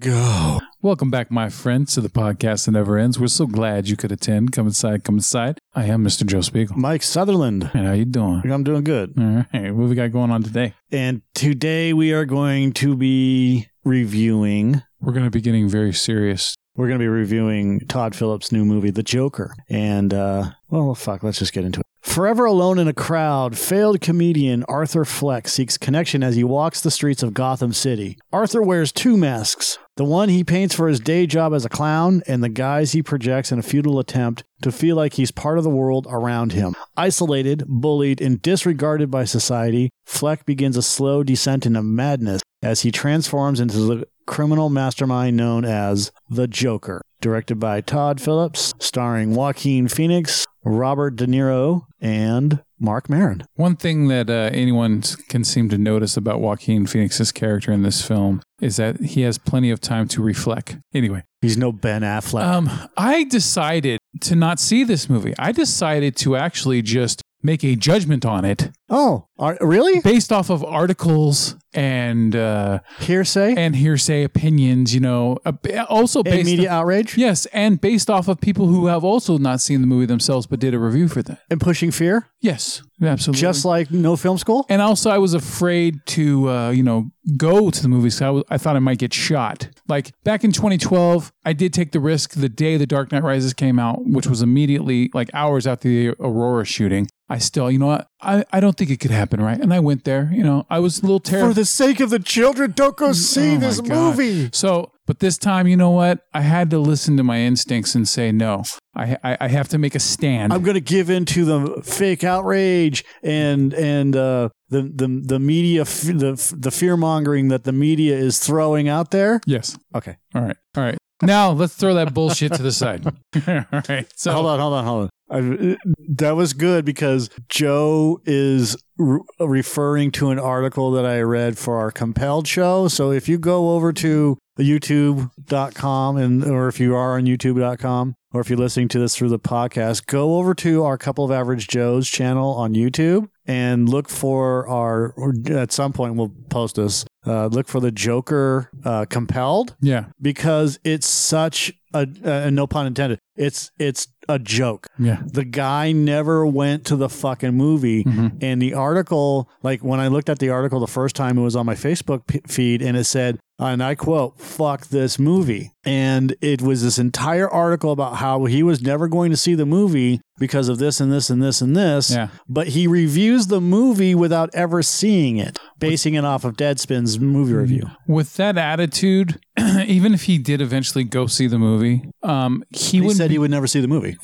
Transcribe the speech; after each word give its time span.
go. 0.00 0.58
Welcome 0.80 1.10
back, 1.10 1.30
my 1.30 1.50
friends, 1.50 1.92
to 1.94 2.00
the 2.00 2.08
podcast 2.08 2.64
that 2.64 2.72
never 2.72 2.96
ends. 2.96 3.20
We're 3.20 3.26
so 3.26 3.46
glad 3.46 3.86
you 3.86 3.96
could 3.96 4.10
attend. 4.10 4.50
Come 4.52 4.66
inside, 4.66 5.04
come 5.04 5.16
inside. 5.16 5.58
I 5.74 5.84
am 5.84 6.02
Mr. 6.02 6.24
Joe 6.24 6.40
Spiegel. 6.40 6.76
Mike 6.76 7.02
Sutherland. 7.02 7.70
And 7.74 7.86
how 7.86 7.92
you 7.92 8.06
doing? 8.06 8.40
I'm 8.50 8.64
doing 8.64 8.82
good. 8.82 9.12
All 9.18 9.44
right, 9.52 9.74
what 9.74 9.88
we 9.88 9.94
got 9.94 10.10
going 10.10 10.30
on 10.30 10.42
today? 10.42 10.74
And 10.90 11.20
today 11.34 11.92
we 11.92 12.14
are 12.14 12.24
going 12.24 12.72
to 12.74 12.96
be 12.96 13.68
reviewing. 13.84 14.82
We're 15.00 15.12
going 15.12 15.26
to 15.26 15.30
be 15.30 15.42
getting 15.42 15.68
very 15.68 15.92
serious. 15.92 16.54
We're 16.76 16.86
going 16.86 16.98
to 16.98 17.02
be 17.02 17.08
reviewing 17.08 17.80
Todd 17.80 18.14
Phillips' 18.14 18.50
new 18.50 18.64
movie, 18.64 18.90
The 18.90 19.02
Joker. 19.02 19.54
And, 19.68 20.14
uh, 20.14 20.52
well, 20.70 20.94
fuck, 20.94 21.22
let's 21.22 21.38
just 21.38 21.52
get 21.52 21.64
into 21.64 21.80
it. 21.80 21.86
Forever 22.00 22.44
alone 22.44 22.78
in 22.78 22.88
a 22.88 22.94
crowd, 22.94 23.56
failed 23.56 24.00
comedian 24.00 24.64
Arthur 24.64 25.04
Fleck 25.04 25.46
seeks 25.46 25.78
connection 25.78 26.22
as 26.22 26.34
he 26.34 26.42
walks 26.42 26.80
the 26.80 26.90
streets 26.90 27.22
of 27.22 27.34
Gotham 27.34 27.72
City. 27.72 28.16
Arthur 28.32 28.62
wears 28.62 28.90
two 28.90 29.16
masks 29.16 29.78
the 30.00 30.04
one 30.04 30.30
he 30.30 30.42
paints 30.42 30.74
for 30.74 30.88
his 30.88 30.98
day 30.98 31.26
job 31.26 31.52
as 31.52 31.66
a 31.66 31.68
clown, 31.68 32.22
and 32.26 32.42
the 32.42 32.48
guise 32.48 32.92
he 32.92 33.02
projects 33.02 33.52
in 33.52 33.58
a 33.58 33.62
futile 33.62 33.98
attempt 33.98 34.44
to 34.62 34.72
feel 34.72 34.96
like 34.96 35.12
he's 35.12 35.30
part 35.30 35.58
of 35.58 35.64
the 35.64 35.68
world 35.68 36.06
around 36.08 36.52
him. 36.52 36.74
Isolated, 36.96 37.64
bullied, 37.66 38.22
and 38.22 38.40
disregarded 38.40 39.10
by 39.10 39.24
society, 39.24 39.90
Fleck 40.06 40.46
begins 40.46 40.78
a 40.78 40.82
slow 40.82 41.22
descent 41.22 41.66
into 41.66 41.82
madness 41.82 42.40
as 42.62 42.82
he 42.82 42.90
transforms 42.90 43.60
into 43.60 43.78
the 43.78 44.06
criminal 44.26 44.70
mastermind 44.70 45.36
known 45.36 45.64
as 45.64 46.12
the 46.28 46.46
Joker. 46.46 47.02
Directed 47.20 47.56
by 47.56 47.80
Todd 47.82 48.20
Phillips, 48.20 48.72
starring 48.78 49.34
Joaquin 49.34 49.88
Phoenix, 49.88 50.46
Robert 50.64 51.16
De 51.16 51.26
Niro, 51.26 51.82
and 52.00 52.62
Marc 52.78 53.10
Maron. 53.10 53.44
One 53.56 53.76
thing 53.76 54.08
that 54.08 54.30
uh, 54.30 54.48
anyone 54.54 55.02
can 55.28 55.44
seem 55.44 55.68
to 55.68 55.76
notice 55.76 56.16
about 56.16 56.40
Joaquin 56.40 56.86
Phoenix's 56.86 57.30
character 57.30 57.72
in 57.72 57.82
this 57.82 58.00
film 58.00 58.40
is 58.62 58.76
that 58.76 59.00
he 59.00 59.20
has 59.22 59.36
plenty 59.36 59.70
of 59.70 59.80
time 59.80 60.08
to 60.08 60.22
reflect. 60.22 60.78
Anyway, 60.94 61.24
He's 61.42 61.58
no 61.58 61.72
Ben 61.72 62.00
Affleck. 62.02 62.42
um, 62.42 62.70
I 62.96 63.24
decided 63.24 63.98
to 64.22 64.34
not 64.34 64.58
see 64.58 64.82
this 64.84 65.10
movie. 65.10 65.34
I 65.38 65.52
decided 65.52 66.16
to 66.16 66.36
actually 66.36 66.80
just 66.80 67.20
make 67.42 67.62
a 67.64 67.76
judgment 67.76 68.24
on 68.24 68.44
it 68.46 68.70
oh, 68.90 69.26
are, 69.38 69.56
really? 69.60 70.00
based 70.00 70.32
off 70.32 70.50
of 70.50 70.64
articles 70.64 71.56
and 71.72 72.34
uh, 72.34 72.80
Hearsay? 72.98 73.54
and 73.56 73.76
hearsay 73.76 74.24
opinions. 74.24 74.92
You 74.92 75.00
know, 75.00 75.38
uh, 75.44 75.52
also 75.88 76.20
And 76.20 76.24
based 76.24 76.46
media 76.46 76.70
outrage? 76.70 77.16
Yes, 77.16 77.46
and 77.46 77.80
based 77.80 78.10
off 78.10 78.28
of 78.28 78.40
people 78.40 78.66
who 78.66 78.86
have 78.86 79.04
also 79.04 79.38
not 79.38 79.60
seen 79.60 79.80
the 79.80 79.86
movie 79.86 80.06
themselves 80.06 80.46
but 80.46 80.58
did 80.58 80.74
a 80.74 80.78
review 80.78 81.08
for 81.08 81.22
that. 81.22 81.40
And 81.48 81.60
pushing 81.60 81.90
fear? 81.90 82.28
Yes, 82.40 82.82
absolutely. 83.02 83.40
Just 83.40 83.64
like 83.64 83.90
no 83.90 84.16
film 84.16 84.38
school? 84.38 84.66
and 84.68 84.82
also, 84.82 85.10
I 85.10 85.18
was 85.18 85.34
afraid 85.34 86.04
to, 86.06 86.48
uh, 86.48 86.70
you 86.70 86.82
know, 86.82 87.10
go 87.36 87.70
to 87.70 87.82
the 87.82 87.88
movies. 87.88 88.20
I, 88.20 88.42
I 88.50 88.58
thought 88.58 88.76
I 88.76 88.80
might 88.80 88.98
get 88.98 89.14
shot. 89.14 89.68
Like 89.88 90.12
back 90.24 90.42
in 90.44 90.52
2012, 90.52 91.32
I 91.44 91.52
did 91.52 91.72
take 91.72 91.92
the 91.92 92.00
risk 92.00 92.32
the 92.32 92.48
day 92.48 92.76
The 92.76 92.86
Dark 92.86 93.12
Knight 93.12 93.22
Rises 93.22 93.54
came 93.54 93.78
out, 93.78 94.04
which 94.04 94.26
was 94.26 94.42
immediately 94.42 95.10
like 95.14 95.30
hours 95.34 95.66
after 95.66 95.88
the 95.88 96.08
Aurora 96.18 96.64
shooting. 96.64 97.08
I 97.28 97.38
still, 97.38 97.70
you 97.70 97.78
know 97.78 97.86
what? 97.86 98.09
I, 98.22 98.44
I 98.52 98.60
don't 98.60 98.76
think 98.76 98.90
it 98.90 99.00
could 99.00 99.10
happen, 99.10 99.40
right? 99.40 99.58
And 99.58 99.72
I 99.72 99.80
went 99.80 100.04
there. 100.04 100.30
You 100.32 100.42
know, 100.42 100.66
I 100.68 100.78
was 100.78 100.98
a 100.98 101.02
little 101.02 101.20
terrified. 101.20 101.48
For 101.48 101.54
the 101.54 101.64
sake 101.64 102.00
of 102.00 102.10
the 102.10 102.18
children, 102.18 102.72
don't 102.72 102.96
go 102.96 103.12
see 103.12 103.56
Oh 103.56 103.58
this 103.58 103.82
movie. 103.82 104.50
So, 104.52 104.92
but 105.06 105.18
this 105.20 105.38
time, 105.38 105.66
you 105.66 105.76
know 105.76 105.90
what? 105.90 106.26
I 106.32 106.42
had 106.42 106.70
to 106.70 106.78
listen 106.78 107.16
to 107.16 107.24
my 107.24 107.40
instincts 107.40 107.94
and 107.94 108.08
say 108.08 108.32
no. 108.32 108.64
I 108.94 109.16
I, 109.24 109.36
I 109.40 109.48
have 109.48 109.68
to 109.68 109.78
make 109.78 109.94
a 109.94 110.00
stand. 110.00 110.52
I'm 110.52 110.62
going 110.62 110.74
to 110.74 110.80
give 110.80 111.10
in 111.10 111.24
to 111.26 111.44
the 111.44 111.82
fake 111.82 112.22
outrage 112.24 113.04
and 113.22 113.72
and 113.74 114.14
uh, 114.14 114.50
the 114.68 114.82
the 114.82 115.22
the 115.24 115.38
media 115.38 115.84
the 115.84 116.54
the 116.56 116.70
fear 116.70 116.96
mongering 116.96 117.48
that 117.48 117.64
the 117.64 117.72
media 117.72 118.16
is 118.16 118.38
throwing 118.38 118.88
out 118.88 119.10
there. 119.10 119.40
yes. 119.46 119.78
Okay, 119.94 120.16
All 120.34 120.42
right. 120.42 120.56
All 120.76 120.84
right. 120.84 120.98
Now 121.22 121.50
let's 121.50 121.74
throw 121.74 121.94
that 121.94 122.14
bullshit 122.14 122.54
to 122.54 122.62
the 122.62 122.72
side. 122.72 123.06
All 123.46 123.82
right. 123.88 124.06
So 124.16 124.32
hold 124.32 124.46
on, 124.46 124.58
hold 124.58 124.74
on, 124.74 124.84
hold 124.84 125.02
on. 125.04 125.10
I, 125.32 125.76
that 126.08 126.34
was 126.34 126.54
good 126.54 126.84
because 126.84 127.30
Joe 127.48 128.20
is 128.24 128.76
re- 128.98 129.20
referring 129.38 130.10
to 130.12 130.30
an 130.30 130.38
article 130.38 130.90
that 130.92 131.06
I 131.06 131.20
read 131.20 131.56
for 131.56 131.78
our 131.78 131.90
compelled 131.92 132.48
show. 132.48 132.88
So 132.88 133.12
if 133.12 133.28
you 133.28 133.38
go 133.38 133.70
over 133.70 133.92
to 133.92 134.38
youtube.com 134.60 136.16
and 136.16 136.44
or 136.44 136.68
if 136.68 136.80
you 136.80 136.94
are 136.94 137.16
on 137.16 137.24
youtube.com 137.24 138.14
or 138.32 138.40
if 138.40 138.48
you're 138.48 138.58
listening 138.58 138.88
to 138.88 138.98
this 138.98 139.16
through 139.16 139.28
the 139.28 139.38
podcast, 139.40 140.06
go 140.06 140.36
over 140.38 140.54
to 140.54 140.84
our 140.84 140.96
couple 140.96 141.24
of 141.24 141.32
average 141.32 141.66
Joes 141.66 142.08
channel 142.08 142.52
on 142.54 142.74
YouTube 142.74 143.28
and 143.44 143.88
look 143.88 144.08
for 144.08 144.68
our 144.68 145.10
or 145.16 145.34
at 145.48 145.72
some 145.72 145.92
point 145.92 146.14
we'll 146.14 146.32
post 146.48 146.76
this. 146.76 147.04
Uh, 147.26 147.46
look 147.46 147.68
for 147.68 147.80
the 147.80 147.90
Joker 147.90 148.70
uh, 148.84 149.04
compelled 149.04 149.74
yeah. 149.80 150.06
because 150.22 150.78
it's 150.84 151.06
such 151.06 151.72
a 151.92 152.06
uh, 152.24 152.48
no 152.50 152.66
pun 152.66 152.86
intended. 152.86 153.18
It's 153.36 153.72
it's 153.78 154.06
a 154.28 154.38
joke. 154.38 154.86
Yeah. 154.98 155.20
The 155.26 155.44
guy 155.44 155.90
never 155.92 156.46
went 156.46 156.86
to 156.86 156.96
the 156.96 157.08
fucking 157.08 157.54
movie. 157.54 158.04
Mhm. 158.04 158.42
And 158.42 158.62
the 158.62 158.74
article, 158.74 159.50
like 159.62 159.82
when 159.82 159.98
I 159.98 160.06
looked 160.06 160.30
at 160.30 160.38
the 160.38 160.50
article 160.50 160.78
the 160.78 160.86
first 160.86 161.16
time, 161.16 161.36
it 161.36 161.42
was 161.42 161.56
on 161.56 161.66
my 161.66 161.74
Facebook 161.74 162.26
p- 162.28 162.40
feed 162.46 162.80
and 162.80 162.96
it 162.96 163.04
said, 163.04 163.40
and 163.66 163.82
I 163.82 163.94
quote, 163.94 164.38
fuck 164.40 164.86
this 164.86 165.18
movie. 165.18 165.72
And 165.84 166.34
it 166.40 166.62
was 166.62 166.82
this 166.82 166.98
entire 166.98 167.48
article 167.48 167.92
about 167.92 168.16
how 168.16 168.46
he 168.46 168.62
was 168.62 168.80
never 168.80 169.06
going 169.06 169.30
to 169.30 169.36
see 169.36 169.54
the 169.54 169.66
movie 169.66 170.20
because 170.40 170.68
of 170.68 170.78
this 170.78 170.98
and 171.00 171.12
this 171.12 171.30
and 171.30 171.40
this 171.40 171.60
and 171.60 171.76
this. 171.76 172.10
Yeah. 172.10 172.28
But 172.48 172.68
he 172.68 172.88
reviews 172.88 173.46
the 173.46 173.60
movie 173.60 174.16
without 174.16 174.50
ever 174.52 174.82
seeing 174.82 175.36
it, 175.36 175.56
basing 175.78 176.14
it 176.14 176.24
off 176.24 176.44
of 176.44 176.56
Deadspin's 176.56 177.20
movie 177.20 177.52
review. 177.52 177.84
With 178.08 178.34
that 178.38 178.58
attitude, 178.58 179.38
even 179.86 180.12
if 180.14 180.22
he 180.24 180.38
did 180.38 180.60
eventually 180.60 181.04
go 181.04 181.26
see 181.28 181.46
the 181.46 181.58
movie, 181.58 182.02
um, 182.24 182.64
he, 182.70 182.96
He 182.96 183.00
wouldn't. 183.02 183.16
said 183.18 183.30
he 183.30 183.38
would 183.38 183.52
never 183.52 183.68
see 183.68 183.80
the 183.80 183.86
movie. 183.88 184.16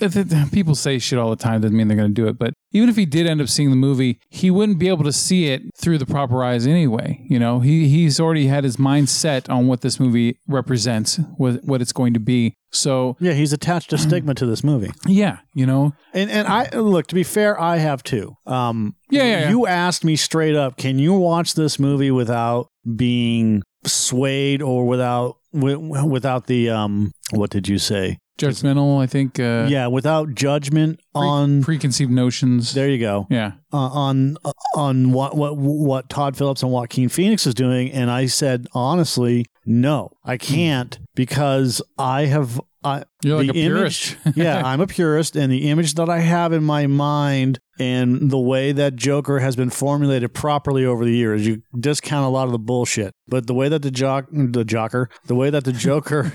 people 0.50 0.74
say 0.74 0.98
shit 0.98 1.18
all 1.18 1.30
the 1.30 1.36
time 1.36 1.60
doesn't 1.60 1.76
mean 1.76 1.86
they're 1.88 1.96
going 1.96 2.12
to 2.12 2.22
do 2.22 2.26
it 2.26 2.38
but 2.38 2.52
even 2.72 2.88
if 2.88 2.96
he 2.96 3.04
did 3.06 3.26
end 3.26 3.40
up 3.40 3.48
seeing 3.48 3.70
the 3.70 3.76
movie 3.76 4.18
he 4.30 4.50
wouldn't 4.50 4.78
be 4.78 4.88
able 4.88 5.04
to 5.04 5.12
see 5.12 5.46
it 5.46 5.62
through 5.80 5.98
the 5.98 6.06
proper 6.06 6.42
eyes 6.42 6.66
anyway 6.66 7.20
you 7.28 7.38
know 7.38 7.60
he 7.60 7.88
he's 7.88 8.18
already 8.18 8.46
had 8.46 8.64
his 8.64 8.78
mind 8.78 9.08
set 9.08 9.48
on 9.50 9.66
what 9.66 9.80
this 9.82 10.00
movie 10.00 10.38
represents 10.48 11.18
what 11.36 11.62
what 11.64 11.80
it's 11.80 11.92
going 11.92 12.14
to 12.14 12.20
be 12.20 12.54
so 12.76 13.16
Yeah, 13.20 13.32
he's 13.32 13.52
attached 13.52 13.92
a 13.92 13.98
stigma 13.98 14.34
to 14.34 14.46
this 14.46 14.62
movie. 14.62 14.90
yeah 15.06 15.38
you 15.54 15.66
know 15.66 15.94
And 16.12 16.30
and 16.30 16.46
I 16.48 16.68
look 16.76 17.06
to 17.08 17.14
be 17.14 17.22
fair, 17.24 17.60
I 17.60 17.76
have 17.78 18.02
too. 18.02 18.36
Um, 18.46 18.94
Yeah, 19.10 19.22
yeah, 19.24 19.40
yeah. 19.40 19.50
You 19.50 19.66
asked 19.66 20.04
me 20.04 20.16
straight 20.16 20.54
up, 20.56 20.76
can 20.76 20.98
you 20.98 21.12
watch 21.14 21.54
this 21.54 21.78
movie 21.78 22.10
without 22.10 22.68
being 22.96 23.62
swayed 23.84 24.62
or 24.62 24.86
without 24.86 25.36
without 25.52 26.46
the 26.46 26.70
um, 26.70 27.12
what 27.32 27.50
did 27.50 27.68
you 27.68 27.78
say? 27.78 28.18
judgmental 28.38 29.00
i 29.02 29.06
think 29.06 29.40
uh 29.40 29.66
yeah, 29.66 29.86
without 29.86 30.34
judgment 30.34 31.00
on. 31.14 31.62
preconceived 31.62 32.10
notions 32.10 32.74
there 32.74 32.86
you 32.90 32.98
go. 32.98 33.26
yeah 33.30 33.52
Uh, 33.72 33.78
on 34.06 34.36
on 34.74 35.10
what 35.12 35.34
what 35.34 35.56
what 35.56 36.10
Todd 36.10 36.36
Phillips 36.36 36.62
and 36.62 36.70
Joaquin 36.70 37.08
Phoenix 37.08 37.46
is 37.46 37.54
doing, 37.54 37.90
and 37.92 38.10
I 38.10 38.26
said 38.26 38.66
honestly, 38.74 39.46
no, 39.64 40.10
I 40.22 40.36
can't 40.36 40.98
because 41.16 41.82
I 41.98 42.26
have. 42.26 42.60
I, 42.84 43.02
you're 43.24 43.38
like 43.38 43.52
the 43.52 43.58
a 43.58 43.64
image- 43.64 44.12
purist 44.14 44.16
yeah, 44.36 44.62
I'm 44.64 44.80
a 44.80 44.86
purist, 44.86 45.34
and 45.34 45.50
the 45.50 45.68
image 45.70 45.94
that 45.94 46.08
I 46.08 46.20
have 46.20 46.52
in 46.52 46.62
my 46.62 46.86
mind 46.86 47.58
and 47.80 48.30
the 48.30 48.38
way 48.38 48.72
that 48.72 48.96
Joker 48.96 49.40
has 49.40 49.56
been 49.56 49.70
formulated 49.70 50.32
properly 50.32 50.84
over 50.84 51.04
the 51.04 51.10
years, 51.10 51.46
you 51.46 51.62
discount 51.78 52.24
a 52.24 52.28
lot 52.28 52.46
of 52.46 52.52
the 52.52 52.58
bullshit. 52.58 53.12
But 53.28 53.46
the 53.48 53.54
way 53.54 53.68
that 53.68 53.82
the 53.82 53.90
jock, 53.90 54.26
the 54.30 54.64
Joker, 54.64 55.10
the 55.26 55.34
way 55.34 55.50
that 55.50 55.64
the 55.64 55.72
Joker, 55.72 56.32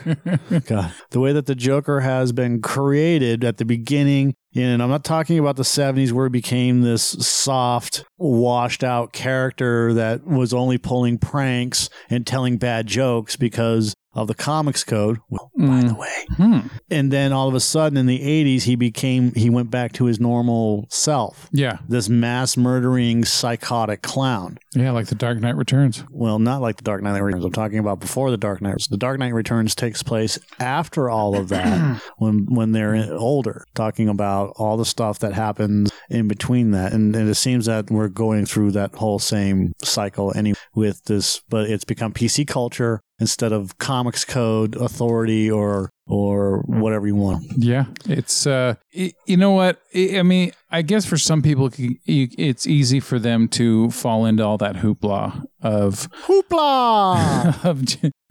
God, 0.67 0.93
the 1.11 1.19
way 1.19 1.31
that 1.31 1.45
the 1.45 1.55
Joker 1.55 2.01
has 2.01 2.31
been 2.31 2.61
created 2.61 3.43
at 3.43 3.57
the 3.57 3.65
beginning. 3.65 4.35
And 4.53 4.83
I'm 4.83 4.89
not 4.89 5.05
talking 5.05 5.39
about 5.39 5.55
the 5.55 5.63
70s 5.63 6.11
where 6.11 6.25
he 6.25 6.31
became 6.31 6.81
this 6.81 7.03
soft, 7.03 8.03
washed 8.17 8.83
out 8.83 9.13
character 9.13 9.93
that 9.93 10.27
was 10.27 10.53
only 10.53 10.77
pulling 10.77 11.17
pranks 11.17 11.89
and 12.09 12.27
telling 12.27 12.57
bad 12.57 12.87
jokes 12.87 13.37
because 13.37 13.95
of 14.13 14.27
the 14.27 14.35
comics 14.35 14.83
code. 14.83 15.19
Well, 15.29 15.51
by 15.55 15.81
the 15.81 15.95
way, 15.95 16.25
hmm. 16.35 16.59
and 16.89 17.11
then 17.11 17.31
all 17.31 17.47
of 17.47 17.53
a 17.53 17.59
sudden 17.59 17.97
in 17.97 18.05
the 18.05 18.19
80s 18.19 18.63
he 18.63 18.75
became 18.75 19.33
he 19.33 19.49
went 19.49 19.71
back 19.71 19.93
to 19.93 20.05
his 20.05 20.19
normal 20.19 20.87
self. 20.89 21.47
Yeah. 21.51 21.77
This 21.87 22.09
mass 22.09 22.57
murdering 22.57 23.25
psychotic 23.25 24.01
clown. 24.01 24.57
Yeah 24.75 24.91
like 24.91 25.07
the 25.07 25.15
dark 25.15 25.39
knight 25.39 25.55
returns. 25.55 26.03
Well 26.09 26.39
not 26.39 26.61
like 26.61 26.77
the 26.77 26.83
dark 26.83 27.01
knight 27.01 27.19
returns. 27.19 27.45
I'm 27.45 27.51
talking 27.51 27.79
about 27.79 27.99
before 27.99 28.31
the 28.31 28.37
dark 28.37 28.61
knight 28.61 28.77
the 28.89 28.97
dark 28.97 29.19
knight 29.19 29.33
returns 29.33 29.75
takes 29.75 30.03
place 30.03 30.39
after 30.59 31.09
all 31.09 31.37
of 31.37 31.49
that 31.49 32.01
when 32.17 32.47
when 32.49 32.71
they're 32.71 33.13
older 33.13 33.65
talking 33.75 34.09
about 34.09 34.53
all 34.57 34.77
the 34.77 34.85
stuff 34.85 35.19
that 35.19 35.33
happens 35.33 35.91
in 36.09 36.27
between 36.27 36.71
that. 36.71 36.93
And, 36.93 37.15
and 37.15 37.29
it 37.29 37.35
seems 37.35 37.65
that 37.67 37.89
we're 37.89 38.07
going 38.07 38.45
through 38.45 38.71
that 38.71 38.95
whole 38.95 39.19
same 39.19 39.73
cycle 39.83 40.33
anyway 40.35 40.57
with 40.73 41.03
this 41.05 41.41
but 41.49 41.69
it's 41.69 41.83
become 41.83 42.13
pc 42.13 42.47
culture 42.47 43.01
instead 43.21 43.53
of 43.53 43.77
comics 43.77 44.25
code 44.25 44.75
authority 44.75 45.49
or 45.49 45.89
or 46.07 46.63
whatever 46.65 47.07
you 47.07 47.15
want 47.15 47.45
Yeah, 47.55 47.85
it's 48.09 48.45
uh, 48.45 48.75
you 48.91 49.37
know 49.37 49.51
what? 49.51 49.79
I 49.95 50.23
mean, 50.23 50.51
I 50.69 50.81
guess 50.81 51.05
for 51.05 51.17
some 51.17 51.41
people, 51.41 51.67
it 51.67 51.75
c- 51.75 51.99
you- 52.03 52.27
it's 52.37 52.67
easy 52.67 52.99
for 52.99 53.17
them 53.19 53.47
to 53.49 53.89
fall 53.91 54.25
into 54.25 54.43
all 54.43 54.57
that 54.57 54.75
hoopla 54.77 55.43
of 55.61 56.09
Hoopla! 56.25 57.63
of 57.65 57.83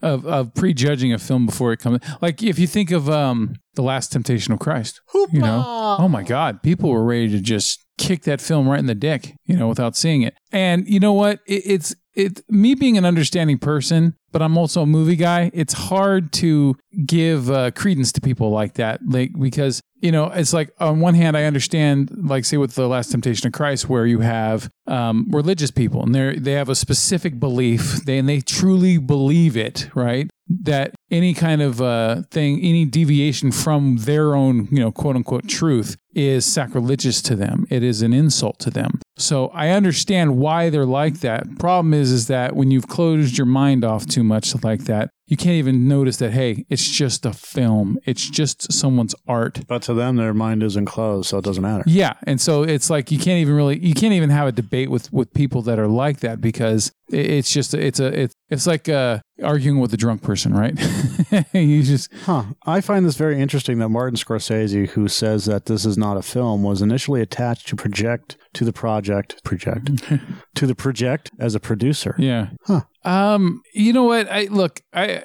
of, 0.03 0.27
of 0.27 0.55
prejudging 0.55 1.13
a 1.13 1.19
film 1.19 1.47
before 1.47 1.73
it 1.73 1.79
comes. 1.79 2.01
Like 2.21 2.43
if 2.43 2.59
you 2.59 2.67
think 2.67 2.91
of 2.91 3.09
um, 3.09 3.55
the 3.75 3.83
Last 3.83 4.13
Temptation 4.13 4.53
of 4.53 4.59
Christ, 4.59 5.01
you 5.33 5.41
know, 5.41 5.65
oh 5.99 6.09
my 6.09 6.23
God, 6.23 6.63
people 6.63 6.91
were 6.91 7.05
ready 7.05 7.29
to 7.31 7.41
just 7.41 7.85
kick 8.01 8.23
that 8.23 8.41
film 8.41 8.69
right 8.69 8.79
in 8.79 8.87
the 8.87 8.95
dick, 8.95 9.37
you 9.45 9.57
know, 9.57 9.69
without 9.69 9.95
seeing 9.95 10.23
it. 10.23 10.35
And 10.51 10.89
you 10.89 10.99
know 10.99 11.13
what? 11.13 11.41
It, 11.47 11.63
it's 11.67 11.95
it 12.15 12.41
me 12.49 12.75
being 12.75 12.99
an 12.99 13.05
understanding 13.05 13.59
person, 13.59 14.17
but 14.33 14.43
I'm 14.43 14.59
also 14.59 14.83
a 14.83 14.87
movie 14.87 15.17
guy. 15.17 15.51
It's 15.55 15.75
hard 15.75 16.33
to 16.35 16.77
give 17.07 17.51
uh, 17.51 17.71
credence 17.71 18.11
to 18.13 18.21
people 18.21 18.51
like 18.51 18.75
that, 18.75 19.01
like 19.07 19.39
because 19.39 19.81
you 20.01 20.11
know 20.11 20.27
it's 20.27 20.53
like 20.53 20.71
on 20.81 21.01
one 21.01 21.15
hand 21.15 21.37
I 21.37 21.45
understand, 21.45 22.11
like 22.17 22.45
say 22.45 22.57
with 22.57 22.75
the 22.75 22.89
Last 22.89 23.13
Temptation 23.13 23.47
of 23.47 23.53
Christ, 23.53 23.89
where 23.89 24.07
you 24.07 24.21
have 24.21 24.69
um, 24.87 25.27
religious 25.31 25.71
people 25.71 26.03
and 26.03 26.15
they 26.15 26.37
they 26.37 26.53
have 26.53 26.69
a 26.69 26.75
specific 26.75 27.39
belief, 27.39 28.05
they 28.07 28.19
and 28.19 28.29
they 28.29 28.41
truly 28.41 28.99
believe 28.99 29.57
it, 29.57 29.89
right? 29.95 30.29
That 30.63 30.95
any 31.11 31.33
kind 31.33 31.63
of 31.63 31.81
uh, 31.81 32.23
thing, 32.31 32.61
any 32.61 32.85
deviation 32.85 33.53
from 33.53 33.99
their 33.99 34.35
own, 34.35 34.67
you 34.71 34.81
know, 34.81 34.91
quote 34.91 35.15
unquote 35.15 35.49
truth 35.49 35.97
is 36.13 36.45
sacrilegious 36.45 37.23
to 37.23 37.37
them. 37.37 37.67
It 37.71 37.85
is 37.85 38.03
an 38.03 38.13
insult 38.13 38.59
to 38.61 38.71
them. 38.71 38.99
So 39.17 39.49
I 39.49 39.69
understand 39.69 40.39
why 40.39 40.71
they're 40.71 40.85
like 40.87 41.21
that. 41.21 41.59
Problem 41.59 41.95
is, 41.95 42.11
is 42.11 42.27
that 42.27 42.57
when 42.57 42.71
you've 42.71 42.89
closed 42.89 43.39
your 43.39 43.47
mind 43.47 43.85
off 43.85 44.07
too 44.07 44.25
much 44.25 44.61
like 44.65 44.85
that, 44.85 45.11
you 45.31 45.37
can't 45.37 45.55
even 45.55 45.87
notice 45.87 46.17
that. 46.17 46.33
Hey, 46.33 46.67
it's 46.69 46.89
just 46.91 47.25
a 47.25 47.33
film. 47.33 48.01
It's 48.05 48.29
just 48.29 48.73
someone's 48.73 49.15
art. 49.29 49.61
But 49.69 49.83
to 49.83 49.95
them, 49.95 50.17
their 50.17 50.35
mind 50.35 50.65
isn't 50.65 50.87
closed, 50.87 51.29
so 51.29 51.39
it 51.39 51.45
doesn't 51.45 51.63
matter. 51.63 51.85
Yeah, 51.87 52.15
and 52.25 52.41
so 52.41 52.65
it's 52.65 52.91
like 52.91 53.13
you 53.13 53.19
can't 53.19 53.39
even 53.39 53.55
really, 53.55 53.79
you 53.79 53.95
can't 53.95 54.13
even 54.13 54.31
have 54.31 54.49
a 54.49 54.53
debate 54.53 54.91
with 54.91 55.13
with 55.13 55.33
people 55.33 55.63
that 55.63 55.79
are 55.79 55.87
like 55.87 56.19
that 56.21 56.41
because 56.41 56.91
it's 57.09 57.53
just 57.53 57.75
it's 57.75 58.01
a 58.01 58.07
it's 58.07 58.35
it's 58.49 58.67
like 58.67 58.89
uh, 58.89 59.21
arguing 59.43 59.79
with 59.79 59.95
a 59.95 59.97
drunk 59.97 60.23
person, 60.23 60.53
right? 60.53 60.77
you 61.53 61.85
just 61.85 62.13
Huh. 62.25 62.45
I 62.67 62.81
find 62.81 63.07
this 63.07 63.17
very 63.17 63.41
interesting 63.41 63.79
that 63.79 63.89
Martin 63.89 64.17
Scorsese, 64.17 64.89
who 64.89 65.07
says 65.07 65.45
that 65.45 65.67
this 65.67 65.87
is 65.87 65.97
not 65.97 66.17
a 66.17 66.23
film, 66.23 66.65
was 66.65 66.83
initially 66.83 67.21
attached 67.21 67.69
to 67.69 67.77
project 67.77 68.37
to 68.55 68.65
the 68.65 68.73
project 68.73 69.43
project 69.45 69.91
to 70.57 70.67
the 70.67 70.75
project 70.75 71.31
as 71.39 71.55
a 71.55 71.61
producer. 71.61 72.17
Yeah. 72.19 72.49
Huh. 72.67 72.83
Um, 73.05 73.63
you 73.75 73.93
know 73.93 74.05
what? 74.05 74.31
I 74.31 74.45
look, 74.45 74.81
I, 74.93 75.23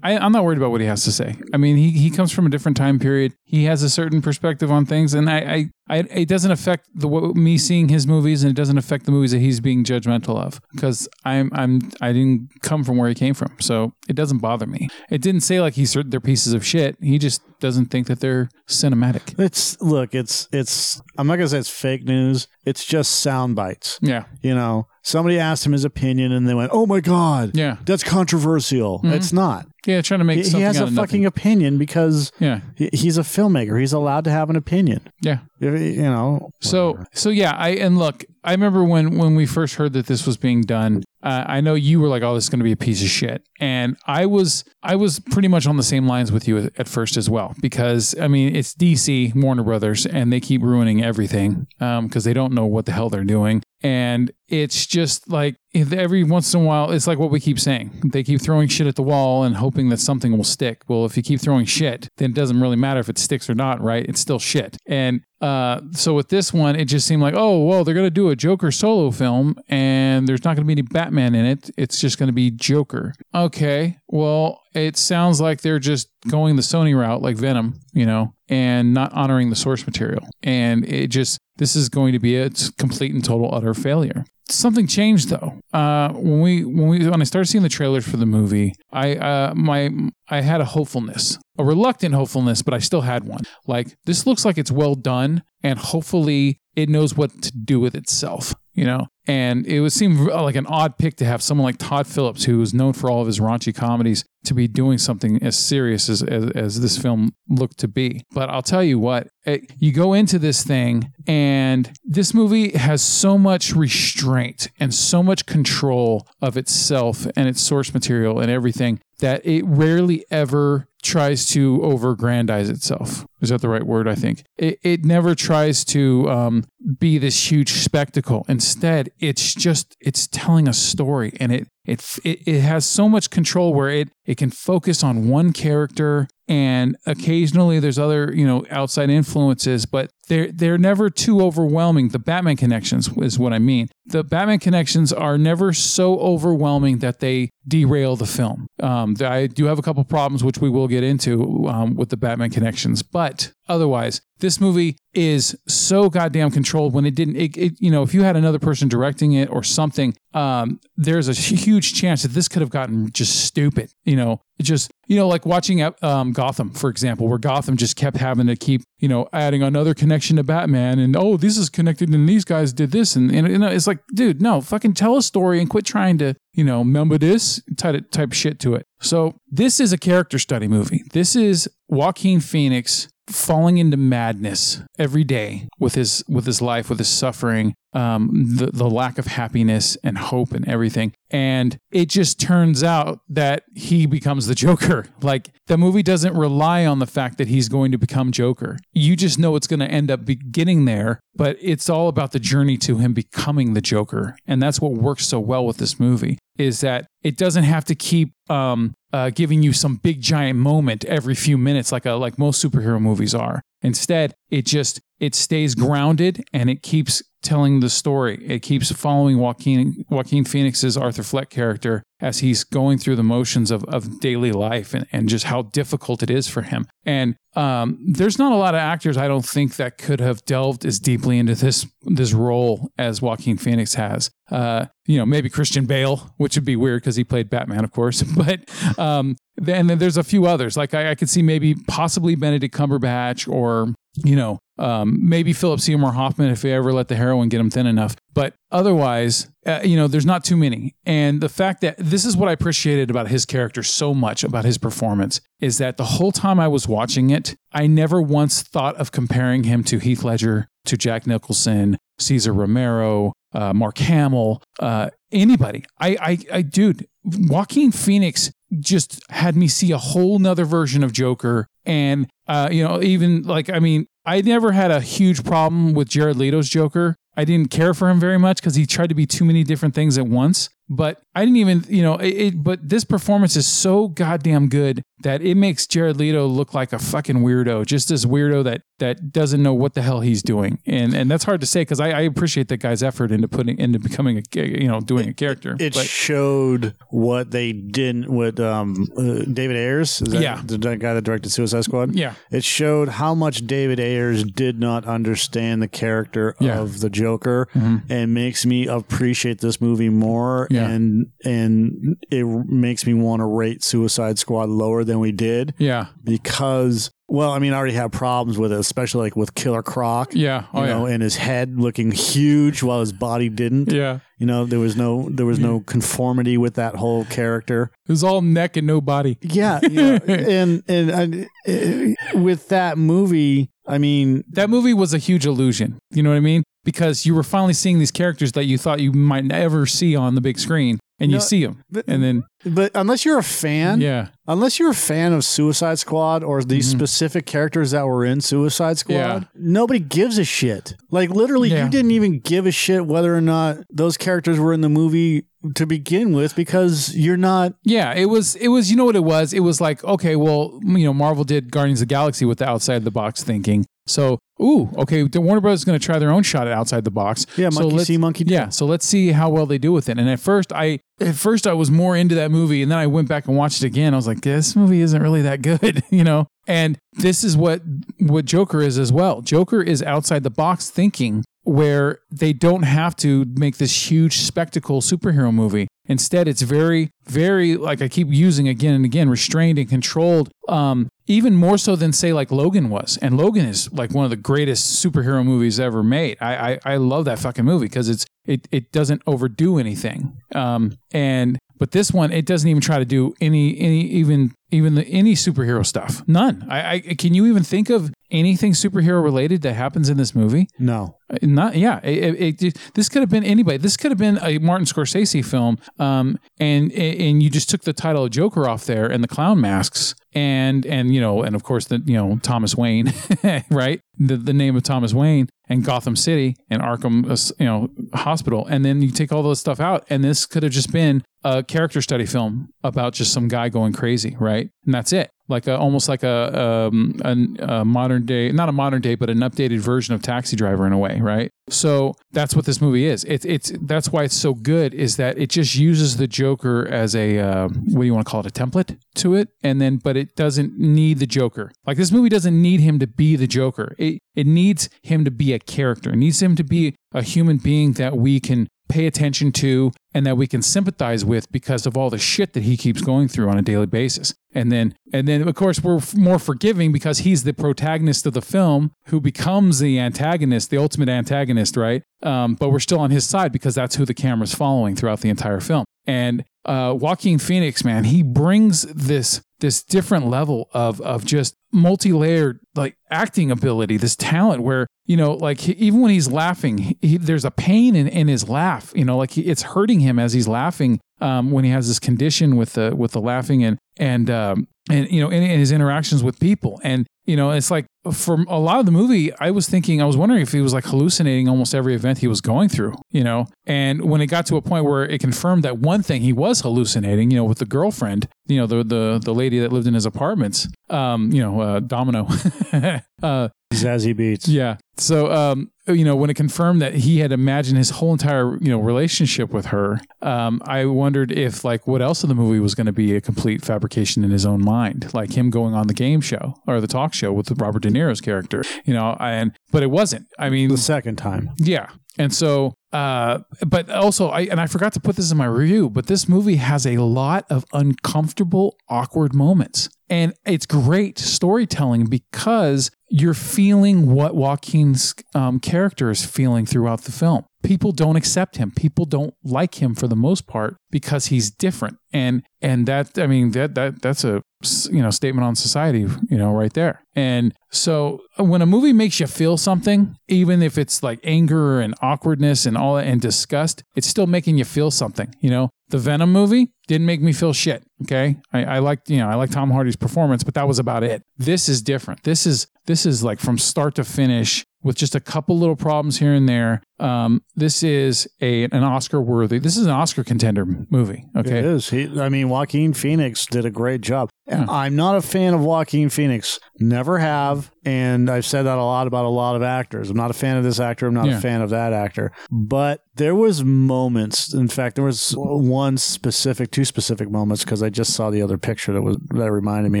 I, 0.02 0.16
I'm 0.16 0.32
not 0.32 0.44
worried 0.44 0.58
about 0.58 0.70
what 0.70 0.80
he 0.80 0.86
has 0.86 1.04
to 1.04 1.12
say. 1.12 1.36
I 1.52 1.56
mean, 1.56 1.76
he 1.76 1.90
he 1.90 2.10
comes 2.10 2.32
from 2.32 2.46
a 2.46 2.50
different 2.50 2.76
time 2.76 2.98
period. 2.98 3.34
He 3.44 3.64
has 3.64 3.82
a 3.82 3.90
certain 3.90 4.22
perspective 4.22 4.70
on 4.70 4.86
things, 4.86 5.12
and 5.12 5.28
I, 5.28 5.38
I, 5.38 5.70
I 5.90 5.96
it 6.10 6.28
doesn't 6.28 6.50
affect 6.50 6.88
the 6.94 7.06
what- 7.08 7.36
me 7.36 7.58
seeing 7.58 7.88
his 7.88 8.06
movies, 8.06 8.42
and 8.42 8.50
it 8.50 8.54
doesn't 8.54 8.78
affect 8.78 9.04
the 9.04 9.10
movies 9.12 9.32
that 9.32 9.40
he's 9.40 9.60
being 9.60 9.84
judgmental 9.84 10.40
of 10.40 10.60
because 10.72 11.08
I'm 11.24 11.50
I'm 11.52 11.80
I 12.00 12.12
didn't 12.12 12.48
come 12.62 12.84
from 12.84 12.96
where 12.96 13.08
he 13.08 13.14
came 13.14 13.34
from, 13.34 13.54
so 13.60 13.92
it 14.08 14.16
doesn't 14.16 14.38
bother 14.38 14.66
me. 14.66 14.88
It 15.10 15.20
didn't 15.20 15.42
say 15.42 15.60
like 15.60 15.74
he's 15.74 15.94
they're 16.06 16.20
pieces 16.20 16.54
of 16.54 16.64
shit. 16.64 16.96
He 17.02 17.18
just 17.18 17.42
doesn't 17.60 17.86
think 17.86 18.06
that 18.06 18.20
they're 18.20 18.48
cinematic. 18.68 19.34
It's 19.38 19.80
look, 19.82 20.14
it's 20.14 20.48
it's 20.52 21.02
I'm 21.18 21.26
not 21.26 21.36
gonna 21.36 21.48
say 21.48 21.58
it's 21.58 21.68
fake 21.68 22.04
news. 22.04 22.48
It's 22.64 22.84
just 22.84 23.20
sound 23.20 23.56
bites. 23.56 23.98
Yeah. 24.02 24.24
You 24.42 24.54
know, 24.54 24.86
somebody 25.08 25.38
asked 25.38 25.64
him 25.66 25.72
his 25.72 25.84
opinion 25.84 26.32
and 26.32 26.48
they 26.48 26.54
went, 26.54 26.70
Oh 26.72 26.86
my 26.86 27.00
God, 27.00 27.56
Yeah. 27.56 27.76
that's 27.84 28.04
controversial. 28.04 29.00
It's 29.04 29.32
not. 29.32 29.66
Yeah. 29.86 30.02
Trying 30.02 30.18
to 30.20 30.24
make 30.24 30.44
He, 30.44 30.50
he 30.50 30.60
has 30.60 30.76
a 30.78 30.82
fucking 30.86 30.94
nothing. 30.94 31.24
opinion 31.26 31.78
because 31.78 32.30
Yeah. 32.38 32.60
he- 32.76 32.90
he's 32.92 33.16
a 33.16 33.22
filmmaker. 33.22 33.80
He's 33.80 33.92
allowed 33.94 34.24
to 34.24 34.30
have 34.30 34.50
an 34.50 34.56
opinion. 34.56 35.00
Yeah. 35.22 35.38
You 35.60 35.70
know. 36.02 36.50
So 36.60 36.98
so 37.12 37.30
yeah, 37.30 37.52
I 37.56 37.70
and 37.70 37.98
look, 37.98 38.24
I 38.44 38.52
remember 38.52 38.84
when 38.84 39.16
when 39.18 39.34
we 39.34 39.46
first 39.46 39.74
heard 39.76 39.92
that 39.94 40.06
this 40.06 40.26
was 40.26 40.36
being 40.36 40.60
done. 40.62 41.02
Uh, 41.20 41.42
I 41.48 41.60
know 41.60 41.74
you 41.74 41.98
were 41.98 42.06
like, 42.06 42.22
"Oh, 42.22 42.34
this 42.36 42.44
is 42.44 42.48
going 42.50 42.60
to 42.60 42.64
be 42.64 42.70
a 42.70 42.76
piece 42.76 43.02
of 43.02 43.08
shit," 43.08 43.42
and 43.58 43.96
I 44.06 44.24
was 44.26 44.62
I 44.84 44.94
was 44.94 45.18
pretty 45.18 45.48
much 45.48 45.66
on 45.66 45.76
the 45.76 45.82
same 45.82 46.06
lines 46.06 46.30
with 46.30 46.46
you 46.46 46.58
at, 46.58 46.72
at 46.78 46.86
first 46.88 47.16
as 47.16 47.28
well 47.28 47.56
because 47.60 48.14
I 48.20 48.28
mean 48.28 48.54
it's 48.54 48.72
DC 48.72 49.34
Warner 49.34 49.64
Brothers 49.64 50.06
and 50.06 50.32
they 50.32 50.38
keep 50.38 50.62
ruining 50.62 51.02
everything 51.02 51.66
because 51.80 52.22
they 52.22 52.32
don't 52.34 52.52
know 52.52 52.66
what 52.66 52.86
the 52.86 52.92
hell 52.92 53.10
they're 53.10 53.24
doing. 53.24 53.62
And 53.80 54.32
it's 54.48 54.86
just 54.86 55.30
like 55.30 55.56
every 55.74 56.24
once 56.24 56.52
in 56.54 56.62
a 56.62 56.64
while, 56.64 56.90
it's 56.90 57.06
like 57.06 57.18
what 57.18 57.30
we 57.30 57.38
keep 57.38 57.60
saying. 57.60 58.10
They 58.12 58.24
keep 58.24 58.40
throwing 58.40 58.68
shit 58.68 58.86
at 58.86 58.96
the 58.96 59.02
wall 59.02 59.44
and 59.44 59.56
hoping 59.56 59.88
that 59.90 60.00
something 60.00 60.36
will 60.36 60.44
stick. 60.44 60.82
Well, 60.88 61.04
if 61.04 61.16
you 61.16 61.22
keep 61.22 61.40
throwing 61.40 61.66
shit, 61.66 62.08
then 62.16 62.30
it 62.30 62.34
doesn't 62.34 62.60
really 62.60 62.76
matter 62.76 63.00
if 63.00 63.08
it 63.08 63.18
sticks 63.18 63.48
or 63.48 63.54
not, 63.54 63.80
right? 63.80 64.04
It's 64.08 64.20
still 64.20 64.38
shit. 64.38 64.76
And 64.86 65.20
uh, 65.40 65.82
so 65.92 66.14
with 66.14 66.28
this 66.28 66.52
one, 66.52 66.74
it 66.74 66.86
just 66.86 67.06
seemed 67.06 67.22
like, 67.22 67.34
oh, 67.36 67.62
well, 67.64 67.84
they're 67.84 67.94
going 67.94 68.06
to 68.06 68.10
do 68.10 68.30
a 68.30 68.36
Joker 68.36 68.72
solo 68.72 69.10
film 69.10 69.54
and 69.68 70.26
there's 70.26 70.44
not 70.44 70.56
going 70.56 70.66
to 70.66 70.74
be 70.74 70.80
any 70.80 70.82
Batman 70.82 71.34
in 71.34 71.44
it. 71.44 71.70
It's 71.76 72.00
just 72.00 72.18
going 72.18 72.28
to 72.28 72.32
be 72.32 72.50
Joker. 72.50 73.12
Okay. 73.34 73.98
Well, 74.08 74.60
it 74.74 74.96
sounds 74.96 75.40
like 75.40 75.60
they're 75.60 75.78
just 75.78 76.08
going 76.28 76.56
the 76.56 76.62
Sony 76.62 76.98
route, 76.98 77.22
like 77.22 77.36
Venom, 77.36 77.78
you 77.92 78.06
know, 78.06 78.34
and 78.48 78.94
not 78.94 79.12
honoring 79.12 79.50
the 79.50 79.56
source 79.56 79.86
material. 79.86 80.26
And 80.42 80.84
it 80.86 81.08
just, 81.08 81.38
this 81.58 81.76
is 81.76 81.88
going 81.88 82.12
to 82.12 82.18
be 82.18 82.36
a 82.36 82.50
complete 82.78 83.12
and 83.12 83.24
total 83.24 83.54
utter 83.54 83.74
failure. 83.74 84.24
Something 84.48 84.86
changed 84.86 85.28
though. 85.28 85.60
Uh, 85.72 86.10
when 86.14 86.40
we 86.40 86.64
when 86.64 86.88
we 86.88 87.06
when 87.06 87.20
I 87.20 87.24
started 87.24 87.46
seeing 87.46 87.62
the 87.62 87.68
trailers 87.68 88.08
for 88.08 88.16
the 88.16 88.24
movie, 88.24 88.72
I 88.90 89.14
uh, 89.16 89.52
my 89.54 89.90
I 90.30 90.40
had 90.40 90.62
a 90.62 90.64
hopefulness, 90.64 91.38
a 91.58 91.64
reluctant 91.64 92.14
hopefulness, 92.14 92.62
but 92.62 92.72
I 92.72 92.78
still 92.78 93.02
had 93.02 93.24
one. 93.24 93.42
Like 93.66 93.94
this 94.06 94.26
looks 94.26 94.46
like 94.46 94.56
it's 94.56 94.70
well 94.70 94.94
done, 94.94 95.42
and 95.62 95.78
hopefully 95.78 96.60
it 96.74 96.88
knows 96.88 97.14
what 97.14 97.42
to 97.42 97.52
do 97.52 97.78
with 97.78 97.94
itself. 97.94 98.54
You 98.72 98.86
know, 98.86 99.08
and 99.26 99.66
it 99.66 99.80
would 99.80 99.92
seem 99.92 100.24
like 100.26 100.54
an 100.54 100.66
odd 100.66 100.96
pick 100.96 101.16
to 101.16 101.26
have 101.26 101.42
someone 101.42 101.64
like 101.64 101.76
Todd 101.76 102.06
Phillips, 102.06 102.44
who 102.44 102.62
is 102.62 102.72
known 102.72 102.94
for 102.94 103.10
all 103.10 103.20
of 103.20 103.26
his 103.26 103.40
raunchy 103.40 103.74
comedies, 103.74 104.24
to 104.44 104.54
be 104.54 104.68
doing 104.68 104.98
something 104.98 105.42
as 105.42 105.58
serious 105.58 106.08
as, 106.08 106.22
as, 106.22 106.50
as 106.52 106.80
this 106.80 106.96
film 106.96 107.34
looked 107.48 107.78
to 107.78 107.88
be. 107.88 108.22
But 108.32 108.50
I'll 108.50 108.62
tell 108.62 108.82
you 108.82 108.98
what, 108.98 109.28
it, 109.44 109.70
you 109.78 109.92
go 109.92 110.12
into 110.14 110.38
this 110.38 110.62
thing, 110.62 111.12
and 111.26 111.92
this 112.04 112.32
movie 112.32 112.76
has 112.76 113.02
so 113.02 113.36
much 113.36 113.74
restraint 113.74 114.68
and 114.78 114.94
so 114.94 115.22
much 115.22 115.46
control 115.46 116.26
of 116.40 116.56
itself 116.56 117.26
and 117.36 117.48
its 117.48 117.60
source 117.60 117.92
material 117.92 118.40
and 118.40 118.50
everything 118.50 119.00
that 119.20 119.44
it 119.44 119.64
rarely 119.66 120.24
ever 120.30 120.86
tries 121.02 121.46
to 121.46 121.80
over-grandize 121.82 122.68
itself. 122.68 123.26
Is 123.40 123.48
that 123.50 123.60
the 123.60 123.68
right 123.68 123.84
word? 123.84 124.06
I 124.06 124.14
think 124.14 124.44
it, 124.56 124.78
it 124.82 125.04
never 125.04 125.34
tries 125.34 125.84
to 125.86 126.28
um, 126.28 126.64
be 126.98 127.18
this 127.18 127.50
huge 127.50 127.72
spectacle. 127.72 128.44
Instead, 128.48 129.10
it's 129.18 129.54
just 129.54 129.96
it's 130.00 130.26
telling 130.28 130.68
a 130.68 130.72
story, 130.72 131.32
and 131.40 131.52
it 131.52 131.68
it 131.84 132.18
it, 132.24 132.46
it 132.46 132.60
has 132.60 132.84
so 132.84 133.08
much 133.08 133.30
control 133.30 133.74
where 133.74 133.90
it 133.90 134.10
it 134.28 134.36
can 134.36 134.50
focus 134.50 135.02
on 135.02 135.28
one 135.28 135.54
character 135.54 136.28
and 136.48 136.96
occasionally 137.06 137.78
there's 137.78 137.98
other 137.98 138.32
you 138.34 138.46
know 138.46 138.64
outside 138.70 139.10
influences 139.10 139.84
but 139.84 140.10
they're 140.28 140.50
they're 140.50 140.78
never 140.78 141.10
too 141.10 141.40
overwhelming 141.40 142.08
the 142.08 142.18
batman 142.18 142.56
connections 142.56 143.08
is 143.18 143.38
what 143.38 143.52
i 143.52 143.58
mean. 143.58 143.88
The 144.06 144.24
batman 144.24 144.58
connections 144.58 145.12
are 145.12 145.36
never 145.36 145.74
so 145.74 146.18
overwhelming 146.18 147.00
that 147.00 147.20
they 147.20 147.50
derail 147.66 148.16
the 148.16 148.26
film. 148.26 148.66
Um, 148.82 149.14
i 149.20 149.46
do 149.46 149.66
have 149.66 149.78
a 149.78 149.82
couple 149.82 150.02
problems 150.04 150.42
which 150.42 150.58
we 150.58 150.70
will 150.70 150.88
get 150.88 151.04
into 151.04 151.68
um, 151.68 151.94
with 151.94 152.08
the 152.08 152.16
batman 152.16 152.50
connections 152.50 153.02
but 153.02 153.52
otherwise 153.68 154.22
this 154.38 154.60
movie 154.60 154.96
is 155.12 155.58
so 155.66 156.08
goddamn 156.08 156.50
controlled 156.50 156.94
when 156.94 157.04
it 157.04 157.14
didn't 157.14 157.36
it, 157.36 157.56
it 157.56 157.72
you 157.78 157.90
know 157.90 158.02
if 158.02 158.14
you 158.14 158.22
had 158.22 158.36
another 158.36 158.58
person 158.58 158.88
directing 158.88 159.32
it 159.32 159.50
or 159.50 159.62
something 159.62 160.14
um, 160.32 160.80
there's 160.96 161.28
a 161.28 161.32
huge 161.32 161.94
chance 161.94 162.22
that 162.22 162.32
this 162.32 162.48
could 162.48 162.62
have 162.62 162.70
gotten 162.70 163.10
just 163.12 163.44
stupid 163.44 163.90
you 164.04 164.16
know 164.18 164.40
it 164.58 164.64
just 164.64 164.90
you 165.08 165.16
know 165.16 165.26
like 165.26 165.44
watching 165.44 165.82
um, 166.02 166.32
gotham 166.32 166.70
for 166.70 166.88
example 166.88 167.26
where 167.26 167.38
gotham 167.38 167.76
just 167.76 167.96
kept 167.96 168.16
having 168.16 168.46
to 168.46 168.54
keep 168.54 168.82
you 168.98 169.08
know 169.08 169.28
adding 169.32 169.62
another 169.62 169.94
connection 169.94 170.36
to 170.36 170.44
batman 170.44 170.98
and 170.98 171.16
oh 171.16 171.36
this 171.36 171.56
is 171.56 171.68
connected 171.68 172.08
and 172.10 172.28
these 172.28 172.44
guys 172.44 172.72
did 172.72 172.92
this 172.92 173.16
and, 173.16 173.34
and 173.34 173.48
you 173.48 173.58
know, 173.58 173.68
it's 173.68 173.86
like 173.86 173.98
dude 174.14 174.40
no 174.40 174.60
fucking 174.60 174.94
tell 174.94 175.16
a 175.16 175.22
story 175.22 175.58
and 175.58 175.68
quit 175.70 175.84
trying 175.84 176.18
to 176.18 176.34
you 176.52 176.64
know 176.64 176.78
remember 176.78 177.18
this 177.18 177.62
type, 177.76 178.10
type 178.10 178.32
shit 178.32 178.58
to 178.60 178.74
it. 178.74 178.84
So 179.00 179.38
this 179.50 179.80
is 179.80 179.92
a 179.92 179.98
character 179.98 180.38
study 180.38 180.68
movie. 180.68 181.04
This 181.12 181.36
is 181.36 181.68
joaquin 181.88 182.40
phoenix 182.40 183.08
falling 183.28 183.78
into 183.78 183.96
madness 183.96 184.82
every 184.98 185.22
day 185.24 185.68
with 185.78 185.94
his 185.94 186.24
with 186.28 186.46
his 186.46 186.60
life 186.60 186.88
with 186.88 186.98
his 186.98 187.08
suffering 187.08 187.74
um, 187.92 188.30
the, 188.56 188.66
the 188.66 188.88
lack 188.88 189.18
of 189.18 189.26
happiness 189.26 189.96
and 190.04 190.18
hope 190.18 190.52
and 190.52 190.68
everything. 190.68 191.12
And 191.30 191.78
it 191.90 192.08
just 192.08 192.38
turns 192.38 192.82
out 192.82 193.20
that 193.28 193.64
he 193.74 194.06
becomes 194.06 194.46
the 194.46 194.54
joker 194.54 194.97
like 195.22 195.50
the 195.66 195.76
movie 195.76 196.02
doesn't 196.02 196.34
rely 196.34 196.86
on 196.86 196.98
the 196.98 197.06
fact 197.06 197.38
that 197.38 197.48
he's 197.48 197.68
going 197.68 197.92
to 197.92 197.98
become 197.98 198.32
joker 198.32 198.78
you 198.92 199.16
just 199.16 199.38
know 199.38 199.56
it's 199.56 199.66
going 199.66 199.80
to 199.80 199.90
end 199.90 200.10
up 200.10 200.24
beginning 200.24 200.84
there 200.84 201.20
but 201.34 201.56
it's 201.60 201.88
all 201.88 202.08
about 202.08 202.32
the 202.32 202.40
journey 202.40 202.76
to 202.76 202.98
him 202.98 203.12
becoming 203.12 203.74
the 203.74 203.80
joker 203.80 204.36
and 204.46 204.62
that's 204.62 204.80
what 204.80 204.92
works 204.92 205.26
so 205.26 205.38
well 205.40 205.64
with 205.64 205.76
this 205.78 205.98
movie 205.98 206.38
is 206.58 206.80
that 206.80 207.06
it 207.22 207.36
doesn't 207.36 207.64
have 207.64 207.84
to 207.84 207.94
keep 207.94 208.32
um, 208.50 208.94
uh, 209.12 209.30
giving 209.30 209.62
you 209.62 209.72
some 209.72 209.96
big 209.96 210.20
giant 210.20 210.58
moment 210.58 211.04
every 211.06 211.34
few 211.34 211.56
minutes 211.56 211.92
like 211.92 212.04
a 212.04 212.12
like 212.12 212.38
most 212.38 212.62
superhero 212.62 213.00
movies 213.00 213.34
are. 213.34 213.62
Instead, 213.80 214.34
it 214.50 214.66
just 214.66 215.00
it 215.20 215.34
stays 215.34 215.74
grounded 215.74 216.44
and 216.52 216.68
it 216.68 216.82
keeps 216.82 217.22
telling 217.42 217.80
the 217.80 217.90
story. 217.90 218.44
It 218.44 218.60
keeps 218.60 218.90
following 218.92 219.38
Joaquin 219.38 220.04
Joaquin 220.08 220.44
Phoenix's 220.44 220.96
Arthur 220.96 221.22
Fleck 221.22 221.50
character 221.50 222.02
as 222.20 222.40
he's 222.40 222.64
going 222.64 222.98
through 222.98 223.16
the 223.16 223.22
motions 223.22 223.70
of, 223.70 223.84
of 223.84 224.20
daily 224.20 224.50
life 224.50 224.92
and, 224.92 225.06
and 225.12 225.28
just 225.28 225.44
how 225.44 225.62
difficult 225.62 226.22
it 226.22 226.30
is 226.30 226.48
for 226.48 226.62
him. 226.62 226.86
And 227.04 227.36
um, 227.54 227.98
there's 228.04 228.38
not 228.38 228.52
a 228.52 228.56
lot 228.56 228.74
of 228.74 228.80
actors 228.80 229.16
I 229.16 229.28
don't 229.28 229.46
think 229.46 229.76
that 229.76 229.98
could 229.98 230.20
have 230.20 230.44
delved 230.44 230.84
as 230.84 230.98
deeply 230.98 231.38
into 231.38 231.54
this 231.54 231.86
this 232.02 232.32
role 232.32 232.90
as 232.98 233.22
Joaquin 233.22 233.56
Phoenix 233.56 233.94
has. 233.94 234.30
Uh, 234.50 234.86
you 235.06 235.18
know, 235.18 235.26
maybe 235.26 235.48
Christian 235.48 235.86
Bale, 235.86 236.34
which 236.38 236.56
would 236.56 236.64
be 236.64 236.76
weird 236.76 237.02
because 237.02 237.16
he 237.16 237.24
played 237.24 237.50
Batman, 237.50 237.84
of 237.84 237.92
course. 237.92 238.24
But 238.38 238.70
um, 238.98 239.36
then 239.56 239.86
there's 239.98 240.16
a 240.16 240.22
few 240.22 240.46
others. 240.46 240.76
Like 240.76 240.94
I, 240.94 241.10
I 241.10 241.14
could 241.14 241.28
see 241.28 241.42
maybe 241.42 241.74
possibly 241.74 242.34
Benedict 242.36 242.74
Cumberbatch 242.74 243.52
or 243.52 243.94
you 244.24 244.36
know 244.36 244.58
um, 244.78 245.18
maybe 245.28 245.52
Philip 245.52 245.80
Seymour 245.80 246.12
Hoffman 246.12 246.50
if 246.50 246.62
they 246.62 246.72
ever 246.72 246.92
let 246.92 247.08
the 247.08 247.16
heroin 247.16 247.48
get 247.48 247.60
him 247.60 247.70
thin 247.70 247.86
enough. 247.86 248.16
But 248.32 248.54
otherwise, 248.70 249.48
uh, 249.66 249.80
you 249.82 249.96
know, 249.96 250.06
there's 250.06 250.26
not 250.26 250.44
too 250.44 250.56
many. 250.56 250.94
And 251.04 251.40
the 251.40 251.48
fact 251.48 251.80
that 251.80 251.96
this 251.98 252.24
is 252.24 252.36
what 252.36 252.48
I 252.48 252.52
appreciated 252.52 253.10
about 253.10 253.28
his 253.28 253.44
character 253.44 253.82
so 253.82 254.14
much 254.14 254.44
about 254.44 254.64
his 254.64 254.78
performance 254.78 255.40
is 255.60 255.78
that 255.78 255.96
the 255.96 256.04
whole 256.04 256.32
time 256.32 256.60
I 256.60 256.68
was 256.68 256.86
watching 256.86 257.30
it, 257.30 257.56
I 257.72 257.86
never 257.86 258.22
once 258.22 258.62
thought 258.62 258.96
of 258.96 259.10
comparing 259.10 259.64
him 259.64 259.82
to 259.84 259.98
Heath 259.98 260.22
Ledger, 260.22 260.68
to 260.86 260.96
Jack 260.96 261.26
Nicholson, 261.26 261.98
Cesar 262.18 262.52
Romero, 262.52 263.32
uh, 263.52 263.72
Mark 263.72 263.98
Hamill, 263.98 264.62
uh, 264.78 265.10
anybody. 265.32 265.84
I, 265.98 266.16
I, 266.20 266.38
I, 266.52 266.62
dude, 266.62 267.06
Joaquin 267.24 267.92
Phoenix 267.92 268.52
just 268.80 269.22
had 269.30 269.56
me 269.56 269.68
see 269.68 269.92
a 269.92 269.98
whole 269.98 270.38
nother 270.38 270.64
version 270.64 271.02
of 271.02 271.12
Joker. 271.12 271.66
And, 271.88 272.28
uh, 272.46 272.68
you 272.70 272.84
know, 272.84 273.02
even 273.02 273.42
like, 273.42 273.70
I 273.70 273.78
mean, 273.78 274.06
I 274.26 274.42
never 274.42 274.72
had 274.72 274.90
a 274.90 275.00
huge 275.00 275.42
problem 275.42 275.94
with 275.94 276.08
Jared 276.10 276.36
Leto's 276.36 276.68
Joker. 276.68 277.16
I 277.34 277.44
didn't 277.44 277.70
care 277.70 277.94
for 277.94 278.10
him 278.10 278.20
very 278.20 278.38
much 278.38 278.58
because 278.58 278.74
he 278.74 278.84
tried 278.84 279.08
to 279.08 279.14
be 279.14 279.24
too 279.24 279.44
many 279.44 279.64
different 279.64 279.94
things 279.94 280.18
at 280.18 280.26
once. 280.26 280.68
But 280.90 281.22
I 281.34 281.44
didn't 281.44 281.56
even, 281.56 281.84
you 281.88 282.02
know, 282.02 282.16
it, 282.16 282.28
it, 282.28 282.62
but 282.62 282.86
this 282.86 283.04
performance 283.04 283.56
is 283.56 283.66
so 283.66 284.08
goddamn 284.08 284.68
good 284.68 285.02
that 285.22 285.40
it 285.40 285.54
makes 285.54 285.86
Jared 285.86 286.18
Leto 286.18 286.46
look 286.46 286.74
like 286.74 286.92
a 286.92 286.98
fucking 286.98 287.36
weirdo, 287.36 287.86
just 287.86 288.08
this 288.10 288.24
weirdo 288.24 288.64
that 288.64 288.82
that 288.98 289.32
doesn't 289.32 289.62
know 289.62 289.74
what 289.74 289.94
the 289.94 290.02
hell 290.02 290.20
he's 290.20 290.42
doing, 290.42 290.78
and 290.86 291.14
and 291.14 291.30
that's 291.30 291.44
hard 291.44 291.60
to 291.60 291.66
say 291.66 291.82
because 291.82 292.00
I, 292.00 292.10
I, 292.10 292.20
appreciate 292.22 292.68
that 292.68 292.78
guy's 292.78 293.02
effort 293.02 293.30
into 293.30 293.48
putting 293.48 293.78
into 293.78 293.98
becoming 293.98 294.38
a 294.38 294.60
you 294.60 294.88
know 294.88 295.00
doing 295.00 295.28
a 295.28 295.32
character. 295.34 295.76
It 295.78 295.94
showed 295.94 296.94
what 297.10 297.50
they 297.50 297.72
didn't 297.72 298.28
with 298.32 298.58
um, 298.60 299.06
uh, 299.16 299.44
David 299.52 299.76
Ayers. 299.76 300.20
Is 300.22 300.32
that 300.32 300.42
Yeah. 300.42 300.62
the 300.64 300.78
guy 300.78 301.14
that 301.14 301.22
directed 301.22 301.50
Suicide 301.50 301.84
Squad. 301.84 302.14
Yeah. 302.14 302.34
it 302.50 302.64
showed 302.64 303.08
how 303.08 303.34
much 303.34 303.66
David 303.66 304.00
Ayers 304.00 304.44
did 304.44 304.78
not 304.80 305.04
understand 305.06 305.80
the 305.82 305.88
character 305.88 306.54
Yeah. 306.60 306.72
Mm-hmm. 306.74 306.82
of 306.82 307.00
the 307.00 307.10
Joker, 307.10 307.68
and 307.74 308.34
makes 308.34 308.66
me 308.66 308.86
appreciate 308.86 309.60
this 309.60 309.80
movie 309.80 310.08
more. 310.10 310.66
Yeah. 310.70 310.88
and 310.88 311.26
and 311.44 312.16
it 312.30 312.44
makes 312.44 313.06
me 313.06 313.14
want 313.14 313.40
to 313.40 313.46
rate 313.46 313.82
Suicide 313.82 314.38
Squad 314.38 314.68
lower 314.68 315.04
than 315.04 315.18
we 315.20 315.32
did 315.32 315.74
yeah, 315.78 316.06
because. 316.24 317.10
Well, 317.30 317.50
I 317.50 317.58
mean, 317.58 317.74
I 317.74 317.76
already 317.76 317.94
have 317.94 318.10
problems 318.10 318.58
with 318.58 318.72
it, 318.72 318.78
especially 318.78 319.22
like 319.22 319.36
with 319.36 319.54
Killer 319.54 319.82
Croc. 319.82 320.30
yeah, 320.32 320.62
You 320.62 320.66
oh 320.80 320.86
know, 320.86 321.06
yeah, 321.06 321.12
and 321.12 321.22
his 321.22 321.36
head 321.36 321.78
looking 321.78 322.10
huge 322.10 322.82
while 322.82 323.00
his 323.00 323.12
body 323.12 323.48
didn't. 323.50 323.92
yeah. 323.92 324.20
You 324.38 324.46
know, 324.46 324.64
there 324.64 324.78
was 324.78 324.96
no 324.96 325.28
there 325.30 325.46
was 325.46 325.58
no 325.58 325.80
conformity 325.80 326.56
with 326.56 326.74
that 326.74 326.94
whole 326.94 327.24
character. 327.24 327.90
It 328.06 328.12
was 328.12 328.22
all 328.22 328.40
neck 328.40 328.76
and 328.76 328.86
no 328.86 329.00
body. 329.00 329.36
Yeah, 329.42 329.80
yeah. 329.90 330.18
and 330.28 330.82
and 330.88 331.48
uh, 331.66 332.38
with 332.38 332.68
that 332.68 332.96
movie, 332.98 333.68
I 333.86 333.98
mean, 333.98 334.44
That 334.50 334.70
movie 334.70 334.94
was 334.94 335.12
a 335.12 335.18
huge 335.18 335.44
illusion. 335.44 335.98
You 336.12 336.22
know 336.22 336.30
what 336.30 336.36
I 336.36 336.40
mean? 336.40 336.62
Because 336.84 337.26
you 337.26 337.34
were 337.34 337.42
finally 337.42 337.72
seeing 337.74 337.98
these 337.98 338.12
characters 338.12 338.52
that 338.52 338.64
you 338.64 338.78
thought 338.78 339.00
you 339.00 339.12
might 339.12 339.44
never 339.44 339.84
see 339.86 340.14
on 340.16 340.34
the 340.36 340.40
big 340.40 340.58
screen, 340.58 340.98
and 341.20 341.30
you 341.32 341.40
see 341.40 341.64
them, 341.64 341.82
but- 341.90 342.04
and 342.08 342.22
then 342.22 342.44
but 342.64 342.90
unless 342.94 343.24
you're 343.24 343.38
a 343.38 343.42
fan, 343.42 344.00
yeah, 344.00 344.28
unless 344.46 344.78
you're 344.78 344.90
a 344.90 344.94
fan 344.94 345.32
of 345.32 345.44
Suicide 345.44 345.98
Squad 345.98 346.42
or 346.42 346.62
these 346.64 346.88
specific 346.88 347.46
characters 347.46 347.92
that 347.92 348.06
were 348.06 348.24
in 348.24 348.40
Suicide 348.40 348.98
Squad, 348.98 349.14
Mm-hmm. 349.14 349.38
Yeah. 349.42 349.44
nobody 349.54 350.00
gives 350.00 350.38
a 350.38 350.44
shit. 350.44 350.94
Like 351.10 351.30
literally, 351.30 351.70
Yeah. 351.70 351.84
you 351.84 351.90
didn't 351.90 352.10
even 352.12 352.40
give 352.40 352.66
a 352.66 352.70
shit 352.72 353.06
whether 353.06 353.34
or 353.34 353.40
not 353.40 353.78
those 353.90 354.16
characters 354.16 354.58
were 354.58 354.72
in 354.72 354.80
the 354.80 354.88
movie 354.88 355.44
to 355.74 355.86
begin 355.86 356.32
with 356.32 356.54
because 356.56 357.16
you're 357.16 357.36
not. 357.36 357.74
Yeah, 357.84 358.12
it 358.14 358.26
was. 358.26 358.54
It 358.56 358.68
was. 358.68 358.90
You 358.90 358.96
know 358.96 359.04
what 359.04 359.16
it 359.16 359.24
was? 359.24 359.52
It 359.52 359.60
was 359.60 359.80
like, 359.80 360.02
okay, 360.04 360.36
well, 360.36 360.78
you 360.84 361.04
know, 361.04 361.12
Marvel 361.14 361.44
did 361.44 361.70
Guardians 361.72 362.00
of 362.00 362.08
the 362.08 362.14
Galaxy 362.14 362.44
with 362.44 362.58
the 362.58 362.68
outside 362.68 362.96
of 362.96 363.04
the 363.04 363.10
box 363.10 363.42
thinking. 363.42 363.84
So, 364.06 364.38
ooh, 364.60 364.90
okay, 364.98 365.22
the 365.22 365.40
Warner 365.40 365.60
Brothers 365.60 365.80
is 365.80 365.84
going 365.84 365.98
to 365.98 366.04
try 366.04 366.18
their 366.18 366.30
own 366.30 366.42
shot 366.42 366.66
at 366.66 366.72
outside 366.72 367.04
the 367.04 367.10
box. 367.10 367.46
Yeah, 367.56 367.70
so 367.70 367.80
monkey 367.80 367.96
let's- 367.96 368.06
see, 368.08 368.16
monkey 368.16 368.44
do. 368.44 368.54
Yeah, 368.54 368.68
so 368.70 368.86
let's 368.86 369.06
see 369.06 369.32
how 369.32 369.48
well 369.50 369.66
they 369.66 369.78
do 369.78 369.92
with 369.92 370.08
it. 370.08 370.18
And 370.18 370.28
at 370.28 370.40
first, 370.40 370.72
I 370.72 371.00
at 371.20 371.34
first 371.34 371.66
I 371.66 371.72
was 371.72 371.90
more 371.90 372.16
into 372.16 372.34
that 372.36 372.50
movie, 372.50 372.82
and 372.82 372.90
then 372.90 372.98
I 372.98 373.06
went 373.06 373.28
back 373.28 373.46
and 373.48 373.56
watched 373.56 373.82
it 373.82 373.86
again. 373.86 374.14
I 374.14 374.16
was 374.16 374.26
like, 374.26 374.40
this 374.42 374.74
movie 374.76 375.00
isn't 375.00 375.20
really 375.22 375.42
that 375.42 375.62
good, 375.62 376.02
you 376.10 376.24
know. 376.24 376.46
And 376.66 376.98
this 377.14 377.42
is 377.44 377.56
what 377.56 377.82
what 378.20 378.44
Joker 378.44 378.80
is 378.82 378.98
as 378.98 379.12
well. 379.12 379.40
Joker 379.42 379.80
is 379.82 380.02
outside 380.02 380.42
the 380.42 380.50
box 380.50 380.90
thinking 380.90 381.44
where 381.68 382.20
they 382.30 382.54
don't 382.54 382.84
have 382.84 383.14
to 383.14 383.44
make 383.56 383.76
this 383.76 384.10
huge 384.10 384.38
spectacle 384.38 385.02
superhero 385.02 385.52
movie. 385.52 385.86
Instead, 386.06 386.48
it's 386.48 386.62
very, 386.62 387.10
very 387.26 387.76
like 387.76 388.00
I 388.00 388.08
keep 388.08 388.28
using 388.30 388.66
again 388.66 388.94
and 388.94 389.04
again, 389.04 389.28
restrained 389.28 389.78
and 389.78 389.88
controlled. 389.88 390.50
Um, 390.66 391.10
even 391.26 391.54
more 391.54 391.76
so 391.76 391.94
than 391.94 392.14
say 392.14 392.32
like 392.32 392.50
Logan 392.50 392.88
was, 392.88 393.18
and 393.20 393.36
Logan 393.36 393.66
is 393.66 393.92
like 393.92 394.12
one 394.12 394.24
of 394.24 394.30
the 394.30 394.36
greatest 394.36 395.04
superhero 395.04 395.44
movies 395.44 395.78
ever 395.78 396.02
made. 396.02 396.38
I 396.40 396.72
I, 396.72 396.78
I 396.94 396.96
love 396.96 397.26
that 397.26 397.38
fucking 397.38 397.66
movie 397.66 397.86
because 397.86 398.08
it's 398.08 398.24
it 398.46 398.66
it 398.72 398.90
doesn't 398.90 399.22
overdo 399.26 399.78
anything. 399.78 400.40
Um, 400.54 400.96
and 401.12 401.58
but 401.78 401.92
this 401.92 402.12
one 402.12 402.32
it 402.32 402.44
doesn't 402.46 402.68
even 402.68 402.80
try 402.80 402.98
to 402.98 403.04
do 403.04 403.34
any 403.40 403.78
any 403.78 404.00
even 404.02 404.52
even 404.70 404.96
the, 404.96 405.06
any 405.06 405.34
superhero 405.34 405.84
stuff. 405.84 406.22
None. 406.28 406.66
I, 406.68 406.92
I 406.94 407.00
can 407.00 407.32
you 407.32 407.46
even 407.46 407.62
think 407.62 407.88
of 407.88 408.12
anything 408.30 408.72
superhero 408.72 409.22
related 409.24 409.62
that 409.62 409.72
happens 409.72 410.10
in 410.10 410.18
this 410.18 410.34
movie? 410.34 410.68
No, 410.78 411.16
Not 411.40 411.76
yeah. 411.76 412.00
It, 412.02 412.34
it, 412.34 412.62
it- 412.62 412.76
this 412.94 413.08
could 413.08 413.22
have 413.22 413.30
been 413.30 413.44
anybody. 413.44 413.78
This 413.78 413.96
could 413.96 414.10
have 414.10 414.18
been 414.18 414.38
a 414.42 414.58
Martin 414.58 414.84
Scorsese 414.86 415.42
film, 415.44 415.78
um, 415.98 416.38
and 416.60 416.92
and 416.92 417.42
you 417.42 417.48
just 417.48 417.70
took 417.70 417.82
the 417.82 417.94
title 417.94 418.24
of 418.24 418.30
Joker 418.30 418.68
off 418.68 418.84
there 418.84 419.06
and 419.06 419.24
the 419.24 419.28
clown 419.28 419.58
masks, 419.60 420.14
and 420.34 420.84
and 420.84 421.14
you 421.14 421.20
know, 421.20 421.42
and 421.42 421.54
of 421.56 421.62
course 421.62 421.86
the 421.86 422.02
you 422.04 422.14
know 422.14 422.38
Thomas 422.42 422.76
Wayne, 422.76 423.12
right? 423.70 424.00
The 424.18 424.36
the 424.36 424.52
name 424.52 424.76
of 424.76 424.82
Thomas 424.82 425.14
Wayne 425.14 425.48
and 425.68 425.84
Gotham 425.84 426.16
City 426.16 426.56
and 426.70 426.82
Arkham, 426.82 427.24
uh, 427.30 427.54
you 427.58 427.66
know, 427.66 427.90
Hospital, 428.14 428.66
and 428.66 428.84
then 428.84 429.02
you 429.02 429.10
take 429.10 429.32
all 429.32 429.42
those 429.42 429.60
stuff 429.60 429.80
out, 429.80 430.06
and 430.08 430.24
this 430.24 430.46
could 430.46 430.62
have 430.62 430.72
just 430.72 430.92
been 430.92 431.22
a 431.44 431.62
character 431.62 432.02
study 432.02 432.26
film 432.26 432.72
about 432.82 433.12
just 433.12 433.32
some 433.32 433.48
guy 433.48 433.68
going 433.68 433.92
crazy, 433.92 434.36
right? 434.38 434.70
And 434.84 434.94
that's 434.94 435.12
it. 435.12 435.30
Like 435.48 435.66
a, 435.66 435.76
almost 435.76 436.08
like 436.08 436.22
a, 436.22 436.60
um, 436.60 437.20
a, 437.24 437.80
a 437.80 437.84
modern 437.84 438.26
day, 438.26 438.52
not 438.52 438.68
a 438.68 438.72
modern 438.72 439.00
day, 439.00 439.14
but 439.14 439.30
an 439.30 439.38
updated 439.38 439.78
version 439.78 440.14
of 440.14 440.20
Taxi 440.20 440.56
Driver 440.56 440.86
in 440.86 440.92
a 440.92 440.98
way, 440.98 441.20
right? 441.20 441.50
So 441.70 442.14
that's 442.32 442.54
what 442.54 442.64
this 442.64 442.80
movie 442.80 443.04
is. 443.06 443.24
It's 443.24 443.44
it's 443.44 443.72
that's 443.82 444.10
why 444.10 444.24
it's 444.24 444.34
so 444.34 444.54
good 444.54 444.94
is 444.94 445.16
that 445.16 445.38
it 445.38 445.50
just 445.50 445.74
uses 445.74 446.16
the 446.16 446.26
Joker 446.26 446.86
as 446.88 447.14
a 447.14 447.38
uh, 447.38 447.68
what 447.68 448.00
do 448.02 448.06
you 448.06 448.14
want 448.14 448.26
to 448.26 448.30
call 448.30 448.40
it 448.40 448.46
a 448.46 448.50
template 448.50 448.98
to 449.16 449.34
it, 449.34 449.48
and 449.62 449.80
then 449.80 449.96
but 449.96 450.16
it 450.16 450.34
doesn't 450.36 450.78
need 450.78 451.18
the 451.18 451.26
Joker. 451.26 451.72
Like 451.86 451.96
this 451.96 452.12
movie 452.12 452.28
doesn't 452.28 452.60
need 452.60 452.80
him 452.80 452.98
to 452.98 453.06
be 453.06 453.36
the 453.36 453.46
Joker. 453.46 453.94
It 453.98 454.18
it 454.34 454.46
needs 454.46 454.88
him 455.02 455.24
to 455.24 455.30
be 455.30 455.52
a 455.52 455.58
character. 455.58 456.12
It 456.12 456.16
needs 456.16 456.42
him 456.42 456.56
to 456.56 456.64
be 456.64 456.94
a 457.12 457.22
human 457.22 457.58
being 457.58 457.92
that 457.92 458.16
we 458.16 458.40
can 458.40 458.68
pay 458.88 459.06
attention 459.06 459.52
to 459.52 459.92
and 460.14 460.26
that 460.26 460.36
we 460.36 460.46
can 460.46 460.62
sympathize 460.62 461.24
with 461.24 461.50
because 461.52 461.86
of 461.86 461.96
all 461.96 462.10
the 462.10 462.18
shit 462.18 462.54
that 462.54 462.62
he 462.62 462.76
keeps 462.76 463.02
going 463.02 463.28
through 463.28 463.48
on 463.48 463.58
a 463.58 463.62
daily 463.62 463.86
basis. 463.86 464.34
And 464.54 464.72
then 464.72 464.94
and 465.12 465.28
then 465.28 465.46
of 465.46 465.54
course 465.54 465.80
we're 465.82 466.00
more 466.16 466.38
forgiving 466.38 466.90
because 466.90 467.18
he's 467.18 467.44
the 467.44 467.52
protagonist 467.52 468.24
of 468.26 468.32
the 468.32 468.40
film 468.42 468.92
who 469.06 469.20
becomes 469.20 469.78
the 469.78 469.98
antagonist, 469.98 470.70
the 470.70 470.78
ultimate 470.78 471.08
antagonist, 471.08 471.76
right? 471.76 472.02
Um, 472.22 472.54
but 472.54 472.70
we're 472.70 472.78
still 472.80 473.00
on 473.00 473.10
his 473.10 473.26
side 473.26 473.52
because 473.52 473.74
that's 473.74 473.96
who 473.96 474.04
the 474.04 474.14
camera's 474.14 474.54
following 474.54 474.96
throughout 474.96 475.20
the 475.20 475.28
entire 475.28 475.60
film. 475.60 475.84
And 476.06 476.44
uh, 476.64 476.94
Joaquin 476.98 477.38
Phoenix, 477.38 477.84
man, 477.84 478.04
he 478.04 478.22
brings 478.22 478.82
this 478.82 479.42
this 479.60 479.82
different 479.82 480.26
level 480.28 480.68
of 480.72 481.00
of 481.02 481.24
just 481.26 481.54
multi-layered 481.72 482.60
like 482.74 482.96
acting 483.10 483.50
ability, 483.50 483.96
this 483.96 484.16
talent 484.16 484.62
where 484.62 484.86
you 485.04 485.16
know, 485.16 485.32
like 485.32 485.60
he, 485.60 485.72
even 485.72 486.00
when 486.00 486.10
he's 486.10 486.30
laughing, 486.30 486.78
he, 486.78 486.98
he- 487.00 487.16
there's 487.16 487.44
a 487.44 487.50
pain 487.50 487.96
in, 487.96 488.06
in 488.08 488.28
his 488.28 488.48
laugh. 488.48 488.92
You 488.94 489.04
know, 489.04 489.16
like 489.18 489.36
it's 489.36 489.62
hurting 489.62 490.00
him 490.00 490.18
as 490.18 490.32
he's 490.32 490.48
laughing 490.48 491.00
um, 491.20 491.50
when 491.50 491.64
he 491.64 491.70
has 491.70 491.88
this 491.88 491.98
condition 491.98 492.56
with 492.56 492.74
the 492.74 492.94
with 492.96 493.12
the 493.12 493.20
laughing 493.20 493.64
and 493.64 493.78
and 493.96 494.30
um, 494.30 494.68
and 494.90 495.10
you 495.10 495.20
know 495.20 495.28
in, 495.28 495.42
in 495.42 495.58
his 495.58 495.72
interactions 495.72 496.22
with 496.22 496.38
people. 496.38 496.80
And 496.82 497.06
you 497.28 497.36
know, 497.36 497.50
it's 497.50 497.70
like 497.70 497.84
for 498.10 498.42
a 498.48 498.58
lot 498.58 498.80
of 498.80 498.86
the 498.86 498.92
movie, 498.92 499.34
I 499.38 499.50
was 499.50 499.68
thinking, 499.68 500.00
I 500.00 500.06
was 500.06 500.16
wondering 500.16 500.40
if 500.40 500.52
he 500.52 500.62
was 500.62 500.72
like 500.72 500.86
hallucinating 500.86 501.46
almost 501.46 501.74
every 501.74 501.94
event 501.94 502.18
he 502.18 502.26
was 502.26 502.40
going 502.40 502.70
through. 502.70 502.94
You 503.10 503.22
know, 503.22 503.46
and 503.66 504.08
when 504.08 504.22
it 504.22 504.28
got 504.28 504.46
to 504.46 504.56
a 504.56 504.62
point 504.62 504.86
where 504.86 505.04
it 505.04 505.20
confirmed 505.20 505.62
that 505.64 505.78
one 505.78 506.02
thing 506.02 506.22
he 506.22 506.32
was 506.32 506.62
hallucinating, 506.62 507.30
you 507.30 507.36
know, 507.36 507.44
with 507.44 507.58
the 507.58 507.66
girlfriend, 507.66 508.28
you 508.46 508.56
know, 508.56 508.66
the 508.66 508.82
the 508.82 509.20
the 509.22 509.34
lady 509.34 509.58
that 509.58 509.72
lived 509.72 509.86
in 509.86 509.92
his 509.92 510.06
apartments, 510.06 510.68
um, 510.88 511.30
you 511.30 511.42
know, 511.42 511.60
uh, 511.60 511.80
Domino. 511.80 512.26
uh, 513.22 513.48
Zazie 513.72 514.14
Beetz. 514.14 514.46
Yeah. 514.48 514.76
So, 514.96 515.30
um, 515.30 515.70
you 515.86 516.04
know, 516.04 516.16
when 516.16 516.30
it 516.30 516.34
confirmed 516.34 516.82
that 516.82 516.94
he 516.94 517.18
had 517.20 517.32
imagined 517.32 517.78
his 517.78 517.90
whole 517.90 518.12
entire, 518.12 518.56
you 518.62 518.70
know, 518.70 518.78
relationship 518.78 519.50
with 519.50 519.66
her, 519.66 520.00
um, 520.22 520.60
I 520.64 520.84
wondered 520.86 521.30
if, 521.30 521.64
like, 521.64 521.86
what 521.86 522.02
else 522.02 522.22
in 522.22 522.28
the 522.28 522.34
movie 522.34 522.60
was 522.60 522.74
going 522.74 522.86
to 522.86 522.92
be 522.92 523.14
a 523.14 523.20
complete 523.20 523.64
fabrication 523.64 524.24
in 524.24 524.30
his 524.30 524.44
own 524.46 524.64
mind, 524.64 525.12
like 525.14 525.32
him 525.36 525.50
going 525.50 525.74
on 525.74 525.86
the 525.86 525.94
game 525.94 526.20
show 526.20 526.54
or 526.66 526.80
the 526.80 526.86
talk 526.88 527.14
show 527.14 527.32
with 527.32 527.50
Robert 527.60 527.82
De 527.82 527.90
Niro's 527.90 528.20
character, 528.20 528.62
you 528.84 528.92
know, 528.94 529.16
and 529.20 529.52
but 529.70 529.82
it 529.82 529.90
wasn't. 529.90 530.26
I 530.38 530.50
mean, 530.50 530.68
The 530.70 530.76
second 530.78 531.16
time. 531.16 531.50
yeah. 531.58 531.88
And 532.20 532.34
so, 532.34 532.74
uh, 532.92 533.38
but 533.64 533.88
also, 533.90 534.28
I 534.30 534.40
and 534.40 534.60
I 534.60 534.66
forgot 534.66 534.92
to 534.94 535.00
put 535.00 535.14
this 535.14 535.30
in 535.30 535.38
my 535.38 535.46
review, 535.46 535.88
but 535.88 536.08
this 536.08 536.28
movie 536.28 536.56
has 536.56 536.84
a 536.84 536.96
lot 536.96 537.44
of 537.48 537.64
uncomfortable, 537.72 538.76
awkward 538.88 539.36
moments, 539.36 539.88
and 540.10 540.34
it's 540.44 540.66
great 540.66 541.18
storytelling 541.18 542.06
because 542.06 542.90
you're 543.10 543.34
feeling 543.34 544.10
what 544.10 544.34
Joaquin's 544.34 545.14
um, 545.34 545.60
character 545.60 546.10
is 546.10 546.24
feeling 546.24 546.66
throughout 546.66 547.02
the 547.02 547.12
film. 547.12 547.44
People 547.62 547.92
don't 547.92 548.16
accept 548.16 548.56
him. 548.56 548.70
People 548.70 549.04
don't 549.04 549.34
like 549.42 549.82
him 549.82 549.94
for 549.94 550.06
the 550.06 550.16
most 550.16 550.46
part 550.46 550.76
because 550.90 551.26
he's 551.26 551.50
different, 551.50 551.98
and 552.12 552.42
and 552.62 552.86
that 552.86 553.18
I 553.18 553.26
mean 553.26 553.50
that 553.52 553.74
that 553.74 554.00
that's 554.00 554.24
a 554.24 554.42
you 554.90 555.02
know 555.02 555.10
statement 555.10 555.44
on 555.44 555.56
society, 555.56 556.06
you 556.30 556.38
know, 556.38 556.52
right 556.52 556.72
there. 556.72 557.02
And 557.16 557.54
so 557.70 558.20
when 558.36 558.62
a 558.62 558.66
movie 558.66 558.92
makes 558.92 559.18
you 559.18 559.26
feel 559.26 559.56
something, 559.56 560.16
even 560.28 560.62
if 560.62 560.78
it's 560.78 561.02
like 561.02 561.18
anger 561.24 561.80
and 561.80 561.94
awkwardness 562.00 562.64
and 562.64 562.76
all 562.76 562.96
and 562.96 563.20
disgust, 563.20 563.82
it's 563.96 564.06
still 564.06 564.28
making 564.28 564.58
you 564.58 564.64
feel 564.64 564.92
something. 564.92 565.34
You 565.40 565.50
know, 565.50 565.70
the 565.90 565.98
Venom 565.98 566.32
movie 566.32 566.72
didn't 566.86 567.06
make 567.06 567.20
me 567.20 567.32
feel 567.32 567.52
shit. 567.52 567.84
Okay, 568.02 568.36
I, 568.52 568.64
I 568.64 568.78
liked 568.78 569.10
you 569.10 569.18
know 569.18 569.28
I 569.28 569.34
like 569.34 569.50
Tom 569.50 569.70
Hardy's 569.70 569.96
performance, 569.96 570.44
but 570.44 570.54
that 570.54 570.68
was 570.68 570.78
about 570.78 571.02
it. 571.02 571.22
This 571.36 571.68
is 571.68 571.82
different. 571.82 572.22
This 572.22 572.46
is 572.46 572.66
this 572.86 573.04
is 573.06 573.22
like 573.22 573.40
from 573.40 573.58
start 573.58 573.94
to 573.96 574.04
finish 574.04 574.64
with 574.82 574.96
just 574.96 575.14
a 575.16 575.20
couple 575.20 575.58
little 575.58 575.74
problems 575.76 576.18
here 576.18 576.32
and 576.32 576.48
there. 576.48 576.80
Um, 577.00 577.42
this 577.56 577.82
is 577.82 578.28
a 578.40 578.64
an 578.64 578.84
Oscar 578.84 579.20
worthy. 579.20 579.58
This 579.58 579.76
is 579.76 579.86
an 579.86 579.92
Oscar 579.92 580.22
contender 580.24 580.64
movie. 580.88 581.24
Okay, 581.36 581.58
It 581.58 581.64
is. 581.64 581.90
He, 581.90 582.20
I 582.20 582.28
mean, 582.28 582.48
Joaquin 582.48 582.92
Phoenix 582.92 583.44
did 583.46 583.64
a 583.64 583.70
great 583.70 584.00
job. 584.00 584.30
Yeah. 584.46 584.64
I'm 584.68 584.94
not 584.96 585.16
a 585.16 585.20
fan 585.22 585.52
of 585.54 585.60
Joaquin 585.62 586.08
Phoenix. 586.08 586.58
Never 586.78 587.18
have. 587.18 587.70
And 587.84 588.30
I've 588.30 588.46
said 588.46 588.62
that 588.62 588.78
a 588.78 588.82
lot 588.82 589.06
about 589.06 589.24
a 589.24 589.28
lot 589.30 589.56
of 589.56 589.62
actors. 589.62 590.10
I'm 590.10 590.16
not 590.16 590.30
a 590.30 590.34
fan 590.34 590.56
of 590.56 590.64
this 590.64 590.80
actor. 590.80 591.06
I'm 591.06 591.14
not 591.14 591.26
Yeah. 591.26 591.38
a 591.38 591.40
fan 591.40 591.60
of 591.60 591.70
that 591.70 591.92
actor. 591.92 592.32
But 592.50 593.02
there 593.18 593.34
was 593.34 593.62
moments. 593.62 594.52
In 594.54 594.68
fact, 594.68 594.96
there 594.96 595.04
was 595.04 595.32
one 595.36 595.96
specific, 595.98 596.70
two 596.70 596.84
specific 596.84 597.30
moments 597.30 597.64
because 597.64 597.82
I 597.82 597.90
just 597.90 598.14
saw 598.14 598.30
the 598.30 598.42
other 598.42 598.58
picture 598.58 598.92
that 598.92 599.02
was 599.02 599.16
that 599.30 599.52
reminded 599.52 599.92
me 599.92 600.00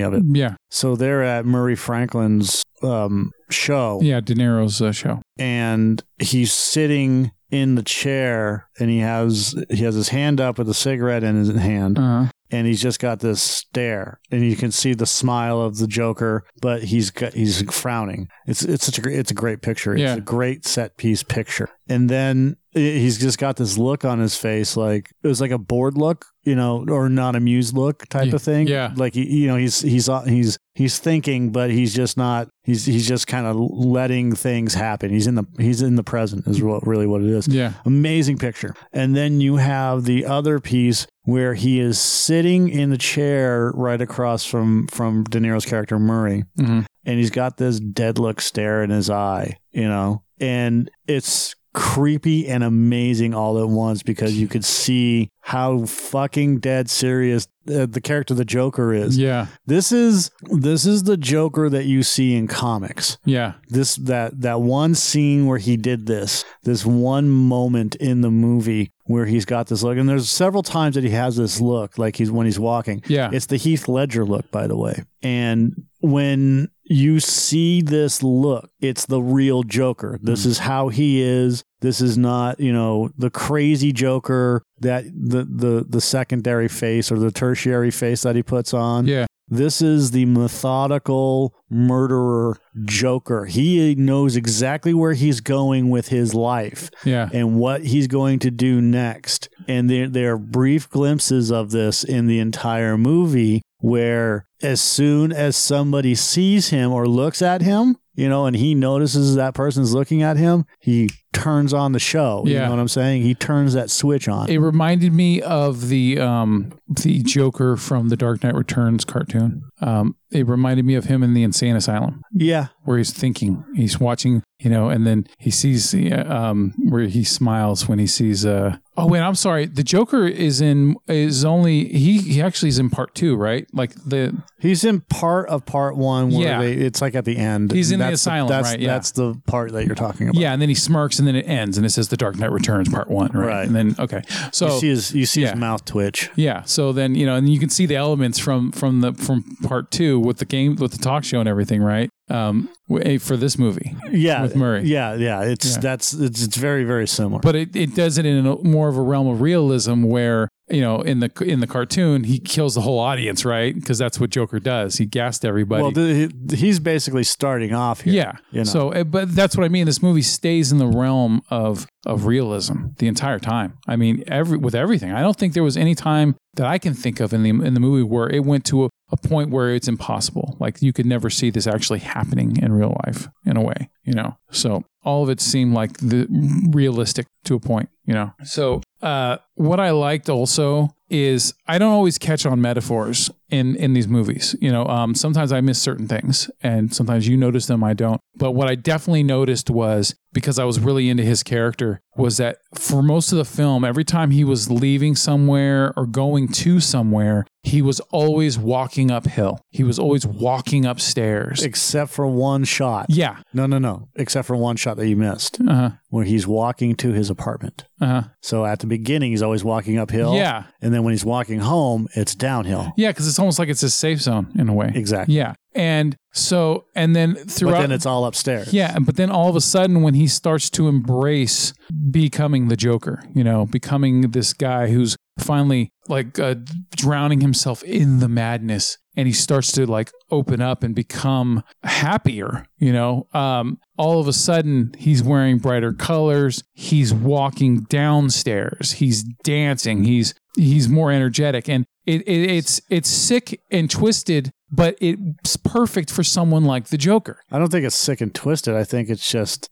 of 0.00 0.14
it. 0.14 0.22
yeah, 0.26 0.54
So 0.70 0.96
they're 0.96 1.22
at 1.22 1.44
Murray 1.44 1.76
Franklin's 1.76 2.62
um, 2.82 3.30
show 3.50 4.00
yeah. 4.02 4.20
De 4.20 4.34
Niro's 4.34 4.80
uh, 4.80 4.92
show. 4.92 5.20
and 5.38 6.02
he's 6.18 6.52
sitting 6.52 7.32
in 7.50 7.74
the 7.76 7.82
chair 7.82 8.68
and 8.78 8.90
he 8.90 8.98
has 8.98 9.54
he 9.70 9.82
has 9.84 9.94
his 9.94 10.10
hand 10.10 10.38
up 10.40 10.58
with 10.58 10.68
a 10.68 10.74
cigarette 10.74 11.24
in 11.24 11.34
his 11.36 11.48
hand 11.56 11.98
Uh, 11.98 12.26
and 12.50 12.66
he's 12.66 12.80
just 12.82 13.00
got 13.00 13.20
this 13.20 13.40
stare 13.40 14.20
and 14.30 14.42
you 14.44 14.54
can 14.54 14.70
see 14.70 14.92
the 14.92 15.06
smile 15.06 15.58
of 15.60 15.78
the 15.78 15.86
joker 15.86 16.44
but 16.60 16.82
he's 16.84 17.10
got, 17.10 17.32
he's 17.32 17.62
frowning 17.72 18.28
it's 18.46 18.62
it's 18.62 18.84
such 18.84 18.98
a 18.98 19.00
great 19.00 19.18
it's 19.18 19.30
a 19.30 19.34
great 19.34 19.62
picture 19.62 19.94
it's 19.94 20.02
Yeah. 20.02 20.16
a 20.16 20.20
great 20.20 20.66
set 20.66 20.98
piece 20.98 21.22
picture 21.22 21.70
and 21.88 22.10
then 22.10 22.56
he's 22.78 23.18
just 23.18 23.38
got 23.38 23.56
this 23.56 23.76
look 23.78 24.04
on 24.04 24.18
his 24.18 24.36
face 24.36 24.76
like 24.76 25.10
it 25.22 25.28
was 25.28 25.40
like 25.40 25.50
a 25.50 25.58
bored 25.58 25.96
look 25.96 26.24
you 26.44 26.54
know 26.54 26.84
or 26.88 27.08
not 27.08 27.36
amused 27.36 27.74
look 27.76 28.06
type 28.08 28.28
Yeah. 28.28 28.34
of 28.34 28.42
thing 28.42 28.66
Yeah. 28.68 28.92
like 28.96 29.14
he, 29.14 29.40
you 29.42 29.46
know 29.48 29.56
he's 29.56 29.80
he's 29.80 30.08
he's 30.26 30.58
he's 30.74 30.98
thinking 30.98 31.50
but 31.50 31.70
he's 31.70 31.94
just 31.94 32.16
not 32.16 32.48
he's 32.64 32.84
he's 32.86 33.06
just 33.06 33.26
kind 33.26 33.46
of 33.46 33.56
letting 33.56 34.34
things 34.34 34.74
happen 34.74 35.10
he's 35.10 35.26
in 35.26 35.34
the 35.34 35.44
he's 35.58 35.82
in 35.82 35.96
the 35.96 36.04
present 36.04 36.46
is 36.46 36.62
what 36.62 36.86
really 36.86 37.06
what 37.06 37.20
it 37.22 37.28
is 37.28 37.48
yeah, 37.48 37.72
amazing 37.84 38.38
picture 38.38 38.74
and 38.92 39.14
then 39.16 39.40
you 39.40 39.56
have 39.56 40.04
the 40.04 40.24
other 40.24 40.58
piece 40.58 41.06
where 41.24 41.52
he 41.54 41.78
is 41.80 42.00
sitting 42.00 42.68
in 42.70 42.88
the 42.90 42.96
chair 42.98 43.70
right 43.74 44.00
across 44.00 44.44
from 44.44 44.86
from 44.88 45.24
De 45.24 45.38
Niro's 45.38 45.66
character 45.66 45.98
Murray 45.98 46.44
Mhm. 46.58 46.86
and 47.04 47.18
he's 47.18 47.30
got 47.30 47.56
this 47.58 47.78
dead 47.80 48.18
look 48.18 48.40
stare 48.40 48.82
in 48.82 48.90
his 48.90 49.10
eye 49.10 49.58
you 49.72 49.88
know 49.88 50.22
and 50.40 50.90
it's 51.06 51.54
creepy 51.74 52.48
and 52.48 52.64
amazing 52.64 53.34
all 53.34 53.60
at 53.60 53.68
once 53.68 54.02
because 54.02 54.38
you 54.38 54.48
could 54.48 54.64
see 54.64 55.30
how 55.40 55.84
fucking 55.86 56.58
dead 56.58 56.90
serious 56.90 57.46
uh, 57.68 57.86
the 57.86 58.00
character 58.00 58.34
the 58.34 58.44
Joker 58.44 58.92
is. 58.92 59.18
yeah, 59.18 59.46
This 59.66 59.92
is 59.92 60.30
this 60.50 60.86
is 60.86 61.02
the 61.04 61.16
Joker 61.16 61.68
that 61.70 61.84
you 61.84 62.02
see 62.02 62.34
in 62.34 62.46
comics. 62.48 63.18
Yeah, 63.24 63.54
this 63.68 63.96
that 63.96 64.40
that 64.40 64.60
one 64.62 64.94
scene 64.94 65.46
where 65.46 65.58
he 65.58 65.76
did 65.76 66.06
this 66.06 66.44
this 66.62 66.84
one 66.86 67.28
moment 67.28 67.94
in 67.96 68.22
the 68.22 68.30
movie 68.30 68.92
where 69.04 69.26
he's 69.26 69.44
got 69.44 69.68
this 69.68 69.82
look. 69.82 69.96
And 69.96 70.08
there's 70.08 70.28
several 70.30 70.62
times 70.62 70.94
that 70.94 71.04
he 71.04 71.10
has 71.10 71.36
this 71.36 71.60
look 71.60 71.96
like 71.98 72.16
he's 72.16 72.30
when 72.30 72.44
he's 72.46 72.58
walking. 72.58 73.02
Yeah. 73.06 73.30
it's 73.32 73.46
the 73.46 73.56
heath 73.56 73.88
ledger 73.88 74.24
look 74.24 74.50
by 74.50 74.66
the 74.66 74.76
way. 74.76 75.02
And 75.22 75.86
when 76.00 76.68
you 76.88 77.20
see 77.20 77.82
this 77.82 78.22
look. 78.22 78.70
It's 78.80 79.06
the 79.06 79.20
real 79.20 79.62
joker. 79.62 80.18
This 80.22 80.44
hmm. 80.44 80.50
is 80.50 80.58
how 80.58 80.88
he 80.88 81.20
is. 81.22 81.64
This 81.80 82.00
is 82.00 82.18
not 82.18 82.58
you 82.58 82.72
know 82.72 83.10
the 83.16 83.30
crazy 83.30 83.92
joker 83.92 84.62
that 84.80 85.04
the 85.04 85.44
the 85.44 85.86
the 85.88 86.00
secondary 86.00 86.68
face 86.68 87.12
or 87.12 87.18
the 87.18 87.30
tertiary 87.30 87.90
face 87.90 88.22
that 88.22 88.34
he 88.36 88.42
puts 88.42 88.74
on. 88.74 89.06
Yeah, 89.06 89.26
this 89.48 89.80
is 89.80 90.10
the 90.10 90.26
methodical 90.26 91.54
murderer 91.70 92.58
Joker. 92.84 93.46
He 93.46 93.94
knows 93.94 94.36
exactly 94.36 94.92
where 94.92 95.14
he's 95.14 95.40
going 95.40 95.90
with 95.90 96.08
his 96.08 96.34
life 96.34 96.90
yeah, 97.04 97.28
and 97.32 97.58
what 97.58 97.84
he's 97.84 98.06
going 98.06 98.40
to 98.40 98.50
do 98.50 98.80
next. 98.80 99.48
And 99.66 99.88
there, 99.88 100.08
there 100.08 100.34
are 100.34 100.38
brief 100.38 100.88
glimpses 100.88 101.50
of 101.50 101.70
this 101.70 102.04
in 102.04 102.26
the 102.26 102.38
entire 102.38 102.98
movie 102.98 103.62
where 103.78 104.47
as 104.62 104.80
soon 104.80 105.32
as 105.32 105.56
somebody 105.56 106.14
sees 106.14 106.70
him 106.70 106.92
or 106.92 107.06
looks 107.06 107.42
at 107.42 107.62
him, 107.62 107.96
you 108.18 108.28
know, 108.28 108.46
and 108.46 108.56
he 108.56 108.74
notices 108.74 109.36
that 109.36 109.54
person's 109.54 109.94
looking 109.94 110.24
at 110.24 110.36
him, 110.36 110.64
he 110.80 111.08
turns 111.32 111.72
on 111.72 111.92
the 111.92 112.00
show. 112.00 112.42
You 112.44 112.58
know 112.58 112.70
what 112.70 112.80
I'm 112.80 112.88
saying? 112.88 113.22
He 113.22 113.32
turns 113.32 113.74
that 113.74 113.90
switch 113.90 114.28
on. 114.28 114.50
It 114.50 114.58
reminded 114.58 115.12
me 115.12 115.40
of 115.40 115.88
the 115.88 116.18
um 116.18 116.72
the 116.88 117.22
Joker 117.22 117.76
from 117.76 118.08
the 118.08 118.16
Dark 118.16 118.42
Knight 118.42 118.56
Returns 118.56 119.04
cartoon. 119.04 119.62
Um, 119.80 120.16
it 120.32 120.48
reminded 120.48 120.84
me 120.84 120.96
of 120.96 121.04
him 121.04 121.22
in 121.22 121.34
the 121.34 121.44
insane 121.44 121.76
asylum 121.76 122.22
yeah. 122.32 122.68
where 122.82 122.98
he's 122.98 123.12
thinking, 123.12 123.64
he's 123.76 124.00
watching, 124.00 124.42
you 124.58 124.68
know, 124.68 124.88
and 124.88 125.06
then 125.06 125.26
he 125.38 125.50
sees 125.52 125.94
uh, 125.94 126.24
um 126.28 126.74
where 126.88 127.04
he 127.04 127.22
smiles 127.22 127.88
when 127.88 128.00
he 128.00 128.06
sees 128.08 128.44
uh 128.44 128.78
oh 128.96 129.06
wait 129.06 129.20
I'm 129.20 129.36
sorry 129.36 129.66
the 129.66 129.84
Joker 129.84 130.26
is 130.26 130.60
in 130.60 130.96
is 131.06 131.44
only 131.44 131.84
he 131.88 132.18
he 132.18 132.42
actually 132.42 132.70
is 132.70 132.80
in 132.80 132.90
part 132.90 133.14
two 133.14 133.36
right 133.36 133.66
like 133.72 133.94
the 133.94 134.42
He's 134.60 134.82
in 134.84 135.02
part 135.02 135.48
of 135.48 135.64
part 135.66 135.96
one 135.96 136.30
where 136.30 136.42
Yeah. 136.48 136.60
they, 136.60 136.72
it's 136.72 137.00
like 137.00 137.14
at 137.14 137.24
the 137.24 137.36
end. 137.36 137.70
He's 137.70 137.92
in 137.92 138.00
the 138.00 138.06
That's 138.06 138.22
asylum, 138.22 138.48
that's, 138.48 138.70
right, 138.70 138.80
yeah. 138.80 138.88
That's 138.94 139.12
the 139.12 139.40
part 139.46 139.70
that 139.72 139.86
you're 139.86 139.94
talking 139.94 140.28
about. 140.28 140.40
yeah 140.40 140.52
and 140.52 140.60
then 140.60 140.68
he 140.68 140.74
smirks 140.74 141.18
and 141.20 141.28
then 141.28 141.36
it 141.36 141.46
ends 141.48 141.76
and 141.76 141.86
it 141.86 141.90
says 141.90 142.08
the 142.08 142.16
Dark 142.16 142.36
Knight 142.38 142.50
Returns 142.50 142.88
part 142.88 143.08
one 143.08 143.30
right, 143.32 143.46
Right. 143.46 143.66
and 143.66 143.76
then 143.76 143.94
okay 143.98 144.22
so 144.52 144.66
You 144.74 144.80
see 144.80 144.88
his 144.88 145.14
you 145.14 145.26
see 145.26 145.42
yeah. 145.42 145.50
his 145.52 145.60
mouth 145.60 145.84
twitch. 145.84 146.30
Yeah. 146.34 146.62
So 146.64 146.92
then 146.92 147.14
you 147.14 147.24
know, 147.26 147.36
and 147.36 147.48
you 147.48 147.60
can 147.60 147.68
see 147.68 147.86
the 147.86 147.96
elements 147.96 148.38
from 148.38 148.72
from 148.72 149.00
the 149.00 149.12
from 149.14 149.44
part 149.62 149.90
two 149.92 150.18
with 150.18 150.38
the 150.38 150.44
game 150.44 150.74
with 150.76 150.90
the 150.92 150.98
talk 150.98 151.22
show 151.24 151.38
and 151.40 151.48
everything, 151.48 151.80
right? 151.82 152.10
Um, 152.30 152.68
w- 152.90 153.18
for 153.20 153.36
this 153.38 153.58
movie, 153.58 153.94
Yeah. 154.10 154.42
With 154.42 154.54
Murray. 154.56 154.82
Yeah, 154.84 155.14
yeah. 155.14 155.42
It's 155.42 155.74
Yeah. 155.76 155.80
that's 155.80 156.12
it's, 156.12 156.42
it's 156.42 156.56
very 156.56 156.84
very 156.84 157.06
similar. 157.06 157.40
but 157.40 157.54
it, 157.54 157.74
it 157.76 157.94
does 157.94 158.18
it 158.18 158.26
in 158.26 158.44
a, 158.46 158.56
more 158.62 158.88
of 158.88 158.96
a 158.96 159.02
realm 159.02 159.28
of 159.28 159.40
realism 159.40 160.02
where 160.02 160.47
you 160.70 160.80
know 160.80 161.00
in 161.00 161.20
the 161.20 161.30
in 161.44 161.60
the 161.60 161.66
cartoon 161.66 162.24
he 162.24 162.38
kills 162.38 162.74
the 162.74 162.80
whole 162.80 162.98
audience, 162.98 163.44
right? 163.44 163.74
Because 163.74 163.98
that's 163.98 164.18
what 164.20 164.30
Joker 164.30 164.58
does. 164.58 164.96
He 164.96 165.06
gassed 165.06 165.44
everybody. 165.44 165.82
well, 165.82 165.92
th- 165.92 166.30
he's 166.52 166.78
basically 166.80 167.24
starting 167.24 167.74
off 167.74 168.02
here. 168.02 168.12
yeah. 168.14 168.32
you 168.50 168.58
know. 168.58 168.64
So, 168.64 168.92
uh, 168.92 169.04
but 169.04 169.34
that's 169.34 169.56
what 169.56 169.64
I 169.64 169.68
mean. 169.68 169.86
This 169.86 170.02
movie 170.02 170.22
stays 170.22 170.72
in 170.72 170.78
the 170.78 170.86
realm 170.86 171.42
of 171.50 171.86
of 172.06 172.26
realism 172.26 172.88
the 172.98 173.08
entire 173.08 173.38
time. 173.38 173.78
I 173.86 173.96
mean, 173.96 174.24
every 174.26 174.58
with 174.58 174.74
everything. 174.74 175.12
I 175.12 175.20
don't 175.20 175.36
think 175.36 175.54
there 175.54 175.62
was 175.62 175.76
any 175.76 175.94
time 175.94 176.36
that 176.54 176.66
I 176.66 176.78
can 176.78 176.94
think 176.94 177.20
of 177.20 177.32
in 177.32 177.42
the 177.42 177.50
in 177.50 177.74
the 177.74 177.80
movie 177.80 178.02
where 178.02 178.28
it 178.28 178.44
went 178.44 178.64
to 178.66 178.86
a, 178.86 178.88
a 179.10 179.16
point 179.16 179.50
where 179.50 179.74
it's 179.74 179.88
impossible. 179.88 180.56
Like 180.58 180.82
you 180.82 180.92
could 180.92 181.06
never 181.06 181.30
see 181.30 181.50
this 181.50 181.66
actually 181.66 182.00
happening 182.00 182.56
in 182.56 182.72
real 182.72 182.96
life 183.06 183.28
in 183.44 183.56
a 183.56 183.62
way, 183.62 183.90
you 184.04 184.12
know. 184.14 184.36
So 184.50 184.84
all 185.04 185.22
of 185.22 185.30
it 185.30 185.40
seemed 185.40 185.74
like 185.74 185.98
the 185.98 186.26
realistic 186.70 187.26
to 187.44 187.54
a 187.54 187.60
point, 187.60 187.88
you 188.04 188.14
know. 188.14 188.32
So 188.44 188.82
uh, 189.02 189.38
what 189.54 189.80
I 189.80 189.90
liked 189.90 190.28
also 190.28 190.94
is 191.10 191.54
I 191.66 191.78
don't 191.78 191.92
always 191.92 192.18
catch 192.18 192.44
on 192.46 192.60
metaphors 192.60 193.30
in 193.50 193.76
in 193.76 193.92
these 193.94 194.08
movies. 194.08 194.54
You 194.60 194.70
know, 194.72 194.84
um, 194.86 195.14
sometimes 195.14 195.52
I 195.52 195.60
miss 195.60 195.80
certain 195.80 196.06
things, 196.08 196.50
and 196.62 196.94
sometimes 196.94 197.26
you 197.28 197.36
notice 197.36 197.66
them, 197.66 197.82
I 197.84 197.94
don't. 197.94 198.20
But 198.36 198.52
what 198.52 198.68
I 198.68 198.74
definitely 198.74 199.22
noticed 199.22 199.70
was 199.70 200.14
because 200.32 200.58
I 200.58 200.64
was 200.64 200.78
really 200.78 201.08
into 201.08 201.22
his 201.24 201.42
character 201.42 202.00
was 202.16 202.36
that 202.36 202.58
for 202.74 203.02
most 203.02 203.32
of 203.32 203.38
the 203.38 203.44
film, 203.44 203.84
every 203.84 204.04
time 204.04 204.30
he 204.30 204.44
was 204.44 204.70
leaving 204.70 205.16
somewhere 205.16 205.92
or 205.96 206.06
going 206.06 206.48
to 206.48 206.80
somewhere, 206.80 207.46
he 207.62 207.80
was 207.80 208.00
always 208.10 208.58
walking 208.58 209.10
uphill. 209.10 209.58
He 209.70 209.82
was 209.84 209.98
always 209.98 210.26
walking 210.26 210.84
upstairs. 210.84 211.62
Except 211.62 212.10
for 212.10 212.26
one 212.26 212.64
shot. 212.64 213.06
Yeah. 213.08 213.38
No, 213.54 213.66
no, 213.66 213.78
no. 213.78 214.08
Except 214.16 214.46
for 214.46 214.56
one 214.56 214.76
shot 214.76 214.96
that 214.98 215.08
you 215.08 215.16
missed, 215.16 215.58
Uh 215.66 215.74
huh. 215.74 215.90
where 216.10 216.24
he's 216.24 216.46
walking 216.46 216.94
to 216.96 217.12
his 217.12 217.30
apartment. 217.30 217.86
Uh 218.00 218.06
huh. 218.06 218.22
So 218.42 218.64
at 218.66 218.80
the 218.80 218.86
beginning, 218.86 219.30
he's 219.30 219.42
always 219.42 219.64
walking 219.64 219.98
uphill. 219.98 220.34
Yeah. 220.34 220.64
And 220.82 220.92
then 220.92 220.97
when 221.04 221.12
he's 221.12 221.24
walking 221.24 221.60
home, 221.60 222.08
it's 222.14 222.34
downhill. 222.34 222.92
Yeah, 222.96 223.10
because 223.10 223.28
it's 223.28 223.38
almost 223.38 223.58
like 223.58 223.68
it's 223.68 223.82
a 223.82 223.90
safe 223.90 224.20
zone 224.20 224.52
in 224.58 224.68
a 224.68 224.74
way. 224.74 224.92
Exactly. 224.94 225.34
Yeah. 225.34 225.54
And 225.74 226.16
so, 226.32 226.86
and 226.94 227.14
then 227.14 227.34
throughout. 227.34 227.72
But 227.72 227.80
then 227.82 227.92
it's 227.92 228.06
all 228.06 228.24
upstairs. 228.24 228.72
Yeah, 228.72 228.98
but 228.98 229.16
then 229.16 229.30
all 229.30 229.48
of 229.48 229.56
a 229.56 229.60
sudden, 229.60 230.02
when 230.02 230.14
he 230.14 230.26
starts 230.26 230.70
to 230.70 230.88
embrace 230.88 231.72
becoming 232.10 232.68
the 232.68 232.76
Joker, 232.76 233.22
you 233.34 233.44
know, 233.44 233.66
becoming 233.66 234.30
this 234.32 234.52
guy 234.52 234.88
who's 234.88 235.16
finally 235.38 235.92
like 236.08 236.38
uh, 236.38 236.56
drowning 236.96 237.40
himself 237.40 237.84
in 237.84 238.18
the 238.18 238.28
madness, 238.28 238.98
and 239.14 239.28
he 239.28 239.32
starts 239.32 239.70
to 239.72 239.86
like 239.86 240.10
open 240.30 240.60
up 240.60 240.82
and 240.82 240.94
become 240.94 241.62
happier, 241.82 242.66
you 242.78 242.92
know, 242.92 243.26
um, 243.32 243.78
all 243.96 244.20
of 244.20 244.28
a 244.28 244.32
sudden 244.32 244.92
he's 244.96 245.22
wearing 245.22 245.58
brighter 245.58 245.92
colors. 245.92 246.62
He's 246.72 247.12
walking 247.12 247.82
downstairs. 247.88 248.92
He's 248.92 249.24
dancing. 249.44 250.04
He's 250.04 250.34
he's 250.58 250.88
more 250.88 251.10
energetic, 251.12 251.68
and 251.68 251.84
it, 252.06 252.22
it 252.28 252.50
it's 252.50 252.80
it's 252.90 253.08
sick 253.08 253.60
and 253.70 253.90
twisted. 253.90 254.50
But 254.70 254.98
it's 255.00 255.56
perfect 255.56 256.10
for 256.10 256.22
someone 256.22 256.62
like 256.66 256.88
the 256.88 256.98
Joker 256.98 257.40
I 257.50 257.58
don't 257.58 257.72
think 257.72 257.86
it's 257.86 257.96
sick 257.96 258.20
and 258.20 258.34
twisted. 258.34 258.74
I 258.74 258.84
think 258.84 259.08
it's 259.08 259.26
just. 259.30 259.70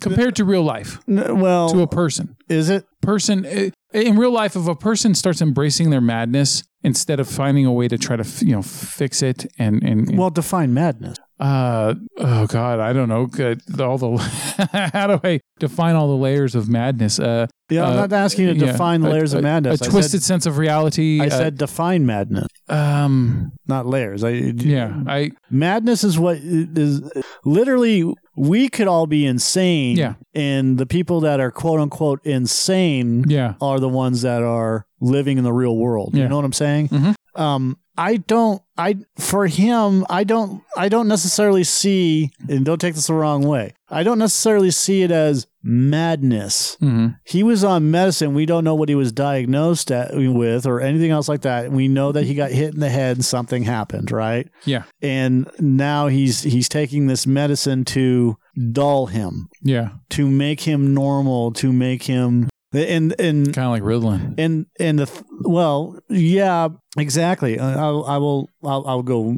compared 0.00 0.34
to 0.36 0.46
real 0.46 0.62
life 0.62 0.98
N- 1.06 1.38
Well, 1.40 1.68
to 1.68 1.82
a 1.82 1.86
person 1.86 2.38
is 2.48 2.70
it? 2.70 2.86
person 3.02 3.44
uh, 3.44 3.68
in 3.92 4.16
real 4.16 4.30
life 4.32 4.56
if 4.56 4.66
a 4.66 4.74
person 4.74 5.14
starts 5.14 5.42
embracing 5.42 5.90
their 5.90 6.00
madness 6.00 6.62
instead 6.82 7.20
of 7.20 7.28
finding 7.28 7.66
a 7.66 7.72
way 7.72 7.86
to 7.88 7.98
try 7.98 8.16
to 8.16 8.24
you 8.46 8.52
know 8.52 8.62
fix 8.62 9.20
it 9.22 9.44
and 9.58 9.82
and 9.82 10.08
and- 10.08 10.18
Well, 10.18 10.30
define 10.30 10.72
madness. 10.72 11.18
Uh 11.40 11.94
oh 12.18 12.46
god 12.46 12.80
i 12.80 12.92
don't 12.92 13.08
know 13.08 13.22
all 13.82 13.96
the 13.98 14.90
how 14.92 15.06
do 15.06 15.18
i 15.24 15.40
define 15.58 15.94
all 15.96 16.08
the 16.08 16.14
layers 16.22 16.54
of 16.54 16.68
madness 16.68 17.18
uh 17.18 17.46
Yeah, 17.70 17.84
I'm 17.86 17.92
Uh, 17.92 18.00
not 18.02 18.12
asking 18.12 18.48
you 18.48 18.54
to 18.54 18.60
yeah, 18.66 18.72
define 18.72 19.00
the 19.00 19.08
a- 19.08 19.12
layers 19.12 19.32
a, 19.32 19.38
of 19.38 19.42
madness. 19.44 19.80
a 19.80 19.84
I 19.86 19.88
twisted 19.88 20.22
sense 20.22 20.44
of 20.44 20.58
reality 20.58 21.20
I 21.20 21.26
uh, 21.26 21.30
said 21.30 21.56
define 21.56 22.04
madness, 22.04 22.46
um 22.68 23.52
not 23.66 23.86
layers. 23.86 24.22
I, 24.24 24.30
yeah 24.30 25.02
i 25.06 25.30
madness 25.50 26.04
is 26.04 26.18
what 26.18 26.36
is 26.42 27.00
literally 27.44 28.12
we 28.36 28.68
could 28.68 28.86
all 28.88 29.06
be 29.06 29.26
insane. 29.26 29.96
Yeah. 29.98 30.14
And 30.34 30.78
the 30.78 30.86
people 30.86 31.20
that 31.20 31.40
are 31.40 31.50
quote 31.50 31.80
unquote 31.80 32.20
insane 32.24 33.24
yeah 33.28 33.54
are 33.60 33.78
the 33.80 33.88
ones 33.88 34.22
that 34.22 34.42
are 34.42 34.86
living 35.00 35.38
in 35.38 35.44
the 35.44 35.52
real 35.52 35.76
world. 35.76 36.14
Yeah. 36.14 36.22
You 36.24 36.28
know 36.28 36.36
what 36.36 36.44
I'm 36.44 36.52
saying? 36.52 36.88
Mhm. 36.88 37.14
Um, 37.34 37.78
I 37.96 38.16
don't. 38.16 38.62
I 38.78 38.96
for 39.18 39.46
him, 39.46 40.06
I 40.08 40.24
don't. 40.24 40.62
I 40.76 40.88
don't 40.88 41.08
necessarily 41.08 41.64
see, 41.64 42.30
and 42.48 42.64
don't 42.64 42.80
take 42.80 42.94
this 42.94 43.08
the 43.08 43.14
wrong 43.14 43.42
way. 43.42 43.74
I 43.90 44.02
don't 44.04 44.18
necessarily 44.18 44.70
see 44.70 45.02
it 45.02 45.10
as 45.10 45.46
madness. 45.62 46.76
hmm 46.80 47.08
He 47.24 47.42
was 47.42 47.62
on 47.64 47.90
medicine. 47.90 48.32
We 48.34 48.46
don't 48.46 48.64
know 48.64 48.74
what 48.74 48.88
he 48.88 48.94
was 48.94 49.12
diagnosed 49.12 49.90
at, 49.90 50.12
with 50.14 50.64
or 50.66 50.80
anything 50.80 51.10
else 51.10 51.28
like 51.28 51.42
that. 51.42 51.70
We 51.72 51.88
know 51.88 52.12
that 52.12 52.24
he 52.24 52.34
got 52.34 52.52
hit 52.52 52.74
in 52.74 52.80
the 52.80 52.88
head 52.88 53.16
and 53.18 53.24
something 53.24 53.64
happened, 53.64 54.10
right? 54.10 54.48
yeah 54.64 54.84
And 55.02 55.50
now 55.58 56.06
he's 56.08 56.42
he's 56.42 56.68
taking 56.68 57.06
this 57.06 57.26
medicine 57.26 57.84
to 57.86 58.36
dull 58.72 59.06
him, 59.06 59.48
yeah 59.62 59.90
to 60.10 60.28
make 60.28 60.60
him 60.62 60.94
normal, 60.94 61.52
to 61.52 61.72
make 61.72 62.02
him 62.04 62.48
and 62.72 63.14
and 63.18 63.52
kind 63.52 63.66
of 63.66 63.72
like 63.72 63.82
ritalin 63.82 64.34
and 64.38 64.66
and 64.78 64.98
the 64.98 65.06
th- 65.06 65.24
well, 65.42 65.98
yeah, 66.08 66.68
exactly. 66.96 67.58
I, 67.58 67.90
I 67.90 68.18
will 68.18 68.48
I'll, 68.62 68.84
I'll 68.86 69.02
go 69.02 69.36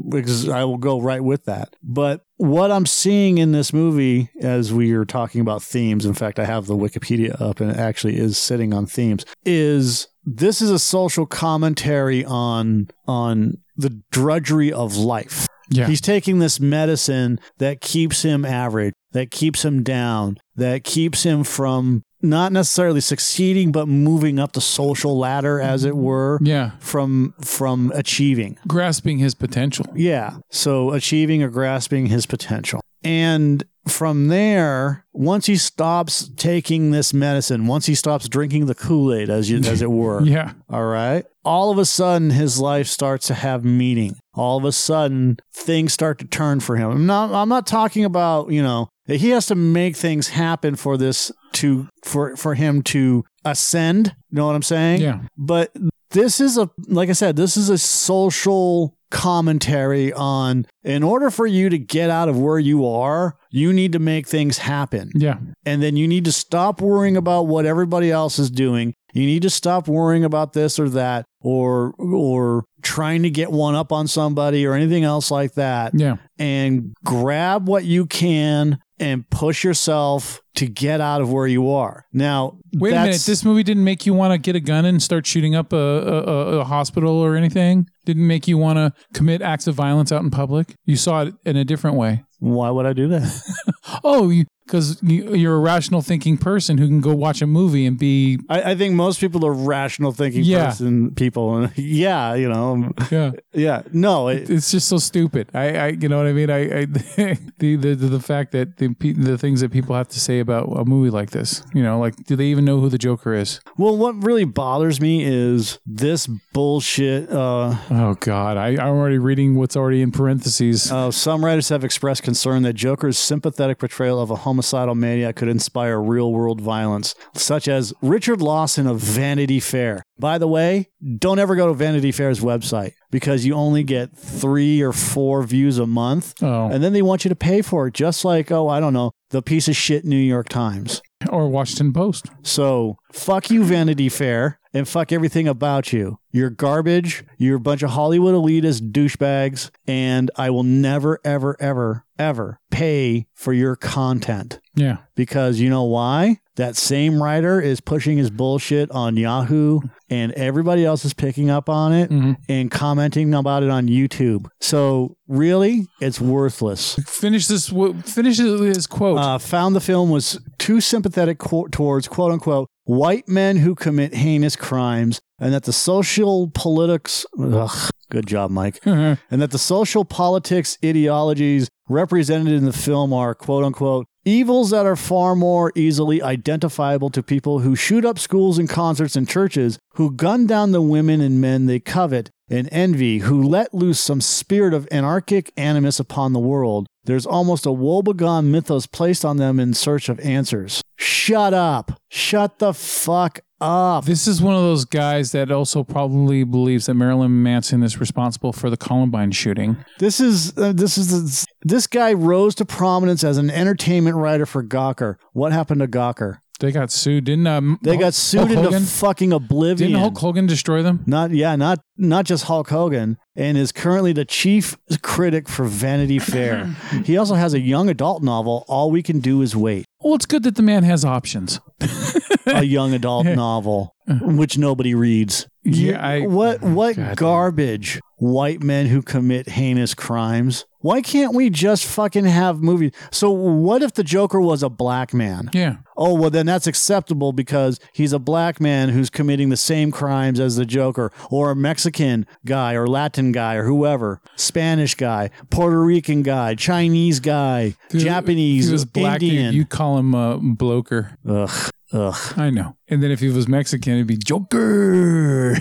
I 0.53 0.64
will 0.64 0.79
go 0.79 1.01
right 1.01 1.23
with 1.23 1.45
that. 1.45 1.75
But 1.83 2.25
what 2.37 2.71
I'm 2.71 2.87
seeing 2.87 3.38
in 3.38 3.53
this 3.53 3.73
movie, 3.73 4.29
as 4.40 4.73
we 4.73 4.92
are 4.92 5.05
talking 5.05 5.40
about 5.40 5.62
themes, 5.62 6.05
in 6.05 6.14
fact, 6.14 6.38
I 6.38 6.45
have 6.45 6.66
the 6.66 6.77
Wikipedia 6.77 7.40
up 7.40 7.61
and 7.61 7.71
it 7.71 7.77
actually 7.77 8.18
is 8.18 8.37
sitting 8.37 8.75
on 8.75 8.87
themes. 8.87 9.25
Is 9.45 10.09
this 10.25 10.61
is 10.61 10.71
a 10.71 10.79
social 10.79 11.27
commentary 11.27 12.25
on 12.25 12.88
on 13.07 13.59
the 13.77 14.03
drudgery 14.11 14.73
of 14.73 14.97
life. 14.97 15.47
yeah 15.71 15.87
He's 15.87 16.01
taking 16.01 16.38
this 16.38 16.61
medicine 16.61 17.40
that 17.59 17.81
keeps 17.81 18.23
him 18.23 18.45
average, 18.45 18.92
that 19.12 19.31
keeps 19.31 19.64
him 19.64 19.83
down, 19.83 20.37
that 20.57 20.85
keeps 20.85 21.23
him 21.23 21.45
from 21.45 22.03
not 22.21 22.53
necessarily 22.53 23.01
succeeding, 23.01 23.73
but 23.73 23.87
moving 23.88 24.38
up 24.38 24.53
the 24.53 24.61
social 24.61 25.19
ladder, 25.19 25.61
as 25.61 25.85
it 25.85 25.97
were, 25.97 26.38
yeah 26.43 26.73
from 26.79 27.35
from 27.41 27.91
achieving. 27.95 28.59
grasping 28.67 29.19
his 29.19 29.35
potential 29.35 29.87
Yeah. 29.95 30.37
So 30.51 30.93
achieving 30.93 31.43
or 31.43 31.49
grasping 31.49 32.07
his 32.07 32.27
potential. 32.27 32.81
And 33.03 33.65
from 33.87 34.29
there, 34.29 35.05
once 35.12 35.47
he 35.47 35.57
stops 35.57 36.31
taking 36.37 36.90
this 36.90 37.12
medicine, 37.12 37.66
once 37.66 37.87
he 37.87 37.95
stops 37.95 38.29
drinking 38.29 38.66
the 38.66 38.75
Kool-Aid, 38.75 39.29
as 39.29 39.51
you, 39.51 39.59
as 39.59 39.83
it 39.83 39.90
were, 39.90 40.23
yeah 40.23 40.53
all 40.71 40.85
right. 40.85 41.25
All 41.45 41.73
of 41.73 41.79
a 41.79 41.85
sudden, 41.85 42.31
his 42.31 42.61
life 42.61 42.87
starts 42.87 43.27
to 43.27 43.35
have 43.35 43.64
meaning. 43.64 44.16
All 44.35 44.59
of 44.59 44.64
a 44.64 44.71
sudden, 44.71 45.38
things 45.53 45.92
start 45.92 46.21
to 46.21 46.25
turn 46.27 46.61
for 46.61 46.77
him. 46.77 46.90
I'm 46.90 47.07
not. 47.07 47.33
I'm 47.33 47.49
not 47.49 47.66
talking 47.66 48.05
about 48.05 48.51
you 48.51 48.62
know. 48.62 48.88
He 49.07 49.31
has 49.31 49.47
to 49.47 49.57
make 49.57 49.97
things 49.97 50.29
happen 50.29 50.77
for 50.77 50.97
this 50.97 51.33
to 51.55 51.88
for 52.05 52.37
for 52.37 52.55
him 52.55 52.83
to 52.83 53.25
ascend. 53.45 54.14
You 54.31 54.37
know 54.37 54.47
what 54.47 54.55
I'm 54.55 54.62
saying? 54.62 55.01
yeah 55.01 55.23
But 55.37 55.75
this 56.11 56.40
is 56.40 56.57
a 56.57 56.71
like 56.87 57.09
I 57.09 57.12
said. 57.12 57.35
This 57.35 57.57
is 57.57 57.68
a 57.68 57.79
social 57.79 58.95
commentary 59.12 60.12
on. 60.12 60.66
In 60.83 61.03
order 61.03 61.31
for 61.31 61.46
you 61.46 61.68
to 61.68 61.79
get 61.79 62.11
out 62.11 62.29
of 62.29 62.38
where 62.40 62.59
you 62.59 62.87
are, 62.87 63.37
you 63.51 63.72
need 63.72 63.92
to 63.92 63.98
make 63.98 64.27
things 64.27 64.59
happen. 64.59 65.12
yeah 65.14 65.38
And 65.64 65.83
then 65.83 65.96
you 65.96 66.09
need 66.09 66.25
to 66.25 66.33
stop 66.33 66.81
worrying 66.81 67.16
about 67.16 67.42
what 67.42 67.66
everybody 67.66 68.11
else 68.11 68.38
is 68.38 68.51
doing. 68.51 68.94
You 69.12 69.27
need 69.27 69.42
to 69.42 69.51
stop 69.51 69.88
worrying 69.88 70.25
about 70.25 70.53
this 70.53 70.79
or 70.79 70.88
that 70.90 71.27
or 71.40 71.92
or 71.98 72.64
trying 72.83 73.22
to 73.22 73.31
get 73.31 73.51
one 73.51 73.75
up 73.75 73.92
on 73.92 74.09
somebody 74.09 74.66
or 74.66 74.75
anything 74.75 75.05
else 75.05 75.31
like 75.31 75.55
that 75.55 75.92
yeah 75.94 76.16
and 76.38 76.92
grab 77.05 77.68
what 77.68 77.85
you 77.85 78.07
can 78.07 78.79
and 79.03 79.29
push 79.31 79.64
yourself 79.64 80.40
to 80.55 80.66
get 80.66 81.01
out 81.01 81.20
of 81.20 81.33
where 81.33 81.48
you 81.48 81.70
are. 81.70 82.07
Now, 82.12 82.59
Wait 82.75 82.92
a 82.92 83.03
minute. 83.03 83.22
This 83.27 83.44
movie 83.44 83.64
didn't 83.64 83.83
make 83.83 84.07
you 84.07 84.14
want 84.14 84.33
to 84.33 84.38
get 84.38 84.55
a 84.55 84.61
gun 84.61 84.85
and 84.85 85.03
start 85.03 85.27
shooting 85.27 85.57
up 85.57 85.72
a, 85.72 85.77
a, 85.77 86.59
a, 86.61 86.64
hospital 86.64 87.16
or 87.16 87.35
anything? 87.35 87.88
Didn't 88.05 88.27
make 88.27 88.46
you 88.46 88.59
want 88.59 88.77
to 88.77 88.92
commit 89.12 89.42
acts 89.42 89.66
of 89.66 89.75
violence 89.75 90.12
out 90.12 90.22
in 90.22 90.31
public? 90.31 90.77
You 90.85 90.94
saw 90.94 91.22
it 91.22 91.35
in 91.44 91.57
a 91.57 91.64
different 91.64 91.96
way. 91.96 92.25
why 92.38 92.70
would 92.70 92.87
I 92.87 92.92
do 92.92 93.09
that? 93.09 93.42
Oh, 94.05 94.33
because 94.72 95.02
you, 95.02 95.35
you're 95.35 95.54
a 95.56 95.61
rational 95.61 96.00
thinking 96.00 96.38
person 96.38 96.78
who 96.78 96.87
can 96.88 97.02
go 97.02 97.14
watch 97.14 97.42
a 97.42 97.46
movie 97.46 97.85
and 97.85 97.98
be, 97.98 98.38
I, 98.48 98.70
I 98.70 98.74
think 98.74 98.94
most 98.94 99.20
people 99.20 99.44
are 99.44 99.52
rational 99.52 100.12
thinking 100.12 100.44
Yeah. 100.44 100.68
person 100.68 101.14
people. 101.14 101.54
And 101.58 101.72
yeah, 101.76 102.32
you 102.35 102.48
know, 102.48 102.90
yeah. 103.11 103.32
yeah. 103.52 103.82
No, 103.92 104.28
it, 104.28 104.48
It's 104.48 104.70
just 104.70 104.88
so 104.88 104.96
stupid. 104.96 105.48
I, 105.52 105.76
I 105.76 105.87
you 105.88 106.08
know 106.08 106.16
what 106.16 106.26
I 106.26 106.32
mean. 106.32 106.48
I, 106.48 106.61
I 106.80 106.85
the, 107.58 107.76
the 107.76 107.94
the 107.94 108.20
fact 108.20 108.52
that 108.52 108.78
the 108.78 108.88
the 109.12 109.37
things 109.37 109.61
that 109.61 109.70
people 109.72 109.94
have 109.94 110.08
to 110.08 110.18
say 110.20 110.40
about 110.40 110.68
a 110.74 110.87
movie 110.87 111.11
like 111.11 111.30
this. 111.30 111.62
You 111.74 111.82
know, 111.82 111.98
like 112.00 112.16
do 112.24 112.35
they 112.35 112.46
even 112.46 112.64
know 112.64 112.80
who 112.80 112.88
the 112.88 112.98
Joker 112.98 113.35
is? 113.35 113.61
well, 113.76 113.94
what 113.96 114.22
really 114.24 114.44
bothers 114.44 115.02
me 115.02 115.22
is 115.24 115.78
this 115.85 116.26
bullshit. 116.54 117.30
Uh, 117.30 117.76
Oh 117.90 118.14
God, 118.20 118.56
I, 118.56 118.68
I'm 118.68 118.96
already 118.96 119.18
reading 119.18 119.54
what's 119.56 119.76
already 119.76 120.00
in 120.00 120.12
parentheses. 120.12 120.90
Uh, 120.90 121.11
some 121.11 121.44
writers 121.44 121.68
have 121.68 121.85
expressed 121.85 122.22
concern 122.22 122.62
that 122.62 122.72
Joker's 122.72 123.18
sympathetic 123.18 123.78
portrayal 123.78 124.18
of 124.20 124.30
a 124.30 124.37
homicidal 124.62 124.94
maniac 124.94 125.35
could 125.35 125.48
inspire 125.48 126.01
real 126.01 126.33
world 126.33 126.61
violence, 126.61 127.14
such 127.35 127.66
as 127.66 127.92
Richard 128.01 128.40
Lawson 128.40 128.87
of 128.87 129.01
Vanity 129.01 129.59
Fair. 129.59 130.05
By 130.20 130.38
the 130.38 130.46
way, 130.46 130.88
don't 131.18 131.40
ever 131.40 131.57
go 131.57 131.66
to 131.66 131.75
Vanity 131.75 132.12
Fair's 132.12 132.38
website 132.40 132.92
because 133.11 133.44
you 133.44 133.55
only 133.55 133.83
get 133.83 134.16
three 134.16 134.81
or 134.81 134.92
four 134.92 135.42
views 135.42 135.79
a 135.79 135.87
month. 135.87 136.35
oh, 136.42 136.68
And 136.70 136.83
then 136.83 136.92
they 136.92 137.03
want 137.03 137.25
you 137.25 137.29
to 137.31 137.35
pay 137.35 137.61
for 137.61 137.88
it, 137.88 137.94
just 137.94 138.25
like, 138.25 138.53
oh, 138.53 138.68
I 138.68 138.79
don't 138.79 138.92
know, 138.92 139.11
the 139.31 139.42
piece 139.42 139.66
of 139.66 139.75
shit 139.75 140.05
New 140.05 140.16
York 140.16 140.48
Times. 140.48 141.03
or 141.29 141.48
Washington 141.48 141.92
Post. 141.92 142.27
So 142.42 142.98
fuck 143.12 143.51
you, 143.51 143.64
Vanity 143.64 144.09
Fair, 144.09 144.61
and 144.72 144.87
fuck 144.88 145.11
everything 145.12 145.48
about 145.48 145.92
you. 145.92 146.18
You're 146.31 146.51
garbage. 146.51 147.25
You're 147.37 147.57
a 147.57 147.61
bunch 147.61 147.83
of 147.83 147.90
Hollywood 147.90 148.35
elitist 148.35 148.92
douchebags, 148.92 149.70
and 149.88 150.31
I 150.37 150.51
will 150.51 150.62
never, 150.62 151.18
ever, 151.25 151.57
ever, 151.61 152.05
ever 152.22 152.58
pay 152.70 153.26
for 153.35 153.52
your 153.52 153.76
content. 153.76 154.61
Yeah. 154.74 154.98
Because 155.14 155.61
you 155.61 155.68
know 155.68 155.85
why? 155.85 156.38
that 156.56 156.76
same 156.76 157.22
writer 157.22 157.62
is 157.62 157.80
pushing 157.80 158.18
his 158.18 158.28
bullshit 158.30 158.90
on 158.90 159.16
Yahoo, 159.16 159.80
and 160.11 160.32
everybody 160.32 160.85
else 160.85 161.02
is 161.02 161.14
picking 161.14 161.48
up 161.48 161.66
on 161.70 161.94
it 161.94 162.11
Mhm. 162.11 162.37
and 162.46 162.70
commenting 162.70 163.32
about 163.32 163.62
it 163.62 163.70
on 163.70 163.87
YouTube. 163.88 164.44
So 164.61 165.16
really, 165.26 165.87
it's 166.02 166.20
worthless. 166.20 166.96
Finish 167.06 167.46
this. 167.46 167.72
Finish 168.04 168.37
his 168.37 168.87
quote. 168.87 169.16
Uh, 169.18 169.38
found 169.38 169.74
the 169.74 169.80
film 169.80 170.11
was 170.11 170.38
too 170.58 170.82
sympathetic 170.82 171.38
qu- 171.38 171.68
towards 171.70 172.06
quote 172.06 172.30
unquote 172.32 172.68
white 172.85 173.26
men 173.26 173.56
who 173.56 173.74
commit 173.74 174.14
heinous 174.14 174.54
crimes, 174.54 175.22
and 175.40 175.54
that 175.54 175.62
the 175.62 175.72
social 175.72 176.50
politics. 176.50 177.24
Ugh, 177.40 177.90
good 178.11 178.26
job, 178.26 178.50
Mike. 178.50 178.78
and 178.85 179.16
that 179.30 179.52
the 179.52 179.58
social 179.58 180.04
politics 180.04 180.76
ideologies 180.85 181.70
represented 181.92 182.52
in 182.52 182.64
the 182.64 182.72
film 182.72 183.12
are 183.12 183.35
quote 183.35 183.64
unquote 183.64 184.07
evils 184.24 184.70
that 184.70 184.87
are 184.87 184.96
far 184.96 185.35
more 185.35 185.72
easily 185.74 186.22
identifiable 186.22 187.11
to 187.11 187.22
people 187.22 187.61
who 187.61 187.74
shoot 187.74 188.05
up 188.05 188.18
schools 188.18 188.59
and 188.59 188.68
concerts 188.68 189.16
and 189.16 189.28
churches, 189.28 189.78
who 189.94 190.12
gun 190.12 190.46
down 190.46 190.72
the 190.72 190.83
women 190.83 191.20
and 191.20 191.40
men 191.40 191.66
they 191.66 191.81
covet 191.81 192.31
and 192.48 192.68
envy, 192.70 193.18
who 193.18 193.42
let 193.42 193.74
loose 193.74 193.98
some 193.98 194.20
spirit 194.20 194.74
of 194.74 194.87
anarchic 194.90 195.52
animus 195.57 195.98
upon 195.98 196.33
the 196.33 196.38
world. 196.38 196.87
There's 197.05 197.26
almost 197.26 197.66
a 197.66 197.72
woebegone 197.72 198.50
mythos 198.50 198.87
placed 198.87 199.24
on 199.24 199.38
them 199.38 199.59
in 199.59 199.74
search 199.74 200.09
of 200.09 200.20
answers. 200.20 200.83
Shut 200.96 201.52
up. 201.52 202.00
Shut 202.09 202.59
the 202.59 202.72
fuck 202.72 203.40
up. 203.62 204.05
This 204.05 204.27
is 204.27 204.42
one 204.42 204.55
of 204.55 204.62
those 204.62 204.85
guys 204.85 205.33
that 205.33 205.51
also 205.51 205.85
probably 205.85 206.44
believes 206.44 206.87
that 206.87 206.94
Marilyn 206.94 207.42
Manson 207.42 207.83
is 207.83 207.98
responsible 207.98 208.53
for 208.53 208.68
the 208.68 208.77
Columbine 208.77 209.31
shooting. 209.31 209.77
This 209.98 210.20
is 210.20 210.57
uh, 210.59 210.72
this 210.72 210.98
is 210.98 211.46
this 211.62 211.87
guy 211.87 212.12
rose 212.12 212.55
to 212.57 212.64
prominence 212.64 213.25
as 213.25 213.38
an 213.38 213.51
entertainment 213.51 214.16
writer 214.16 214.44
for 214.44 214.62
Gawker. 214.62 215.16
What 215.33 215.53
happened 215.53 215.81
to 215.81 215.88
Gawker? 215.88 216.41
They 216.62 216.70
got 216.72 216.92
sued, 216.92 217.25
didn't 217.25 217.48
um, 217.48 217.79
They 217.83 217.96
got 217.96 218.14
sued 218.14 218.38
Hulk 218.42 218.51
into 218.53 218.62
Hogan? 218.62 218.83
fucking 218.85 219.33
oblivion. 219.33 219.90
Didn't 219.90 220.01
Hulk 220.01 220.16
Hogan 220.16 220.46
destroy 220.46 220.81
them? 220.83 221.03
not 221.07 221.33
yeah, 221.33 221.57
not 221.57 221.81
not 221.96 222.25
just 222.25 222.44
Hulk 222.44 222.68
Hogan, 222.70 223.18
and 223.35 223.59
is 223.59 223.72
currently 223.72 224.12
the 224.12 224.25
chief 224.25 224.79
critic 225.03 225.48
for 225.48 225.64
Vanity 225.64 226.20
Fair. 226.20 226.66
he 227.05 227.16
also 227.16 227.35
has 227.35 227.53
a 227.53 227.61
young 227.61 227.88
adult 227.90 228.22
novel. 228.22 228.64
All 228.68 228.92
we 228.92 229.03
can 229.03 229.18
do 229.18 229.42
is 229.42 229.57
wait. 229.57 229.85
Well, 230.01 230.14
it's 230.14 230.27
good 230.27 230.44
that 230.44 230.55
the 230.55 230.62
man 230.62 230.85
has 230.85 231.05
options. 231.05 231.59
A 232.46 232.64
young 232.64 232.92
adult 232.92 233.25
novel, 233.27 233.94
which 234.20 234.59
nobody 234.59 234.94
reads. 234.96 235.46
Yeah, 235.62 236.05
I- 236.05 236.27
what 236.27 236.61
what 236.61 236.96
God. 236.96 237.16
garbage? 237.16 238.01
White 238.18 238.62
men 238.62 238.87
who 238.87 239.01
commit 239.03 239.48
heinous 239.48 239.94
crimes. 239.94 240.64
Why 240.83 241.01
can't 241.01 241.35
we 241.35 241.49
just 241.51 241.85
fucking 241.87 242.25
have 242.27 242.61
movies? 242.62 242.92
So 243.11 243.31
what 243.31 243.83
if 243.83 243.95
the 243.95 244.05
Joker 244.05 244.40
was 244.40 244.62
a 244.62 244.68
black 244.68 245.14
man? 245.14 245.49
Yeah. 245.55 245.77
Oh, 245.97 246.14
well, 246.14 246.31
then 246.31 246.47
that's 246.47 246.66
acceptable 246.66 247.33
because 247.33 247.79
he's 247.92 248.12
a 248.12 248.18
black 248.18 248.61
man 248.61 248.88
who's 248.90 249.09
committing 249.11 249.49
the 249.49 249.57
same 249.57 249.90
crimes 249.92 250.40
as 250.40 250.57
the 250.57 250.64
Joker, 250.66 251.12
or 251.31 251.51
a 251.51 251.57
Mexican 251.57 252.27
guy, 252.45 252.75
or 252.75 252.87
Latin 252.87 253.31
guy, 253.33 253.55
or 253.55 253.64
whoever, 253.64 254.21
Spanish 254.37 254.95
guy, 254.95 255.31
Puerto 255.51 255.81
Rican 255.83 256.23
guy, 256.23 256.55
Chinese 256.55 257.21
guy, 257.21 257.75
Japanese, 257.90 258.64
If 258.64 258.68
he 258.71 258.73
was 258.73 258.85
black, 258.85 259.23
you, 259.23 259.29
Indian. 259.33 259.55
you 259.55 259.64
call 259.66 259.99
him 259.99 260.14
uh, 260.14 260.37
Bloker. 260.38 261.16
ugh, 261.29 261.71
ugh. 261.92 262.35
I 262.37 262.51
know. 262.51 262.77
And 262.88 263.03
then 263.03 263.11
if 263.11 263.21
he 263.21 263.29
was 263.29 263.47
Mexican, 263.47 263.95
it'd 263.95 264.07
be 264.07 264.16
Joker. 264.16 265.57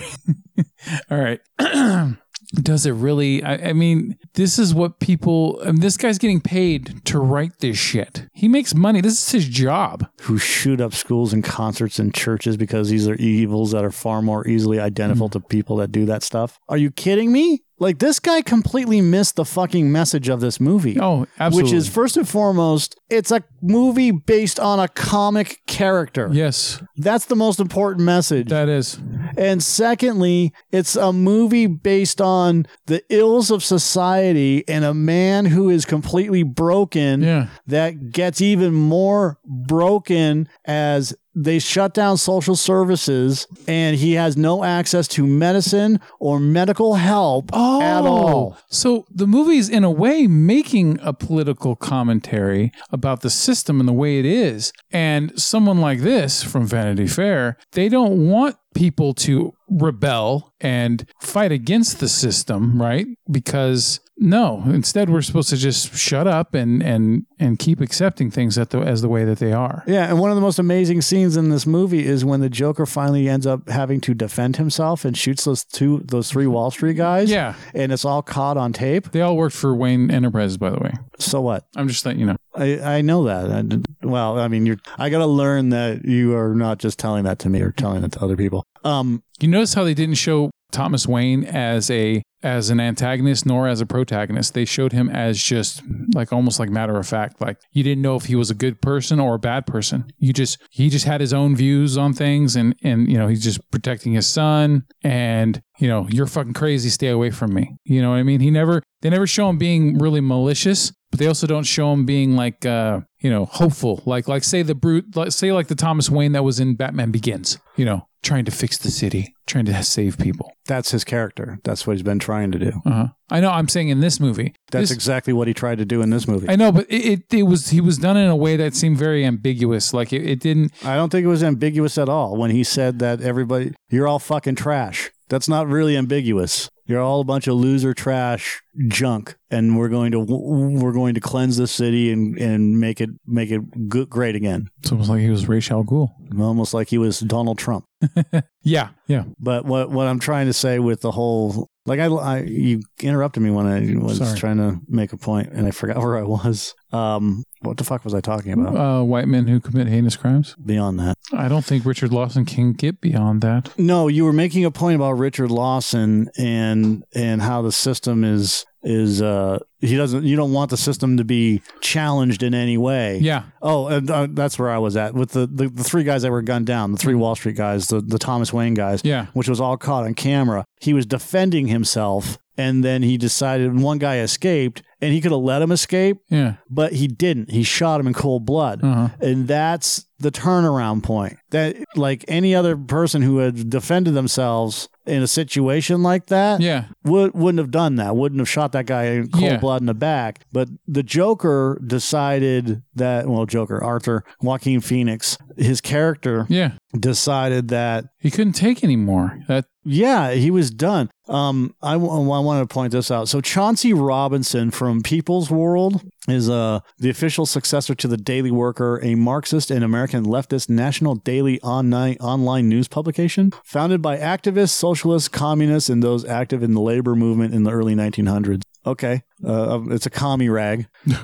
All 1.10 1.18
right. 1.18 1.40
Does 2.54 2.84
it 2.86 2.92
really? 2.92 3.42
I, 3.42 3.68
I 3.70 3.72
mean, 3.72 4.16
this 4.34 4.58
is 4.58 4.74
what 4.74 4.98
people. 4.98 5.60
Mean, 5.64 5.80
this 5.80 5.96
guy's 5.96 6.18
getting 6.18 6.40
paid 6.40 7.04
to 7.06 7.18
write 7.18 7.58
this 7.58 7.76
shit. 7.76 8.28
He 8.42 8.48
makes 8.48 8.74
money. 8.74 9.00
This 9.00 9.12
is 9.24 9.30
his 9.30 9.48
job. 9.48 10.04
Who 10.22 10.36
shoot 10.36 10.80
up 10.80 10.94
schools 10.94 11.32
and 11.32 11.44
concerts 11.44 12.00
and 12.00 12.12
churches 12.12 12.56
because 12.56 12.88
these 12.90 13.06
are 13.06 13.14
evils 13.14 13.70
that 13.70 13.84
are 13.84 13.92
far 13.92 14.20
more 14.20 14.44
easily 14.48 14.80
identifiable 14.80 15.28
Hmm. 15.28 15.32
to 15.34 15.40
people 15.40 15.76
that 15.76 15.92
do 15.92 16.04
that 16.06 16.24
stuff? 16.24 16.58
Are 16.68 16.76
you 16.76 16.90
kidding 16.90 17.30
me? 17.30 17.62
Like, 17.78 17.98
this 17.98 18.20
guy 18.20 18.42
completely 18.42 19.00
missed 19.00 19.34
the 19.34 19.44
fucking 19.44 19.90
message 19.90 20.28
of 20.28 20.40
this 20.40 20.60
movie. 20.60 21.00
Oh, 21.00 21.26
absolutely. 21.40 21.72
Which 21.72 21.76
is 21.76 21.88
first 21.88 22.16
and 22.16 22.28
foremost, 22.28 22.94
it's 23.10 23.32
a 23.32 23.42
movie 23.60 24.12
based 24.12 24.60
on 24.60 24.78
a 24.78 24.86
comic 24.86 25.62
character. 25.66 26.28
yes, 26.32 26.80
That's 26.96 27.24
the 27.24 27.34
most 27.34 27.58
important 27.58 28.04
message. 28.04 28.48
that 28.50 28.68
is. 28.68 29.00
and 29.36 29.60
secondly, 29.62 30.52
it's 30.70 30.94
a 30.94 31.12
movie 31.12 31.66
based 31.66 32.20
on 32.20 32.66
the 32.86 33.02
ills 33.08 33.50
of 33.50 33.64
society 33.64 34.62
and 34.68 34.84
a 34.84 34.94
man 34.94 35.46
who 35.46 35.68
is 35.68 35.84
completely 35.84 36.44
broken 36.44 37.22
Yeah. 37.22 37.48
that 37.66 38.12
gets 38.12 38.31
even 38.40 38.72
more 38.72 39.38
broken 39.44 40.48
as 40.64 41.14
they 41.34 41.58
shut 41.58 41.94
down 41.94 42.16
social 42.16 42.56
services 42.56 43.46
and 43.66 43.96
he 43.96 44.12
has 44.12 44.36
no 44.36 44.64
access 44.64 45.08
to 45.08 45.26
medicine 45.26 46.00
or 46.20 46.38
medical 46.38 46.94
help 46.94 47.52
at 47.54 48.02
oh, 48.02 48.06
all. 48.06 48.58
So 48.68 49.06
the 49.10 49.26
movie's 49.26 49.68
in 49.68 49.84
a 49.84 49.90
way 49.90 50.26
making 50.26 50.98
a 51.02 51.12
political 51.12 51.74
commentary 51.74 52.72
about 52.90 53.22
the 53.22 53.30
system 53.30 53.80
and 53.80 53.88
the 53.88 53.94
way 53.94 54.18
it 54.18 54.26
is. 54.26 54.72
And 54.90 55.38
someone 55.40 55.80
like 55.80 56.00
this 56.00 56.42
from 56.42 56.66
Vanity 56.66 57.06
Fair, 57.06 57.56
they 57.72 57.88
don't 57.88 58.28
want 58.28 58.56
people 58.74 59.14
to 59.14 59.54
rebel 59.70 60.52
and 60.60 61.06
fight 61.20 61.52
against 61.52 62.00
the 62.00 62.08
system, 62.08 62.80
right? 62.80 63.06
Because 63.30 64.00
no, 64.22 64.62
instead 64.66 65.10
we're 65.10 65.20
supposed 65.22 65.50
to 65.50 65.56
just 65.56 65.94
shut 65.96 66.26
up 66.26 66.54
and 66.54 66.82
and 66.82 67.26
and 67.38 67.58
keep 67.58 67.80
accepting 67.80 68.30
things 68.30 68.54
the, 68.54 68.78
as 68.78 69.02
the 69.02 69.08
way 69.08 69.24
that 69.24 69.38
they 69.38 69.52
are. 69.52 69.82
Yeah, 69.86 70.08
and 70.08 70.18
one 70.20 70.30
of 70.30 70.36
the 70.36 70.40
most 70.40 70.58
amazing 70.58 71.02
scenes 71.02 71.36
in 71.36 71.50
this 71.50 71.66
movie 71.66 72.06
is 72.06 72.24
when 72.24 72.40
the 72.40 72.48
Joker 72.48 72.86
finally 72.86 73.28
ends 73.28 73.46
up 73.46 73.68
having 73.68 74.00
to 74.02 74.14
defend 74.14 74.56
himself 74.56 75.04
and 75.04 75.16
shoots 75.16 75.44
those 75.44 75.64
two, 75.64 76.02
those 76.04 76.30
three 76.30 76.46
Wall 76.46 76.70
Street 76.70 76.94
guys. 76.96 77.30
Yeah. 77.30 77.54
and 77.74 77.92
it's 77.92 78.04
all 78.04 78.22
caught 78.22 78.56
on 78.56 78.72
tape. 78.72 79.10
They 79.10 79.20
all 79.20 79.36
worked 79.36 79.56
for 79.56 79.74
Wayne 79.74 80.10
Enterprises, 80.10 80.56
by 80.56 80.70
the 80.70 80.78
way. 80.78 80.92
So 81.18 81.40
what? 81.40 81.66
I'm 81.76 81.88
just 81.88 82.06
letting 82.06 82.20
you 82.20 82.26
know. 82.26 82.36
I, 82.54 82.80
I 82.98 83.00
know 83.02 83.24
that. 83.24 83.50
I 83.50 83.62
did- 83.62 83.86
well, 84.02 84.38
I 84.38 84.48
mean, 84.48 84.66
you're. 84.66 84.76
I 84.98 85.10
got 85.10 85.18
to 85.18 85.26
learn 85.26 85.70
that 85.70 86.04
you 86.04 86.34
are 86.36 86.54
not 86.54 86.78
just 86.78 86.98
telling 86.98 87.24
that 87.24 87.38
to 87.40 87.48
me 87.48 87.60
or 87.60 87.72
telling 87.72 88.04
it 88.04 88.12
to 88.12 88.22
other 88.22 88.36
people. 88.36 88.64
Um, 88.84 89.22
You 89.40 89.48
notice 89.48 89.74
how 89.74 89.84
they 89.84 89.94
didn't 89.94 90.16
show 90.16 90.50
Thomas 90.72 91.06
Wayne 91.06 91.44
as 91.44 91.90
a 91.90 92.22
as 92.42 92.70
an 92.70 92.80
antagonist 92.80 93.46
nor 93.46 93.68
as 93.68 93.80
a 93.80 93.86
protagonist. 93.86 94.54
They 94.54 94.64
showed 94.64 94.92
him 94.92 95.08
as 95.08 95.40
just 95.40 95.82
like 96.14 96.32
almost 96.32 96.58
like 96.58 96.70
matter 96.70 96.96
of 96.96 97.06
fact. 97.06 97.40
Like 97.40 97.58
you 97.72 97.82
didn't 97.82 98.02
know 98.02 98.16
if 98.16 98.24
he 98.24 98.34
was 98.34 98.50
a 98.50 98.54
good 98.54 98.80
person 98.82 99.20
or 99.20 99.34
a 99.34 99.38
bad 99.38 99.66
person. 99.66 100.04
You 100.18 100.32
just 100.32 100.58
he 100.70 100.88
just 100.88 101.04
had 101.04 101.20
his 101.20 101.32
own 101.32 101.54
views 101.54 101.96
on 101.96 102.12
things 102.12 102.56
and 102.56 102.74
and 102.82 103.08
you 103.08 103.16
know 103.16 103.28
he's 103.28 103.44
just 103.44 103.70
protecting 103.70 104.12
his 104.12 104.26
son 104.26 104.84
and 105.02 105.62
you 105.78 105.88
know 105.88 106.06
you're 106.10 106.26
fucking 106.26 106.54
crazy. 106.54 106.88
Stay 106.88 107.08
away 107.08 107.30
from 107.30 107.54
me. 107.54 107.76
You 107.84 108.02
know 108.02 108.10
what 108.10 108.16
I 108.16 108.22
mean? 108.22 108.40
He 108.40 108.50
never 108.50 108.82
they 109.02 109.10
never 109.10 109.26
show 109.26 109.48
him 109.48 109.58
being 109.58 109.98
really 109.98 110.20
malicious. 110.20 110.92
But 111.10 111.18
they 111.18 111.26
also 111.26 111.46
don't 111.46 111.64
show 111.64 111.92
him 111.92 112.06
being 112.06 112.36
like, 112.36 112.64
uh, 112.64 113.00
you 113.20 113.28
know, 113.28 113.44
hopeful. 113.44 114.02
Like, 114.06 114.28
like 114.28 114.42
say 114.42 114.62
the 114.62 114.74
brute, 114.74 115.14
like, 115.14 115.30
say 115.30 115.52
like 115.52 115.68
the 115.68 115.74
Thomas 115.74 116.08
Wayne 116.08 116.32
that 116.32 116.42
was 116.42 116.58
in 116.58 116.74
Batman 116.74 117.10
Begins. 117.10 117.58
You 117.76 117.84
know, 117.84 118.08
trying 118.22 118.44
to 118.44 118.50
fix 118.52 118.78
the 118.78 118.90
city, 118.90 119.34
trying 119.46 119.64
to 119.66 119.82
save 119.82 120.16
people. 120.18 120.52
that's 120.66 120.92
his 120.92 121.02
character. 121.04 121.58
That's 121.64 121.86
what 121.86 121.94
he's 121.94 122.02
been 122.04 122.20
trying 122.20 122.52
to 122.52 122.58
do. 122.58 122.72
Uh-huh. 122.86 123.08
I 123.30 123.40
know. 123.40 123.50
I'm 123.50 123.68
saying 123.68 123.88
in 123.88 124.00
this 124.00 124.20
movie, 124.20 124.54
That's 124.70 124.90
This- 124.90 124.96
exactly 124.96 125.32
what 125.32 125.48
he 125.48 125.54
tried 125.54 125.78
to 125.78 125.84
do 125.84 126.02
in 126.02 126.10
this 126.10 126.28
movie. 126.28 126.48
I 126.48 126.56
know, 126.56 126.70
but 126.72 126.86
it, 126.88 127.04
it 127.30 127.34
it 127.34 127.42
was 127.44 127.70
he 127.70 127.80
was 127.80 127.98
done 127.98 128.16
in 128.16 128.28
a 128.28 128.36
way 128.36 128.56
that 128.56 128.74
seemed 128.74 128.96
very 128.98 129.24
ambiguous. 129.24 129.92
Like 129.92 130.12
it, 130.12 130.24
it 130.24 130.40
didn't. 130.40 130.72
I 130.84 130.94
don't 130.96 131.10
think 131.10 131.24
it 131.24 131.28
was 131.28 131.42
ambiguous 131.42 131.98
at 131.98 132.08
all 132.08 132.36
when 132.36 132.50
he 132.52 132.62
said 132.64 132.98
that 133.00 133.20
everybody, 133.20 133.72
you're 133.90 134.06
all 134.06 134.18
fucking 134.18 134.54
trash. 134.54 135.10
That's 135.32 135.48
not 135.48 135.66
really 135.66 135.96
ambiguous. 135.96 136.68
You're 136.84 137.00
all 137.00 137.22
a 137.22 137.24
bunch 137.24 137.46
of 137.46 137.54
loser 137.54 137.94
trash 137.94 138.60
junk, 138.88 139.34
and 139.50 139.78
we're 139.78 139.88
going 139.88 140.12
to 140.12 140.20
we're 140.20 140.92
going 140.92 141.14
to 141.14 141.20
cleanse 141.20 141.56
the 141.56 141.66
city 141.66 142.12
and 142.12 142.36
and 142.36 142.78
make 142.78 143.00
it 143.00 143.08
make 143.26 143.50
it 143.50 143.88
good, 143.88 144.10
great 144.10 144.36
again. 144.36 144.68
It's 144.80 144.92
almost 144.92 145.08
like 145.08 145.22
he 145.22 145.30
was 145.30 145.48
Ra's 145.48 145.70
al 145.70 145.84
Ghul. 145.84 146.10
Almost 146.38 146.74
like 146.74 146.90
he 146.90 146.98
was 146.98 147.18
Donald 147.20 147.56
Trump. 147.58 147.86
Yeah, 148.64 148.90
yeah. 149.08 149.24
But 149.40 149.64
what 149.64 149.90
what 149.90 150.06
I'm 150.06 150.20
trying 150.20 150.46
to 150.46 150.52
say 150.52 150.78
with 150.78 151.00
the 151.00 151.10
whole 151.10 151.68
like 151.86 152.00
I, 152.00 152.06
I 152.06 152.40
you 152.40 152.82
interrupted 153.00 153.42
me 153.42 153.50
when 153.50 153.66
I 153.66 154.02
was 154.04 154.18
Sorry. 154.18 154.38
trying 154.38 154.58
to 154.58 154.80
make 154.88 155.12
a 155.12 155.16
point 155.16 155.50
and 155.52 155.66
I 155.66 155.70
forgot 155.70 155.96
where 156.02 156.16
I 156.16 156.22
was. 156.22 156.74
Um, 156.92 157.44
what 157.62 157.76
the 157.76 157.84
fuck 157.84 158.04
was 158.04 158.12
I 158.14 158.20
talking 158.20 158.52
about? 158.52 158.76
Uh, 158.76 159.02
white 159.04 159.28
men 159.28 159.46
who 159.46 159.60
commit 159.60 159.86
heinous 159.88 160.16
crimes. 160.16 160.54
Beyond 160.64 160.98
that, 161.00 161.16
I 161.32 161.48
don't 161.48 161.64
think 161.64 161.84
Richard 161.84 162.12
Lawson 162.12 162.44
can 162.44 162.72
get 162.72 163.00
beyond 163.00 163.40
that. 163.42 163.70
no, 163.78 164.08
you 164.08 164.24
were 164.24 164.32
making 164.32 164.64
a 164.64 164.70
point 164.70 164.96
about 164.96 165.12
Richard 165.12 165.50
Lawson 165.50 166.28
and 166.38 167.04
and 167.14 167.40
how 167.42 167.62
the 167.62 167.72
system 167.72 168.24
is 168.24 168.64
is 168.84 169.22
uh 169.22 169.58
he 169.80 169.96
doesn't 169.96 170.24
you 170.24 170.36
don't 170.36 170.52
want 170.52 170.70
the 170.70 170.76
system 170.76 171.16
to 171.16 171.24
be 171.24 171.62
challenged 171.80 172.42
in 172.42 172.54
any 172.54 172.76
way. 172.76 173.18
Yeah, 173.18 173.44
Oh, 173.60 173.86
and, 173.86 174.10
uh, 174.10 174.26
that's 174.30 174.58
where 174.58 174.70
I 174.70 174.78
was 174.78 174.96
at 174.96 175.14
with 175.14 175.30
the, 175.32 175.46
the 175.46 175.68
the 175.68 175.84
three 175.84 176.04
guys 176.04 176.22
that 176.22 176.30
were 176.30 176.42
gunned 176.42 176.66
down, 176.66 176.92
the 176.92 176.98
three 176.98 177.14
Wall 177.14 177.34
Street 177.34 177.56
guys, 177.56 177.88
the 177.88 178.00
the 178.00 178.18
Thomas 178.18 178.52
Wayne 178.52 178.74
guys. 178.74 179.00
yeah. 179.04 179.26
which 179.34 179.48
was 179.48 179.60
all 179.60 179.76
caught 179.76 180.04
on 180.04 180.14
camera. 180.14 180.64
He 180.80 180.92
was 180.94 181.06
defending 181.06 181.68
himself, 181.68 182.38
and 182.56 182.82
then 182.84 183.02
he 183.02 183.16
decided 183.18 183.78
one 183.78 183.98
guy 183.98 184.18
escaped, 184.18 184.82
and 185.00 185.12
he 185.12 185.20
could 185.20 185.32
have 185.32 185.40
let 185.40 185.62
him 185.62 185.70
escape, 185.72 186.18
Yeah. 186.28 186.54
but 186.68 186.92
he 186.94 187.06
didn't. 187.08 187.50
He 187.50 187.62
shot 187.62 188.00
him 188.00 188.06
in 188.08 188.14
cold 188.14 188.44
blood. 188.44 188.82
Uh-huh. 188.82 189.08
And 189.20 189.46
that's 189.48 190.06
the 190.18 190.30
turnaround 190.30 191.02
point. 191.02 191.36
That 191.50 191.76
like 191.96 192.24
any 192.28 192.54
other 192.54 192.76
person 192.76 193.22
who 193.22 193.38
had 193.38 193.68
defended 193.70 194.14
themselves 194.14 194.88
in 195.06 195.22
a 195.22 195.26
situation 195.26 196.02
like 196.02 196.26
that 196.26 196.60
Yeah. 196.60 196.84
would 197.04 197.34
wouldn't 197.34 197.58
have 197.58 197.70
done 197.70 197.96
that. 197.96 198.14
Wouldn't 198.16 198.38
have 198.40 198.48
shot 198.48 198.72
that 198.72 198.86
guy 198.86 199.04
in 199.04 199.28
cold 199.28 199.44
Yeah. 199.44 199.56
blood 199.58 199.80
in 199.82 199.86
the 199.86 199.94
back. 199.94 200.40
But 200.52 200.68
the 200.86 201.02
Joker 201.02 201.80
decided 201.84 202.82
that 202.94 203.26
well, 203.28 203.46
Joker, 203.46 203.82
Arthur, 203.82 204.24
Joaquin 204.40 204.80
Phoenix, 204.80 205.38
his 205.56 205.80
character 205.80 206.46
Yeah. 206.48 206.72
decided 206.98 207.68
that 207.68 208.04
He 208.18 208.30
couldn't 208.30 208.52
take 208.52 208.84
anymore. 208.84 209.40
That 209.48 209.64
yeah, 209.84 210.32
he 210.32 210.50
was 210.50 210.70
done. 210.70 211.10
Um, 211.28 211.74
I, 211.82 211.92
w- 211.94 212.12
I 212.12 212.38
wanted 212.38 212.68
to 212.68 212.72
point 212.72 212.92
this 212.92 213.10
out. 213.10 213.28
So 213.28 213.40
Chauncey 213.40 213.92
Robinson 213.92 214.70
from 214.70 215.02
People's 215.02 215.50
World 215.50 216.02
is 216.28 216.48
uh, 216.48 216.80
the 216.98 217.10
official 217.10 217.46
successor 217.46 217.94
to 217.96 218.08
the 218.08 218.16
Daily 218.16 218.50
Worker, 218.50 219.00
a 219.02 219.14
Marxist 219.14 219.70
and 219.70 219.82
American 219.82 220.24
leftist 220.24 220.68
national 220.68 221.16
daily 221.16 221.60
online 221.62 222.16
online 222.20 222.68
news 222.68 222.88
publication 222.88 223.52
founded 223.64 224.00
by 224.02 224.16
activists, 224.16 224.70
socialists, 224.70 225.28
communists, 225.28 225.90
and 225.90 226.02
those 226.02 226.24
active 226.24 226.62
in 226.62 226.74
the 226.74 226.80
labor 226.80 227.14
movement 227.16 227.54
in 227.54 227.64
the 227.64 227.70
early 227.70 227.94
1900s. 227.94 228.62
Okay, 228.84 229.22
uh, 229.46 229.80
it's 229.90 230.06
a 230.06 230.10
commie 230.10 230.48
rag. 230.48 230.86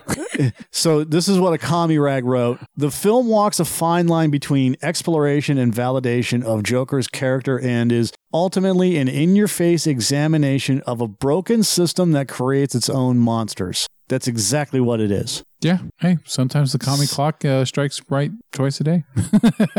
So 0.71 1.03
this 1.03 1.27
is 1.27 1.41
what 1.41 1.53
a 1.53 1.59
commie 1.59 1.99
rag 1.99 2.25
wrote. 2.25 2.61
The 2.77 2.93
film 2.93 3.27
walks 3.27 3.59
a 3.59 3.65
fine 3.65 4.07
line 4.07 4.31
between 4.31 4.77
exploration 4.83 5.59
and 5.59 5.75
validation 5.75 6.45
of 6.45 6.63
Joker's 6.63 7.09
character 7.09 7.59
and 7.59 7.91
is 7.91 8.13
ultimately 8.33 8.97
an 8.99 9.09
in-your-face 9.09 9.89
examination 9.89 10.81
of 10.83 11.01
a 11.01 11.09
broken 11.09 11.65
system 11.65 12.13
that 12.13 12.29
creates 12.29 12.77
its 12.77 12.89
own 12.89 13.19
monsters. 13.19 13.89
That's 14.07 14.29
exactly 14.29 14.81
what 14.81 15.01
it 15.01 15.11
is. 15.11 15.43
yeah. 15.61 15.79
Hey, 15.99 16.19
sometimes 16.25 16.71
the 16.71 16.79
commie 16.79 17.09
clock 17.09 17.45
uh, 17.45 17.65
strikes 17.65 18.01
right 18.09 18.31
twice 18.53 18.81
a 18.81 18.85
day. 18.85 19.05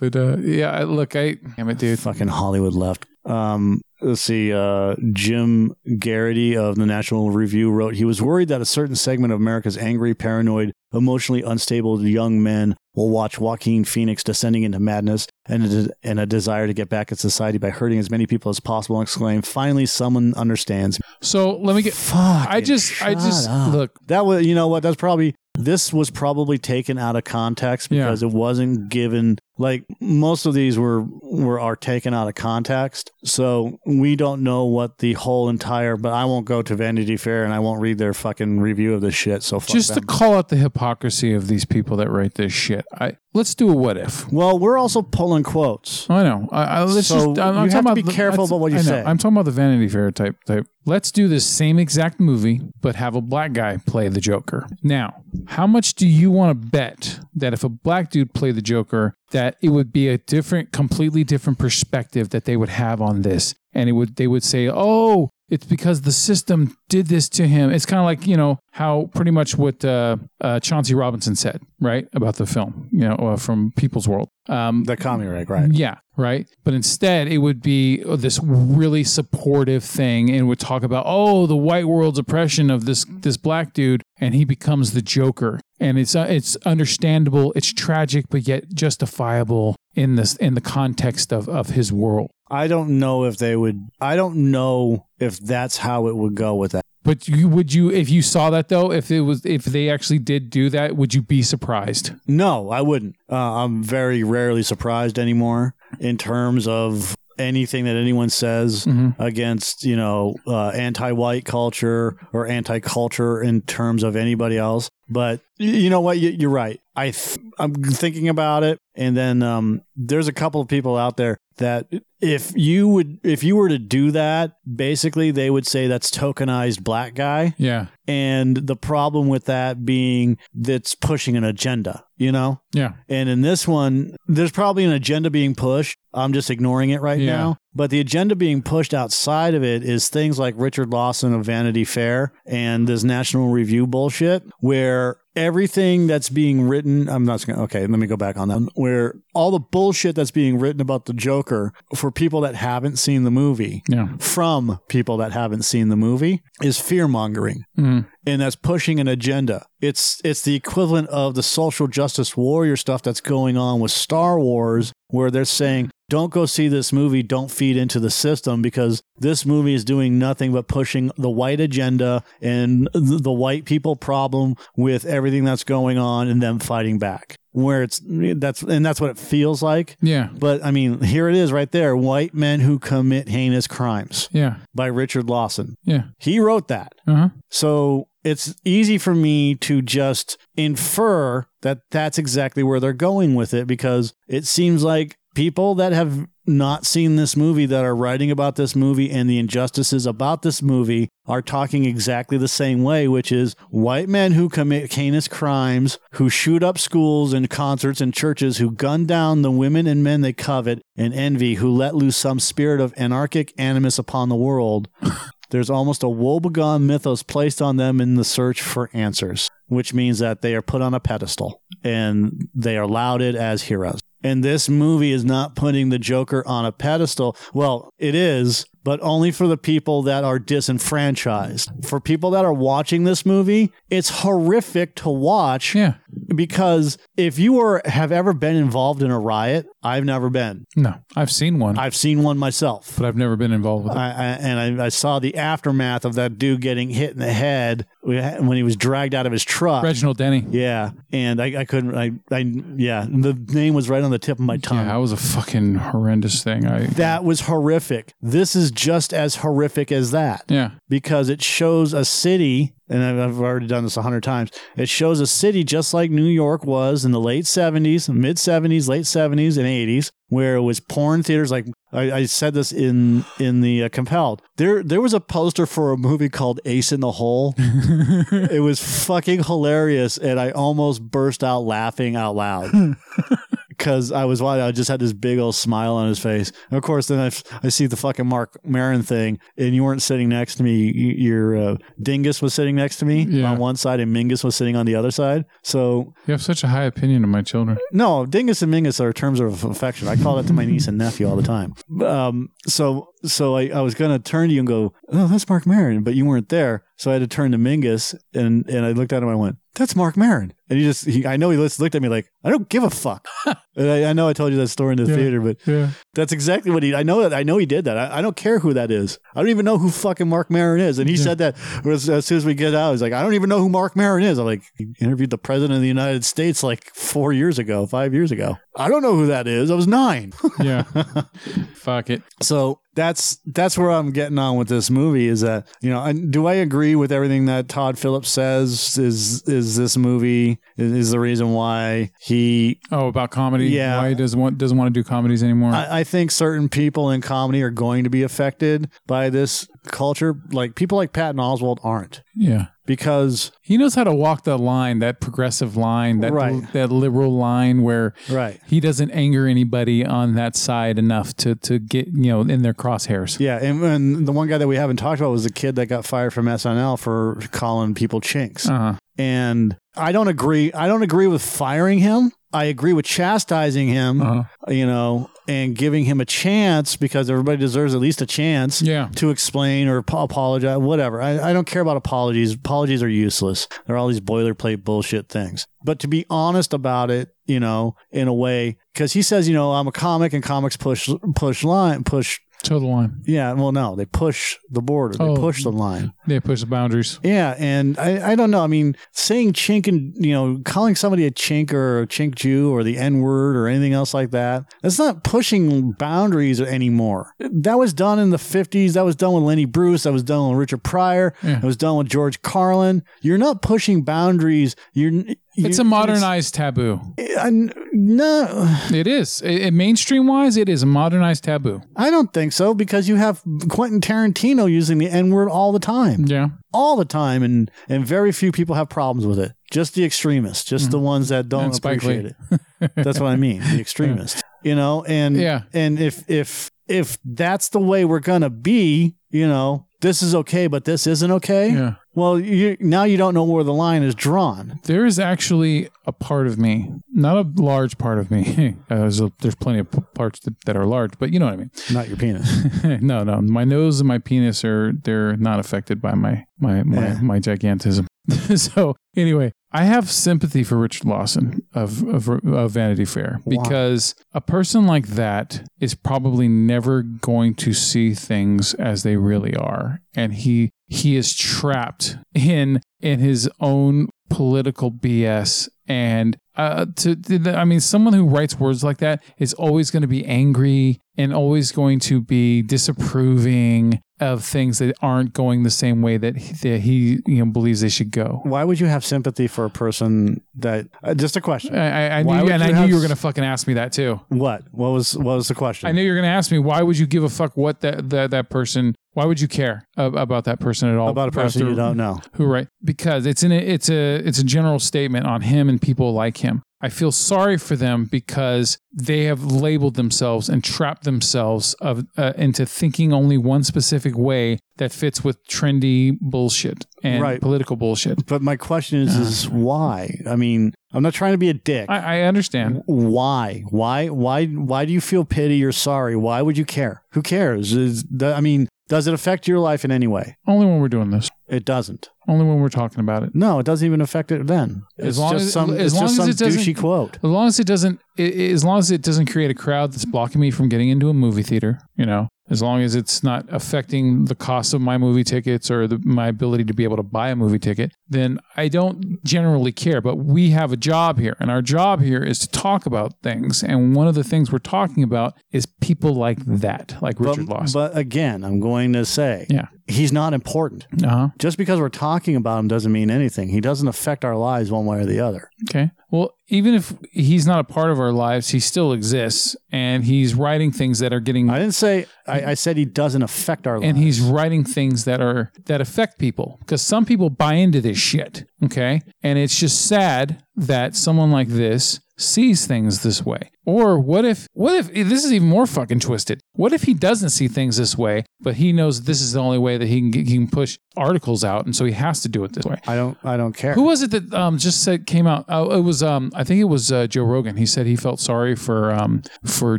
but 0.00 0.16
uh, 0.16 0.38
yeah, 0.38 0.82
look, 0.84 1.14
I 1.14 1.36
damn 1.56 1.68
it, 1.68 1.76
dude. 1.78 1.98
Fucking 1.98 2.28
Hollywood 2.28 2.72
left. 2.72 3.04
Um, 3.26 3.82
let's 4.04 4.20
see. 4.20 4.52
Uh, 4.52 4.94
Jim 5.12 5.74
Geraghty 5.98 6.56
of 6.56 6.76
the 6.76 6.86
National 6.86 7.30
Review 7.30 7.70
wrote 7.70 7.94
he 7.94 8.04
was 8.04 8.20
worried 8.22 8.48
that 8.48 8.60
a 8.60 8.64
certain 8.64 8.96
segment 8.96 9.32
of 9.32 9.40
America's 9.40 9.76
angry, 9.76 10.14
paranoid, 10.14 10.72
emotionally 10.92 11.42
unstable 11.42 12.04
young 12.06 12.42
men 12.42 12.76
will 12.94 13.10
watch 13.10 13.38
Joaquin 13.40 13.84
Phoenix 13.84 14.22
descending 14.22 14.62
into 14.62 14.78
madness 14.78 15.26
and 15.46 15.64
a, 15.64 15.88
and 16.02 16.20
a 16.20 16.26
desire 16.26 16.66
to 16.66 16.72
get 16.74 16.88
back 16.88 17.10
at 17.10 17.18
society 17.18 17.58
by 17.58 17.70
hurting 17.70 17.98
as 17.98 18.10
many 18.10 18.26
people 18.26 18.50
as 18.50 18.60
possible 18.60 18.96
and 19.00 19.06
exclaim, 19.08 19.42
"Finally, 19.42 19.86
someone 19.86 20.34
understands." 20.34 21.00
So 21.20 21.56
let 21.56 21.74
me 21.74 21.82
get. 21.82 21.94
Fuck. 21.94 22.48
I 22.48 22.60
just, 22.60 23.02
I 23.02 23.14
just 23.14 23.50
look. 23.72 23.98
That 24.06 24.24
was, 24.26 24.46
you 24.46 24.54
know 24.54 24.68
what? 24.68 24.82
That's 24.82 24.96
probably 24.96 25.34
this 25.56 25.92
was 25.92 26.10
probably 26.10 26.58
taken 26.58 26.98
out 26.98 27.16
of 27.16 27.24
context 27.24 27.90
Yeah. 27.90 28.04
because 28.04 28.22
it 28.22 28.30
wasn't 28.30 28.88
given. 28.88 29.38
Like 29.56 29.84
most 30.00 30.46
of 30.46 30.54
these 30.54 30.78
were 30.78 31.02
were 31.22 31.60
are 31.60 31.76
taken 31.76 32.12
out 32.12 32.26
of 32.26 32.34
context, 32.34 33.12
so 33.24 33.78
we 33.86 34.16
don't 34.16 34.42
know 34.42 34.64
what 34.64 34.98
the 34.98 35.12
whole 35.12 35.48
entire. 35.48 35.96
But 35.96 36.12
I 36.12 36.24
won't 36.24 36.44
go 36.44 36.60
to 36.62 36.74
Vanity 36.74 37.16
Fair 37.16 37.44
and 37.44 37.52
I 37.54 37.60
won't 37.60 37.80
read 37.80 37.98
their 37.98 38.12
fucking 38.14 38.58
review 38.60 38.94
of 38.94 39.00
this 39.00 39.14
shit. 39.14 39.42
So 39.44 39.60
Just 39.60 39.94
to 39.94 40.00
call 40.00 40.34
out 40.34 40.48
the 40.48 40.56
hypocrisy 40.56 41.32
of 41.34 41.46
these 41.48 41.64
people 41.64 41.96
that 41.98 42.10
write 42.10 42.34
this 42.34 42.52
shit. 42.52 42.84
I 42.98 43.16
let's 43.32 43.54
do 43.54 43.68
a 43.70 43.72
what 43.74 43.96
if. 43.96 44.30
well, 44.32 44.58
we're 44.58 44.76
also 44.78 45.02
pulling 45.02 45.44
quotes. 45.44 46.08
I 46.10 46.22
know. 46.24 46.48
I, 46.50 46.62
I, 46.64 46.82
let's 46.84 47.06
So 47.06 47.34
just. 47.34 47.40
I'm, 47.40 47.54
you 47.54 47.60
I'm 47.60 47.68
have 47.68 47.70
talking 47.70 47.70
to 47.70 47.78
about 47.80 47.94
be 47.94 48.02
the- 48.02 48.12
careful 48.12 48.44
about 48.44 48.60
what 48.60 48.72
you 48.72 48.78
I 48.78 48.82
know. 48.82 48.86
say. 48.88 49.02
I'm 49.04 49.18
talking 49.18 49.36
about 49.36 49.44
the 49.44 49.50
Vanity 49.52 49.88
Fair 49.88 50.10
type 50.10 50.42
type. 50.44 50.66
Let's 50.86 51.10
do 51.10 51.28
the 51.28 51.40
same 51.40 51.78
exact 51.78 52.20
movie, 52.20 52.60
but 52.82 52.96
have 52.96 53.14
a 53.14 53.22
black 53.22 53.52
guy 53.54 53.78
play 53.86 54.08
the 54.08 54.20
Joker. 54.20 54.66
Now, 54.82 55.22
how 55.46 55.66
much 55.66 55.94
do 55.94 56.06
you 56.06 56.30
want 56.30 56.50
to 56.60 56.68
bet 56.68 57.20
that 57.36 57.54
if 57.54 57.64
a 57.64 57.70
black 57.70 58.10
dude 58.10 58.34
played 58.34 58.54
the 58.56 58.60
Joker, 58.62 59.16
that 59.34 59.56
it 59.60 59.68
would 59.68 59.92
be 59.92 60.08
a 60.08 60.16
different, 60.16 60.72
completely 60.72 61.24
different 61.24 61.58
perspective 61.58 62.30
that 62.30 62.44
they 62.46 62.56
would 62.56 62.70
have 62.70 63.02
on 63.02 63.22
this, 63.22 63.54
and 63.74 63.88
it 63.88 63.92
would 63.92 64.16
they 64.16 64.26
would 64.26 64.44
say, 64.44 64.70
oh. 64.70 65.30
It's 65.50 65.66
because 65.66 66.00
the 66.02 66.12
system 66.12 66.76
did 66.88 67.06
this 67.06 67.28
to 67.30 67.46
him. 67.46 67.70
It's 67.70 67.84
kind 67.84 68.00
of 68.00 68.06
like 68.06 68.26
you 68.26 68.36
know 68.36 68.58
how 68.72 69.10
pretty 69.14 69.30
much 69.30 69.56
what 69.56 69.84
uh, 69.84 70.16
uh, 70.40 70.58
Chauncey 70.60 70.94
Robinson 70.94 71.36
said, 71.36 71.60
right, 71.80 72.08
about 72.14 72.36
the 72.36 72.46
film, 72.46 72.88
you 72.90 73.00
know, 73.08 73.14
uh, 73.16 73.36
from 73.36 73.72
People's 73.76 74.08
World. 74.08 74.30
Um, 74.48 74.84
The 74.84 74.96
commie 74.96 75.26
rag, 75.26 75.48
right? 75.50 75.70
yeah, 75.70 75.98
right. 76.16 76.46
But 76.64 76.74
instead, 76.74 77.28
it 77.28 77.38
would 77.38 77.62
be 77.62 78.02
this 78.16 78.40
really 78.42 79.04
supportive 79.04 79.84
thing, 79.84 80.30
and 80.30 80.48
would 80.48 80.60
talk 80.60 80.82
about 80.82 81.04
oh, 81.06 81.46
the 81.46 81.56
white 81.56 81.86
world's 81.86 82.18
oppression 82.18 82.70
of 82.70 82.86
this 82.86 83.04
this 83.08 83.36
black 83.36 83.74
dude, 83.74 84.02
and 84.18 84.34
he 84.34 84.44
becomes 84.44 84.92
the 84.92 85.02
Joker, 85.02 85.60
and 85.78 85.98
it's 85.98 86.16
uh, 86.16 86.26
it's 86.28 86.56
understandable, 86.64 87.52
it's 87.54 87.72
tragic, 87.72 88.26
but 88.30 88.48
yet 88.48 88.72
justifiable 88.72 89.76
in 89.94 90.16
this 90.16 90.36
in 90.36 90.54
the 90.54 90.60
context 90.60 91.32
of 91.32 91.48
of 91.48 91.70
his 91.70 91.92
world. 91.92 92.30
I 92.50 92.66
don't 92.68 92.98
know 92.98 93.24
if 93.24 93.38
they 93.38 93.56
would. 93.56 93.88
I 94.00 94.16
don't 94.16 94.50
know 94.50 95.06
if 95.18 95.38
that's 95.38 95.78
how 95.78 96.06
it 96.08 96.16
would 96.16 96.34
go 96.34 96.54
with 96.54 96.72
that. 96.72 96.84
But 97.02 97.28
you 97.28 97.48
would 97.48 97.72
you 97.74 97.90
if 97.90 98.08
you 98.08 98.22
saw 98.22 98.50
that 98.50 98.68
though, 98.68 98.90
if 98.92 99.10
it 99.10 99.20
was 99.22 99.44
if 99.44 99.64
they 99.64 99.90
actually 99.90 100.18
did 100.20 100.50
do 100.50 100.70
that, 100.70 100.96
would 100.96 101.14
you 101.14 101.22
be 101.22 101.42
surprised? 101.42 102.12
No, 102.26 102.70
I 102.70 102.80
wouldn't. 102.80 103.16
Uh, 103.30 103.36
I'm 103.64 103.82
very 103.82 104.22
rarely 104.22 104.62
surprised 104.62 105.18
anymore 105.18 105.74
in 106.00 106.16
terms 106.18 106.66
of 106.66 107.14
anything 107.36 107.84
that 107.84 107.96
anyone 107.96 108.30
says 108.30 108.86
Mhm. 108.86 109.14
against, 109.18 109.82
you 109.84 109.96
know, 109.96 110.36
uh, 110.46 110.68
anti-white 110.68 111.44
culture 111.44 112.16
or 112.32 112.46
anti-culture 112.46 113.42
in 113.42 113.60
terms 113.62 114.04
of 114.04 114.14
anybody 114.14 114.56
else. 114.56 114.88
But 115.10 115.40
you 115.58 115.90
know 115.90 116.00
what? 116.00 116.18
You, 116.18 116.30
you're 116.30 116.48
right. 116.48 116.80
I 116.94 117.10
th- 117.10 117.38
I'm 117.58 117.74
thinking 117.74 118.28
about 118.28 118.62
it, 118.62 118.78
and 118.96 119.16
then 119.16 119.42
um, 119.42 119.82
there's 119.96 120.28
a 120.28 120.32
couple 120.32 120.60
of 120.60 120.68
people 120.68 120.96
out 120.96 121.16
there 121.16 121.36
that 121.56 121.86
if 122.20 122.52
you 122.56 122.88
would, 122.88 123.20
if 123.22 123.44
you 123.44 123.54
were 123.56 123.68
to 123.68 123.78
do 123.78 124.10
that, 124.10 124.56
basically 124.72 125.30
they 125.30 125.50
would 125.50 125.66
say 125.66 125.86
that's 125.86 126.10
tokenized 126.10 126.82
black 126.82 127.14
guy. 127.14 127.54
Yeah, 127.58 127.86
And 128.08 128.56
the 128.56 128.74
problem 128.76 129.28
with 129.28 129.44
that 129.44 129.84
being 129.84 130.38
that's 130.52 130.94
pushing 130.96 131.36
an 131.36 131.44
agenda, 131.44 132.04
you 132.16 132.32
know? 132.32 132.60
yeah, 132.72 132.94
And 133.08 133.28
in 133.28 133.42
this 133.42 133.68
one, 133.68 134.16
there's 134.26 134.50
probably 134.50 134.84
an 134.84 134.92
agenda 134.92 135.30
being 135.30 135.54
pushed. 135.54 135.96
I'm 136.12 136.32
just 136.32 136.50
ignoring 136.50 136.90
it 136.90 137.00
right 137.00 137.20
Yeah. 137.20 137.36
now. 137.36 137.56
But 137.74 137.90
the 137.90 138.00
agenda 138.00 138.36
being 138.36 138.62
pushed 138.62 138.94
outside 138.94 139.54
of 139.54 139.64
it 139.64 139.82
is 139.82 140.08
things 140.08 140.38
like 140.38 140.54
Richard 140.56 140.90
Lawson 140.90 141.34
of 141.34 141.44
Vanity 141.44 141.84
Fair 141.84 142.32
and 142.46 142.86
this 142.86 143.02
National 143.04 143.48
Review 143.48 143.86
bullshit, 143.86 144.44
where 144.60 145.16
everything 145.36 146.06
that's 146.06 146.28
being 146.28 146.62
written, 146.62 147.08
I'm 147.08 147.24
not 147.24 147.44
going 147.44 147.56
to, 147.56 147.64
okay, 147.64 147.80
let 147.86 147.98
me 147.98 148.06
go 148.06 148.16
back 148.16 148.36
on 148.36 148.46
that, 148.48 148.68
where 148.74 149.14
all 149.34 149.50
the 149.50 149.58
bullshit 149.58 150.14
that's 150.14 150.30
being 150.30 150.58
written 150.60 150.80
about 150.80 151.06
the 151.06 151.12
Joker 151.12 151.72
for 151.96 152.12
people 152.12 152.40
that 152.42 152.54
haven't 152.54 152.98
seen 152.98 153.24
the 153.24 153.32
movie, 153.32 153.82
yeah. 153.88 154.08
from 154.20 154.78
people 154.88 155.16
that 155.16 155.32
haven't 155.32 155.62
seen 155.62 155.88
the 155.88 155.96
movie, 155.96 156.40
is 156.62 156.78
fear 156.80 157.08
mongering 157.08 157.64
Mhm. 157.76 158.06
and 158.24 158.40
that's 158.40 158.54
pushing 158.56 159.00
an 159.00 159.08
agenda. 159.08 159.66
It's 159.80 160.20
it's 160.24 160.42
the 160.42 160.54
equivalent 160.54 161.08
of 161.08 161.34
the 161.34 161.42
social 161.42 161.88
justice 161.88 162.36
warrior 162.36 162.76
stuff 162.76 163.02
that's 163.02 163.20
going 163.20 163.56
on 163.56 163.80
with 163.80 163.90
Star 163.90 164.38
Wars 164.38 164.92
where 165.08 165.30
they're 165.32 165.44
saying 165.44 165.90
don't 166.14 166.32
go 166.32 166.46
see 166.46 166.68
this 166.68 166.92
movie, 166.92 167.24
don't 167.24 167.50
feed 167.50 167.76
into 167.76 167.98
the 167.98 168.08
system 168.08 168.62
because 168.62 169.02
this 169.18 169.44
movie 169.44 169.74
is 169.74 169.84
doing 169.84 170.16
nothing 170.16 170.52
but 170.52 170.68
pushing 170.68 171.10
the 171.18 171.28
white 171.28 171.58
agenda 171.58 172.22
and 172.40 172.88
the 172.94 173.32
white 173.32 173.64
people 173.64 173.96
problem 173.96 174.54
with 174.76 175.04
everything 175.04 175.42
that's 175.42 175.64
going 175.64 175.98
on 175.98 176.28
and 176.28 176.40
them 176.40 176.60
fighting 176.60 177.00
back. 177.00 177.36
Where 177.50 177.82
it's 177.82 178.00
that's 178.04 178.62
and 178.62 178.86
that's 178.86 179.00
what 179.00 179.10
it 179.10 179.18
feels 179.18 179.60
like. 179.60 179.96
Yeah, 180.00 180.28
But 180.38 180.64
I 180.64 180.70
mean, 180.70 181.00
here 181.02 181.28
it 181.28 181.34
is 181.34 181.50
right 181.50 181.70
there. 181.72 181.96
White 181.96 182.32
men 182.32 182.60
who 182.60 182.78
commit 182.78 183.28
heinous 183.28 183.66
crimes 183.66 184.28
yeah, 184.30 184.58
by 184.72 184.86
Richard 184.86 185.28
Lawson. 185.28 185.76
yeah. 185.82 186.04
He 186.20 186.38
wrote 186.38 186.68
that. 186.68 186.94
Uh 187.08 187.14
huh. 187.14 187.28
So 187.50 188.06
it's 188.22 188.54
easy 188.64 188.98
for 188.98 189.16
me 189.16 189.56
to 189.56 189.82
just 189.82 190.38
infer 190.56 191.46
that 191.62 191.80
that's 191.90 192.18
exactly 192.18 192.62
where 192.62 192.78
they're 192.78 192.92
going 192.92 193.34
with 193.34 193.52
it 193.52 193.66
because 193.66 194.14
it 194.28 194.46
seems 194.46 194.84
like 194.84 195.16
people 195.34 195.74
that 195.74 195.92
have 195.92 196.26
not 196.46 196.84
seen 196.84 197.16
this 197.16 197.36
movie 197.36 197.66
that 197.66 197.84
are 197.84 197.96
writing 197.96 198.30
about 198.30 198.56
this 198.56 198.76
movie 198.76 199.10
and 199.10 199.28
the 199.28 199.38
injustices 199.38 200.06
about 200.06 200.42
this 200.42 200.60
movie 200.62 201.08
are 201.26 201.40
talking 201.42 201.84
exactly 201.84 202.36
the 202.36 202.48
same 202.48 202.82
way, 202.82 203.08
which 203.08 203.32
is 203.32 203.56
white 203.70 204.08
men 204.08 204.32
who 204.32 204.48
commit 204.48 204.92
heinous 204.92 205.26
crimes, 205.26 205.98
who 206.12 206.28
shoot 206.28 206.62
up 206.62 206.78
schools 206.78 207.32
and 207.32 207.48
concerts 207.48 208.00
and 208.00 208.12
churches, 208.12 208.58
who 208.58 208.70
gun 208.70 209.06
down 209.06 209.42
the 209.42 209.50
women 209.50 209.86
and 209.86 210.04
men 210.04 210.20
they 210.20 210.32
covet 210.32 210.82
and 210.96 211.14
envy, 211.14 211.54
who 211.54 211.70
let 211.70 211.94
loose 211.94 212.16
some 212.16 212.38
spirit 212.38 212.80
of 212.80 212.94
anarchic 212.96 213.52
animus 213.58 213.98
upon 213.98 214.28
the 214.28 214.36
world. 214.36 214.88
there's 215.50 215.70
almost 215.70 216.02
a 216.02 216.08
woebegone 216.08 216.86
mythos 216.86 217.22
placed 217.22 217.62
on 217.62 217.76
them 217.76 218.00
in 218.00 218.16
the 218.16 218.24
search 218.24 218.60
for 218.60 218.90
answers, 218.92 219.50
which 219.66 219.94
means 219.94 220.18
that 220.18 220.42
they 220.42 220.54
are 220.54 220.62
put 220.62 220.82
on 220.82 220.94
a 220.94 221.00
pedestal 221.00 221.62
and 221.82 222.48
they 222.54 222.76
are 222.76 222.86
lauded 222.86 223.34
as 223.34 223.62
heroes. 223.62 224.00
And 224.24 224.42
this 224.42 224.70
movie 224.70 225.12
is 225.12 225.24
not 225.24 225.54
putting 225.54 225.90
the 225.90 225.98
Joker 225.98 226.42
on 226.48 226.64
a 226.64 226.72
pedestal. 226.72 227.36
Well, 227.52 227.92
it 227.98 228.14
is, 228.14 228.64
but 228.84 229.00
only 229.02 229.30
for 229.32 229.48
the 229.48 229.56
people 229.56 230.02
that 230.02 230.22
are 230.24 230.38
disenfranchised. 230.38 231.70
For 231.84 232.00
people 232.00 232.30
that 232.32 232.44
are 232.44 232.52
watching 232.52 233.04
this 233.04 233.24
movie, 233.26 233.72
it's 233.90 234.20
horrific 234.22 234.94
to 234.96 235.08
watch 235.08 235.74
Yeah. 235.74 235.94
because 236.34 236.98
if 237.16 237.38
you 237.38 237.54
were 237.54 237.80
have 237.86 238.12
ever 238.12 238.32
been 238.32 238.56
involved 238.56 239.02
in 239.02 239.10
a 239.10 239.18
riot, 239.18 239.66
I've 239.82 240.04
never 240.04 240.30
been. 240.30 240.66
No, 240.76 240.94
I've 241.16 241.30
seen 241.30 241.58
one, 241.58 241.78
I've 241.78 241.94
seen 241.96 242.22
one 242.22 242.38
myself. 242.38 242.94
but 242.96 243.06
I've 243.06 243.16
never 243.16 243.36
been 243.36 243.52
involved 243.52 243.84
with 243.84 243.94
it. 243.94 243.98
I, 243.98 244.10
I, 244.10 244.24
and 244.40 244.80
I, 244.80 244.86
I 244.86 244.88
saw 244.88 245.18
the 245.18 245.36
aftermath 245.36 246.04
of 246.04 246.14
that 246.14 246.38
dude 246.38 246.60
getting 246.60 246.90
hit 246.90 247.10
in 247.12 247.18
the 247.18 247.32
head 247.32 247.86
when 248.02 248.56
he 248.56 248.62
was 248.62 248.76
dragged 248.76 249.14
out 249.14 249.24
of 249.26 249.32
his 249.32 249.44
truck. 249.44 249.82
Reginald 249.82 250.18
Denny. 250.18 250.44
Yeah, 250.50 250.90
and 251.12 251.40
I, 251.40 251.60
I 251.60 251.64
couldn't. 251.64 251.96
I, 251.96 252.12
I, 252.30 252.38
yeah, 252.76 253.06
the 253.08 253.32
name 253.52 253.74
was 253.74 253.88
right 253.88 254.02
on 254.02 254.10
the 254.10 254.18
tip 254.18 254.38
of 254.38 254.44
my 254.44 254.56
tongue. 254.58 254.78
Yeah, 254.78 254.84
that 254.92 254.96
was 254.96 255.12
a 255.12 255.16
fucking 255.16 255.76
horrendous 255.76 256.42
thing. 256.44 256.66
I 256.66 256.86
that 256.86 257.24
was 257.24 257.42
horrific. 257.42 258.14
This 258.22 258.54
is 258.56 258.70
just 258.74 259.14
as 259.14 259.36
horrific 259.36 259.90
as 259.92 260.10
that 260.10 260.44
yeah. 260.48 260.72
because 260.88 261.28
it 261.28 261.42
shows 261.42 261.92
a 261.92 262.04
city, 262.04 262.74
and 262.88 263.02
I've- 263.02 263.34
already 263.34 263.66
done 263.66 263.84
this 263.84 263.96
a 263.96 264.02
hundred 264.02 264.22
times. 264.22 264.50
It 264.76 264.88
shows 264.88 265.20
a 265.20 265.26
city 265.26 265.64
just 265.64 265.94
like 265.94 266.10
New 266.10 266.24
York 266.24 266.64
was 266.64 267.04
in 267.04 267.12
the 267.12 267.20
late 267.20 267.46
seventies, 267.46 268.08
mid 268.08 268.38
seventies, 268.38 268.88
late 268.88 269.06
seventies, 269.06 269.56
and 269.56 269.66
eighties, 269.66 270.10
where 270.28 270.56
it 270.56 270.62
was 270.62 270.80
porn 270.80 271.22
theaters. 271.22 271.50
Like 271.50 271.66
I, 271.92 272.12
I 272.12 272.24
said 272.26 272.54
this 272.54 272.72
in 272.72 273.24
in 273.38 273.60
the 273.60 273.84
uh, 273.84 273.88
compelled. 273.88 274.42
There 274.56 274.82
there 274.82 275.00
was 275.00 275.14
a 275.14 275.20
poster 275.20 275.66
for 275.66 275.92
a 275.92 275.96
movie 275.96 276.28
called 276.28 276.60
Ace 276.64 276.92
in 276.92 277.00
the 277.00 277.12
Hole. 277.12 277.54
it 277.58 278.62
was 278.62 279.06
fucking 279.06 279.44
hilarious, 279.44 280.18
and 280.18 280.38
I 280.40 280.50
almost 280.50 281.02
burst 281.02 281.42
out 281.44 281.60
laughing 281.60 282.16
out 282.16 282.36
loud. 282.36 282.70
Because 283.84 284.12
I 284.12 284.24
was, 284.24 284.40
I 284.40 284.72
just 284.72 284.88
had 284.88 284.98
this 285.00 285.12
big 285.12 285.38
old 285.38 285.54
smile 285.54 285.94
on 285.94 286.08
his 286.08 286.18
face. 286.18 286.50
And 286.70 286.78
of 286.78 286.82
course, 286.82 287.08
then 287.08 287.18
I, 287.18 287.30
I 287.62 287.68
see 287.68 287.86
the 287.86 287.96
fucking 287.96 288.26
Marc 288.26 288.56
Maron 288.64 289.02
thing, 289.02 289.38
and 289.58 289.74
you 289.74 289.84
weren't 289.84 290.00
sitting 290.00 290.30
next 290.30 290.54
to 290.54 290.62
me. 290.62 290.86
Y- 290.86 291.14
Your 291.18 291.56
uh, 291.56 291.76
Dingus 292.00 292.40
was 292.40 292.54
sitting 292.54 292.76
next 292.76 292.96
to 292.98 293.04
me 293.04 293.24
Yeah. 293.24 293.50
on 293.50 293.58
one 293.58 293.76
side, 293.76 294.00
and 294.00 294.14
Mingus 294.16 294.42
was 294.42 294.56
sitting 294.56 294.74
on 294.74 294.86
the 294.86 294.94
other 294.94 295.10
side. 295.10 295.44
So 295.62 296.14
You 296.26 296.32
have 296.32 296.42
such 296.42 296.64
a 296.64 296.68
high 296.68 296.84
opinion 296.84 297.24
of 297.24 297.28
my 297.30 297.42
children. 297.42 297.76
no, 297.92 298.24
Dingus 298.24 298.62
and 298.62 298.72
Mingus 298.72 299.00
are 299.00 299.12
terms 299.12 299.38
of 299.38 299.64
affection. 299.64 300.08
I 300.08 300.16
call 300.16 300.36
that 300.36 300.46
to 300.46 300.54
my 300.54 300.64
niece 300.64 300.88
and 300.88 300.96
nephew 300.96 301.28
all 301.28 301.36
the 301.36 301.42
time. 301.42 301.74
Um, 302.02 302.48
so 302.66 303.08
so 303.24 303.56
I, 303.56 303.68
I 303.68 303.80
was 303.80 303.94
gonna 303.94 304.18
turn 304.18 304.48
to 304.48 304.54
you 304.54 304.60
and 304.60 304.68
go, 304.68 304.92
oh, 305.10 305.26
that's 305.28 305.48
Marc 305.48 305.66
Maron, 305.66 306.02
but 306.02 306.14
you 306.14 306.24
weren't 306.26 306.48
there. 306.50 306.84
So 306.96 307.10
I 307.10 307.14
had 307.14 307.20
to 307.20 307.26
turn 307.26 307.52
to 307.52 307.58
Mingus, 307.58 308.14
and 308.32 308.66
and 308.68 308.84
I 308.86 308.92
looked 308.92 309.12
at 309.12 309.22
him. 309.22 309.28
I 309.28 309.34
went, 309.34 309.56
that's 309.74 309.96
Marc 309.96 310.16
Maron, 310.16 310.52
and 310.68 310.78
he 310.78 310.84
just, 310.84 311.04
he, 311.04 311.26
I 311.26 311.36
know 311.36 311.50
he 311.50 311.56
just 311.56 311.78
looked 311.80 311.94
at 311.94 312.02
me 312.02 312.08
like, 312.08 312.30
I 312.42 312.50
don't 312.50 312.68
give 312.68 312.82
a 312.82 312.90
fuck. 312.90 313.26
and 313.46 313.90
I, 313.90 314.10
I 314.10 314.12
know 314.12 314.28
I 314.28 314.32
told 314.32 314.52
you 314.52 314.58
that 314.58 314.68
story 314.68 314.92
in 314.96 315.04
the 315.04 315.10
Yeah. 315.10 315.16
theater, 315.16 315.40
but 315.40 315.56
Yeah. 315.66 315.90
that's 316.14 316.32
exactly 316.32 316.70
what 316.70 316.82
he. 316.82 316.94
I 316.94 317.02
know 317.02 317.22
that. 317.22 317.34
I 317.34 317.42
know 317.42 317.58
he 317.58 317.66
did 317.66 317.84
that. 317.86 317.96
I, 317.98 318.18
I 318.18 318.22
don't 318.22 318.36
care 318.36 318.58
who 318.60 318.72
that 318.74 318.90
is. 318.90 319.18
I 319.34 319.40
don't 319.40 319.50
even 319.50 319.64
know 319.64 319.78
who 319.78 319.90
fucking 319.90 320.28
Marc 320.28 320.50
Maron 320.50 320.80
is. 320.80 320.98
And 320.98 321.08
he 321.08 321.16
said 321.16 321.38
that 321.38 321.56
as, 321.84 322.08
as 322.08 322.24
soon 322.26 322.38
as 322.38 322.44
we 322.46 322.54
get 322.54 322.74
out, 322.74 322.92
he's 322.92 323.02
like, 323.02 323.12
I 323.12 323.22
don't 323.22 323.34
even 323.34 323.48
know 323.48 323.58
who 323.60 323.68
Marc 323.68 323.94
Maron 323.96 324.22
is. 324.22 324.38
I'm 324.38 324.46
like, 324.46 324.62
he 324.76 324.86
interviewed 325.00 325.30
the 325.30 325.38
president 325.38 325.76
of 325.76 325.80
the 325.82 325.88
United 325.88 326.24
States 326.24 326.62
like 326.62 326.92
four 326.94 327.32
years 327.32 327.58
ago, 327.58 327.86
five 327.86 328.14
years 328.14 328.30
ago. 328.32 328.56
I 328.76 328.88
don't 328.88 329.02
know 329.02 329.14
who 329.14 329.26
that 329.26 329.46
is. 329.46 329.70
I 329.70 329.74
was 329.74 329.86
nine. 329.86 330.32
Yeah. 330.60 330.82
Fuck 331.74 332.10
it. 332.10 332.22
so 332.42 332.80
that's 332.94 333.38
that's 333.46 333.76
where 333.76 333.90
I'm 333.90 334.10
getting 334.12 334.38
on 334.38 334.56
with 334.56 334.68
this 334.68 334.88
movie. 334.90 335.26
Is 335.28 335.40
that 335.40 335.66
you 335.80 335.90
know? 335.90 336.02
And 336.04 336.32
do 336.32 336.46
I 336.46 336.54
agree 336.54 336.94
with 336.94 337.10
everything 337.12 337.46
that 337.46 337.68
Todd 337.68 337.98
Phillips 337.98 338.28
says? 338.30 338.96
Is 338.98 339.42
is 339.48 339.76
this 339.76 339.96
movie 339.96 340.53
is, 340.76 340.92
is 340.92 341.10
the 341.10 341.20
reason 341.20 341.52
why 341.52 342.10
he 342.20 342.80
Oh, 342.90 343.08
about 343.08 343.30
comedy. 343.30 343.68
Yeah. 343.68 343.98
Why 343.98 344.10
he 344.10 344.14
doesn't 344.14 344.38
want 344.38 344.58
doesn't 344.58 344.76
want 344.76 344.92
to 344.92 345.00
do 345.00 345.04
comedies 345.04 345.42
anymore. 345.42 345.72
I, 345.72 346.00
I 346.00 346.04
think 346.04 346.30
certain 346.30 346.68
people 346.68 347.10
in 347.10 347.20
comedy 347.20 347.62
are 347.62 347.70
going 347.70 348.04
to 348.04 348.10
be 348.10 348.22
affected 348.22 348.88
by 349.06 349.30
this 349.30 349.68
culture. 349.86 350.34
Like 350.52 350.74
people 350.74 350.96
like 350.96 351.12
Patton 351.12 351.36
Oswalt 351.40 351.78
aren't 351.84 352.22
yeah. 352.34 352.66
because 352.86 353.52
He 353.62 353.76
knows 353.76 353.94
how 353.94 354.04
to 354.04 354.14
walk 354.14 354.44
that 354.44 354.58
line, 354.58 354.98
that 355.00 355.20
progressive 355.20 355.76
line, 355.76 356.20
that 356.20 356.32
Right. 356.32 356.72
that 356.72 356.90
liberal 356.90 357.36
line 357.36 357.82
where 357.82 358.14
right. 358.30 358.60
he 358.66 358.80
doesn't 358.80 359.10
anger 359.10 359.46
anybody 359.46 360.04
on 360.04 360.34
that 360.34 360.56
side 360.56 360.98
enough 360.98 361.34
to 361.36 361.54
to 361.56 361.78
get 361.78 362.06
you 362.08 362.30
know 362.32 362.40
in 362.42 362.62
their 362.62 362.74
crosshairs. 362.74 363.38
Yeah, 363.40 363.58
and, 363.62 363.82
and 363.82 364.26
the 364.28 364.32
one 364.32 364.48
guy 364.48 364.58
that 364.58 364.68
we 364.68 364.76
haven't 364.76 364.96
talked 364.96 365.20
about 365.20 365.30
was 365.30 365.44
the 365.44 365.52
kid 365.52 365.76
that 365.76 365.86
got 365.86 366.04
fired 366.04 366.32
from 366.32 366.46
SNL 366.46 366.98
for 366.98 367.38
calling 367.52 367.94
people 367.94 368.20
chinks. 368.20 368.68
Uh 368.68 368.78
huh. 368.78 368.94
And 369.16 369.76
I 369.96 370.12
don't 370.12 370.28
agree. 370.28 370.72
I 370.72 370.88
don't 370.88 371.02
agree 371.02 371.26
with 371.26 371.42
firing 371.42 371.98
him. 372.00 372.32
I 372.52 372.64
agree 372.64 372.92
with 372.92 373.04
chastising 373.04 373.88
him. 373.88 374.22
Uh-huh. 374.22 374.44
You 374.68 374.86
know, 374.86 375.30
and 375.46 375.76
giving 375.76 376.04
him 376.04 376.20
a 376.20 376.24
chance 376.24 376.96
because 376.96 377.28
everybody 377.28 377.58
deserves 377.58 377.94
at 377.94 378.00
least 378.00 378.22
a 378.22 378.26
chance. 378.26 378.80
Yeah. 378.80 379.08
to 379.16 379.30
explain 379.30 379.88
or 379.88 379.98
ap- 379.98 380.12
apologize, 380.12 380.78
whatever. 380.78 381.20
I, 381.20 381.50
I 381.50 381.52
don't 381.52 381.66
care 381.66 381.82
about 381.82 381.96
apologies. 381.96 382.54
Apologies 382.54 383.02
are 383.02 383.08
useless. 383.08 383.68
They're 383.86 383.96
all 383.96 384.08
these 384.08 384.20
boilerplate 384.20 384.84
bullshit 384.84 385.28
things. 385.28 385.66
But 385.82 385.98
to 386.00 386.08
be 386.08 386.24
honest 386.30 386.72
about 386.72 387.10
it, 387.10 387.34
you 387.46 387.60
know, 387.60 387.96
in 388.10 388.26
a 388.28 388.34
way, 388.34 388.78
because 388.94 389.12
he 389.12 389.22
says, 389.22 389.48
you 389.48 389.54
know, 389.54 389.72
I'm 389.72 389.86
a 389.86 389.92
comic 389.92 390.32
and 390.32 390.42
comics 390.42 390.76
push 390.76 391.08
push 391.34 391.62
line 391.62 392.04
push. 392.04 392.40
Toe 392.64 392.78
the 392.80 392.86
line. 392.86 393.22
Yeah, 393.26 393.52
well, 393.52 393.72
no, 393.72 393.94
they 393.94 394.06
push 394.06 394.56
the 394.70 394.80
border. 394.82 395.16
They 395.16 395.24
Oh. 395.24 395.36
push 395.36 395.62
the 395.62 395.70
line. 395.70 396.12
They 396.26 396.40
push 396.40 396.60
the 396.60 396.66
boundaries. 396.66 397.20
Yeah, 397.22 397.54
and 397.58 397.98
I, 397.98 398.32
I 398.32 398.34
don't 398.34 398.50
know. 398.50 398.62
I 398.64 398.66
mean, 398.66 398.96
saying 399.12 399.52
chink 399.52 399.86
and 399.86 400.14
you 400.16 400.32
know, 400.32 400.60
calling 400.64 400.96
somebody 400.96 401.26
a 401.26 401.30
chink 401.30 401.72
or 401.72 402.00
a 402.02 402.06
chink 402.06 402.34
Jew 402.34 402.74
or 402.74 402.82
the 402.82 402.96
N 402.98 403.20
word 403.20 403.56
or 403.56 403.68
anything 403.68 403.92
else 403.92 404.14
like 404.14 404.30
that, 404.32 404.64
that's 404.82 404.98
not 404.98 405.22
pushing 405.22 405.92
boundaries 405.92 406.60
anymore. 406.60 407.34
That 407.38 407.78
was 407.78 407.92
done 407.92 408.18
in 408.18 408.30
the 408.30 408.38
fifties. 408.38 408.94
That 408.94 409.04
was 409.04 409.14
done 409.16 409.34
with 409.34 409.44
Lenny 409.44 409.66
Bruce. 409.66 410.04
That 410.04 410.12
was 410.12 410.22
done 410.22 410.48
with 410.50 410.58
Richard 410.58 410.82
Pryor. 410.82 411.34
Yeah. 411.42 411.56
That 411.60 411.64
was 411.64 411.76
done 411.76 411.98
with 411.98 412.08
George 412.08 412.40
Carlin. 412.42 413.02
You're 413.20 413.38
not 413.38 413.62
pushing 413.62 414.02
boundaries. 414.02 414.74
You're. 414.92 415.24
It's 415.56 415.78
a 415.78 415.84
modernized 415.84 416.54
taboo. 416.54 417.00
it's- 417.16 417.38
I- 417.38 417.50
no, 417.92 418.76
It 418.92 419.06
is. 419.06 419.40
It, 419.42 419.62
it- 419.62 419.74
mainstream 419.74 420.26
wise, 420.26 420.56
it 420.56 420.68
is 420.68 420.82
a 420.82 420.86
modernized 420.86 421.44
taboo. 421.44 421.80
I 421.96 422.10
don't 422.10 422.32
think 422.32 422.52
so 422.52 422.74
because 422.74 423.08
you 423.08 423.16
have 423.16 423.40
Quentin 423.68 424.00
Tarantino 424.00 424.70
using 424.70 424.98
the 424.98 425.08
N 425.08 425.30
word 425.30 425.48
all 425.48 425.72
the 425.72 425.78
time. 425.78 426.24
Yeah. 426.26 426.48
all 426.72 426.96
the 426.96 427.04
time, 427.04 427.42
and 427.44 427.70
and 427.88 428.04
very 428.04 428.32
few 428.32 428.50
people 428.50 428.74
have 428.74 428.88
problems 428.88 429.26
with 429.26 429.38
it. 429.38 429.52
Just 429.70 429.94
the 429.94 430.04
extremists, 430.04 430.64
just 430.64 430.90
the 430.90 430.98
ones 430.98 431.28
that 431.28 431.48
don't 431.48 431.60
Mm-hmm. 431.60 431.66
And 431.66 431.74
Spike 431.76 432.02
Lee. 432.04 432.16
appreciate 432.18 432.34
it. 432.80 432.90
That's 432.96 433.20
what 433.20 433.28
I 433.30 433.36
mean, 433.36 433.60
the 433.60 433.80
extremists. 433.86 434.42
You 434.64 434.74
know, 434.74 435.04
and 435.04 435.36
Yeah. 435.36 435.62
and 435.72 435.98
if 436.00 436.28
if 436.28 436.70
if 436.88 437.16
that's 437.24 437.68
the 437.70 437.80
way 437.80 438.04
we're 438.04 438.20
gonna 438.20 438.50
be, 438.50 439.14
you 439.34 439.48
know, 439.48 439.84
this 440.00 440.22
is 440.22 440.32
okay, 440.34 440.68
but 440.68 440.84
this 440.84 441.06
isn't 441.08 441.30
okay. 441.32 441.70
Yeah. 441.72 441.94
Well, 442.14 442.38
you 442.38 442.76
now 442.78 443.02
you 443.02 443.16
don't 443.16 443.34
know 443.34 443.42
where 443.42 443.64
the 443.64 443.72
line 443.74 444.04
is 444.04 444.14
drawn. 444.14 444.78
There 444.84 445.04
is 445.04 445.18
actually 445.18 445.88
a 446.06 446.12
part 446.12 446.46
of 446.46 446.56
me, 446.56 446.92
not 447.12 447.36
a 447.36 447.60
large 447.60 447.98
part 447.98 448.18
of 448.20 448.30
me. 448.30 448.76
Uh, 448.90 448.98
there's, 448.98 449.20
a, 449.20 449.32
there's 449.40 449.54
plenty 449.56 449.78
of 449.80 449.88
parts 450.14 450.38
that, 450.40 450.54
that 450.66 450.76
are 450.76 450.84
large, 450.86 451.18
but 451.18 451.32
you 451.32 451.38
know 451.40 451.46
what 451.46 451.54
I 451.54 451.56
mean. 451.56 451.70
Not 451.90 452.06
your 452.06 452.16
penis. 452.18 452.48
no, 453.02 453.24
no. 453.24 453.40
My 453.40 453.64
nose 453.64 453.98
and 453.98 454.06
my 454.06 454.18
penis 454.18 454.62
are 454.64 454.92
they're 454.92 455.36
not 455.36 455.58
affected 455.58 456.00
by 456.00 456.14
my 456.14 456.44
my 456.60 456.82
my, 456.84 456.96
Yeah. 456.96 457.20
my 457.20 457.38
gigantism. 457.40 458.06
so 458.56 458.94
anyway, 459.16 459.52
I 459.72 459.84
have 459.84 460.10
sympathy 460.10 460.62
for 460.64 460.76
Richard 460.76 461.04
Lawson 461.06 461.66
of, 461.74 462.02
of 462.08 462.28
of 462.28 462.70
Vanity 462.70 463.04
Fair 463.04 463.40
Why? 463.44 463.62
because 463.62 464.14
a 464.32 464.40
person 464.40 464.86
like 464.86 465.08
that 465.08 465.66
is 465.80 465.94
probably 465.94 466.48
never 466.48 467.02
going 467.02 467.54
to 467.56 467.72
see 467.72 468.14
things 468.14 468.74
as 468.74 469.02
they 469.02 469.16
really 469.16 469.54
are, 469.56 470.00
and 470.14 470.34
he 470.34 470.70
he 470.86 471.16
is 471.16 471.34
trapped 471.34 472.16
in 472.34 472.80
in 473.00 473.18
his 473.20 473.50
own 473.60 474.08
political 474.30 474.90
BS 474.90 475.68
and 475.86 476.36
uh, 476.56 476.86
to, 476.96 477.16
to- 477.16 477.54
I 477.56 477.64
mean, 477.64 477.80
someone 477.80 478.14
who 478.14 478.26
writes 478.26 478.58
words 478.58 478.84
like 478.84 478.98
that 478.98 479.22
is 479.38 479.54
always 479.54 479.90
going 479.90 480.02
to 480.02 480.08
be 480.08 480.24
angry 480.24 481.00
and 481.16 481.34
always 481.34 481.72
going 481.72 481.98
to 482.00 482.20
be 482.20 482.62
disapproving 482.62 484.00
of 484.20 484.44
things 484.44 484.78
that 484.78 484.94
aren't 485.02 485.32
going 485.32 485.64
the 485.64 485.70
same 485.70 486.00
way 486.00 486.16
that 486.16 486.36
he, 486.36 486.52
that 486.52 486.80
he 486.80 487.20
you 487.26 487.44
know 487.44 487.46
believes 487.46 487.80
they 487.80 487.88
should 487.88 488.10
go. 488.10 488.40
Why 488.44 488.64
would 488.64 488.78
you 488.78 488.86
have 488.86 489.04
sympathy 489.04 489.46
for 489.46 489.64
a 489.64 489.70
person 489.70 490.42
that? 490.56 490.86
Uh, 491.02 491.14
just 491.14 491.36
a 491.36 491.40
question. 491.40 491.76
I, 491.76 492.08
I, 492.08 492.18
I 492.18 492.22
knew, 492.22 492.48
and 492.50 492.62
I 492.62 492.70
knew 492.70 492.86
you 492.86 492.94
were 492.94 493.00
going 493.00 493.10
to 493.10 493.16
fucking 493.16 493.44
ask 493.44 493.66
me 493.66 493.74
that 493.74 493.92
too. 493.92 494.20
What? 494.28 494.62
What 494.70 494.90
was 494.90 495.16
what 495.16 495.36
was 495.36 495.48
the 495.48 495.54
question? 495.54 495.88
I 495.88 495.92
knew 495.92 496.02
you 496.02 496.10
were 496.10 496.16
going 496.16 496.30
to 496.30 496.36
ask 496.36 496.50
me 496.52 496.58
why 496.58 496.82
would 496.82 496.98
you 496.98 497.06
give 497.06 497.24
a 497.24 497.28
fuck 497.28 497.56
what 497.56 497.80
that 497.80 498.10
that, 498.10 498.30
that 498.30 498.50
person. 498.50 498.94
Why 499.14 499.26
would 499.26 499.40
you 499.40 499.46
care 499.46 499.86
about 499.96 500.44
that 500.44 500.58
person 500.58 500.88
at 500.88 500.96
all? 500.96 501.08
about 501.08 501.28
a 501.28 501.32
person 501.32 501.62
After- 501.62 501.70
you 501.70 501.76
don't 501.76 501.96
know. 501.96 502.20
Who 502.32 502.46
right? 502.46 502.66
Because 502.82 503.26
it's 503.26 503.42
in 503.44 503.52
a, 503.52 503.56
it's 503.58 503.88
a 503.88 504.16
it's 504.16 504.38
a 504.38 504.44
general 504.44 504.78
statement 504.80 505.26
on 505.26 505.42
him 505.42 505.68
and 505.68 505.80
people 505.80 506.12
like 506.12 506.38
him. 506.38 506.62
I 506.84 506.90
feel 506.90 507.12
sorry 507.12 507.56
for 507.56 507.76
them 507.76 508.04
because 508.04 508.76
they 508.92 509.24
have 509.24 509.42
labeled 509.42 509.94
themselves 509.96 510.48
and 510.50 510.62
trapped 510.62 511.04
themselves 511.04 511.72
of, 511.80 512.04
uh, 512.18 512.32
into 512.36 512.66
thinking 512.66 513.10
only 513.12 513.38
one 513.38 513.64
specific 513.64 514.14
way 514.16 514.58
that 514.76 514.92
fits 514.92 515.24
with 515.24 515.38
trendy 515.48 516.16
bullshit 516.20 516.84
and 517.02 517.22
Right. 517.22 517.40
political 517.40 517.76
bullshit. 517.76 518.26
But 518.26 518.42
my 518.42 518.56
question 518.56 519.00
is, 519.00 519.16
is 519.16 519.48
why? 519.48 520.20
I 520.28 520.36
mean, 520.36 520.72
I'm 520.92 521.02
not 521.02 521.14
trying 521.14 521.32
to 521.32 521.38
be 521.38 521.48
a 521.48 521.54
dick. 521.54 521.86
I, 521.88 522.18
I 522.18 522.20
understand. 522.22 522.82
why? 522.86 523.62
Why? 523.70 524.08
Why? 524.08 524.46
Why 524.46 524.84
do 524.84 524.92
you 524.92 525.00
feel 525.00 525.24
pity 525.24 525.64
or 525.64 525.72
sorry? 525.72 526.16
Why 526.16 526.42
would 526.42 526.58
you 526.58 526.64
care? 526.66 527.02
Who 527.12 527.22
cares? 527.22 527.72
Is 527.72 528.04
I 528.22 528.40
mean, 528.40 528.68
does 528.88 529.06
it 529.06 529.14
affect 529.14 529.48
your 529.48 529.58
life 529.58 529.84
in 529.84 529.90
any 529.90 530.06
way? 530.06 530.36
Only 530.46 530.66
when 530.66 530.80
we're 530.80 530.88
doing 530.88 531.10
this. 531.10 531.30
It 531.48 531.64
doesn't. 531.64 532.10
Only 532.28 532.44
when 532.46 532.60
we're 532.60 532.68
talking 532.68 533.00
about 533.00 533.22
it. 533.22 533.34
No, 533.34 533.58
it 533.58 533.66
doesn't 533.66 533.84
even 533.86 534.00
affect 534.00 534.32
it 534.32 534.46
then. 534.46 534.82
As 534.98 535.08
It's 535.08 535.18
long 535.18 535.32
just 535.32 535.46
as- 535.46 535.52
some, 535.52 535.70
as 535.74 535.92
it's 535.92 535.94
long 535.94 536.02
just 536.04 536.12
as 536.12 536.16
some 536.18 536.28
it 536.30 536.36
doesn't- 536.38 536.60
douchey 536.62 536.76
quote. 536.76 537.16
As 537.16 537.22
long 537.24 537.46
as 537.46 537.60
it 537.60 537.66
doesn't, 537.66 538.00
i- 538.18 538.22
i- 538.22 538.50
as 538.52 538.64
long 538.64 538.78
as 538.78 538.90
it 538.90 539.02
doesn't 539.02 539.26
create 539.26 539.50
a 539.50 539.54
crowd 539.54 539.92
that's 539.92 540.04
blocking 540.04 540.40
me 540.40 540.50
from 540.50 540.68
getting 540.68 540.88
into 540.88 541.08
a 541.08 541.14
movie 541.14 541.42
theater, 541.42 541.80
you 541.96 542.06
know, 542.06 542.28
as 542.50 542.60
long 542.60 542.82
as 542.82 542.94
it's 542.94 543.22
not 543.22 543.46
affecting 543.48 544.26
the 544.26 544.34
cost 544.34 544.74
of 544.74 544.80
my 544.80 544.98
movie 544.98 545.24
tickets 545.24 545.70
or 545.70 545.86
the, 545.86 545.98
my 546.04 546.28
ability 546.28 546.64
to 546.64 546.74
be 546.74 546.84
able 546.84 546.96
to 546.96 547.02
buy 547.02 547.30
a 547.30 547.36
movie 547.36 547.58
ticket, 547.58 547.92
then 548.08 548.38
I 548.56 548.68
don't 548.68 549.22
generally 549.24 549.72
care. 549.72 550.00
But 550.02 550.16
we 550.16 550.50
have 550.50 550.70
a 550.72 550.76
job 550.76 551.18
here, 551.18 551.36
and 551.40 551.50
our 551.50 551.62
job 551.62 552.02
here 552.02 552.22
is 552.22 552.38
to 552.40 552.48
talk 552.48 552.84
about 552.86 553.14
things. 553.22 553.62
And 553.62 553.94
one 553.96 554.06
of 554.08 554.14
the 554.14 554.24
things 554.24 554.52
we're 554.52 554.58
talking 554.58 555.02
about 555.02 555.34
is 555.52 555.64
people 555.80 556.14
like 556.14 556.38
that, 556.44 556.96
like 557.00 557.18
Richard 557.18 557.46
But, 557.46 557.60
Lawson. 557.60 557.72
but 557.80 557.96
again, 557.96 558.44
I'm 558.44 558.60
going 558.60 558.92
to 558.92 559.04
say, 559.06 559.46
Yeah. 559.48 559.68
He's 559.86 560.12
not 560.12 560.32
important. 560.34 560.86
Uh 561.04 561.08
huh. 561.08 561.28
Just 561.38 561.58
because 561.58 561.80
we're 561.80 561.88
talking 561.88 562.36
about 562.36 562.58
him 562.58 562.68
doesn't 562.68 562.92
mean 562.92 563.10
anything. 563.10 563.48
He 563.48 563.60
doesn't 563.60 563.88
affect 563.88 564.24
our 564.24 564.36
lives 564.36 564.70
one 564.70 564.86
way 564.86 564.98
or 564.98 565.04
the 565.06 565.20
other. 565.20 565.50
Okay. 565.68 565.90
Well, 566.10 566.36
even 566.48 566.74
if 566.74 566.92
he's 567.10 567.46
not 567.46 567.58
a 567.58 567.64
part 567.64 567.90
of 567.90 567.98
our 567.98 568.12
lives, 568.12 568.50
he 568.50 568.60
still 568.60 568.92
exists, 568.92 569.56
and 569.72 570.04
he's 570.04 570.34
writing 570.34 570.70
things 570.70 571.00
that 571.00 571.12
are 571.12 571.18
getting 571.18 571.50
I 571.50 571.58
didn't 571.58 571.74
say. 571.74 572.06
I, 572.26 572.50
I 572.50 572.54
said 572.54 572.76
he 572.76 572.84
doesn't 572.84 573.22
affect 573.22 573.66
our 573.66 573.78
lives. 573.80 573.88
and 573.88 573.98
he's 573.98 574.20
writing 574.20 574.62
things 574.64 575.04
that 575.06 575.20
are 575.20 575.52
that 575.66 575.80
affect 575.80 576.18
people 576.18 576.58
because 576.60 576.82
some 576.82 577.04
people 577.04 577.30
buy 577.30 577.54
into 577.54 577.80
this 577.80 577.98
shit 577.98 578.44
okay 578.64 579.00
and 579.22 579.38
it's 579.38 579.58
just 579.58 579.86
sad 579.86 580.42
that 580.56 580.94
someone 580.94 581.30
like 581.30 581.48
this 581.48 582.00
sees 582.16 582.64
things 582.66 583.02
this 583.02 583.26
way 583.26 583.50
or 583.66 583.98
what 583.98 584.24
if 584.24 584.46
what 584.52 584.74
if 584.76 585.08
this 585.08 585.24
is 585.24 585.32
even 585.32 585.48
more 585.48 585.66
fucking 585.66 585.98
twisted 585.98 586.40
what 586.52 586.72
if 586.72 586.84
he 586.84 586.94
doesn't 586.94 587.30
see 587.30 587.48
things 587.48 587.76
this 587.76 587.98
way 587.98 588.24
but 588.40 588.54
he 588.54 588.72
knows 588.72 589.02
this 589.02 589.20
is 589.20 589.32
the 589.32 589.40
only 589.40 589.58
way 589.58 589.76
that 589.76 589.86
he 589.86 589.98
can 589.98 590.10
get, 590.12 590.28
he 590.28 590.34
can 590.34 590.46
push 590.48 590.78
articles 590.96 591.42
out 591.42 591.64
and 591.64 591.74
so 591.74 591.84
he 591.84 591.90
has 591.92 592.20
to 592.20 592.28
do 592.28 592.44
it 592.44 592.52
this 592.52 592.64
way 592.64 592.76
I 592.86 592.94
don't. 592.94 593.18
I 593.24 593.36
don't 593.36 593.52
care. 593.52 593.74
who 593.74 593.82
was 593.82 594.02
it 594.02 594.12
that 594.12 594.32
um, 594.32 594.58
just 594.58 594.84
said 594.84 595.06
came 595.06 595.26
out? 595.26 595.44
Oh, 595.48 595.76
it 595.76 595.80
was 595.80 596.02
um, 596.02 596.30
I 596.36 596.44
think 596.44 596.60
it 596.60 596.64
was 596.64 596.92
uh, 596.92 597.06
Joe 597.08 597.24
Rogan. 597.24 597.56
He 597.56 597.66
said 597.66 597.86
he 597.86 597.96
felt 597.96 598.20
sorry 598.20 598.54
for 598.54 598.92
um, 598.92 599.22
for 599.44 599.78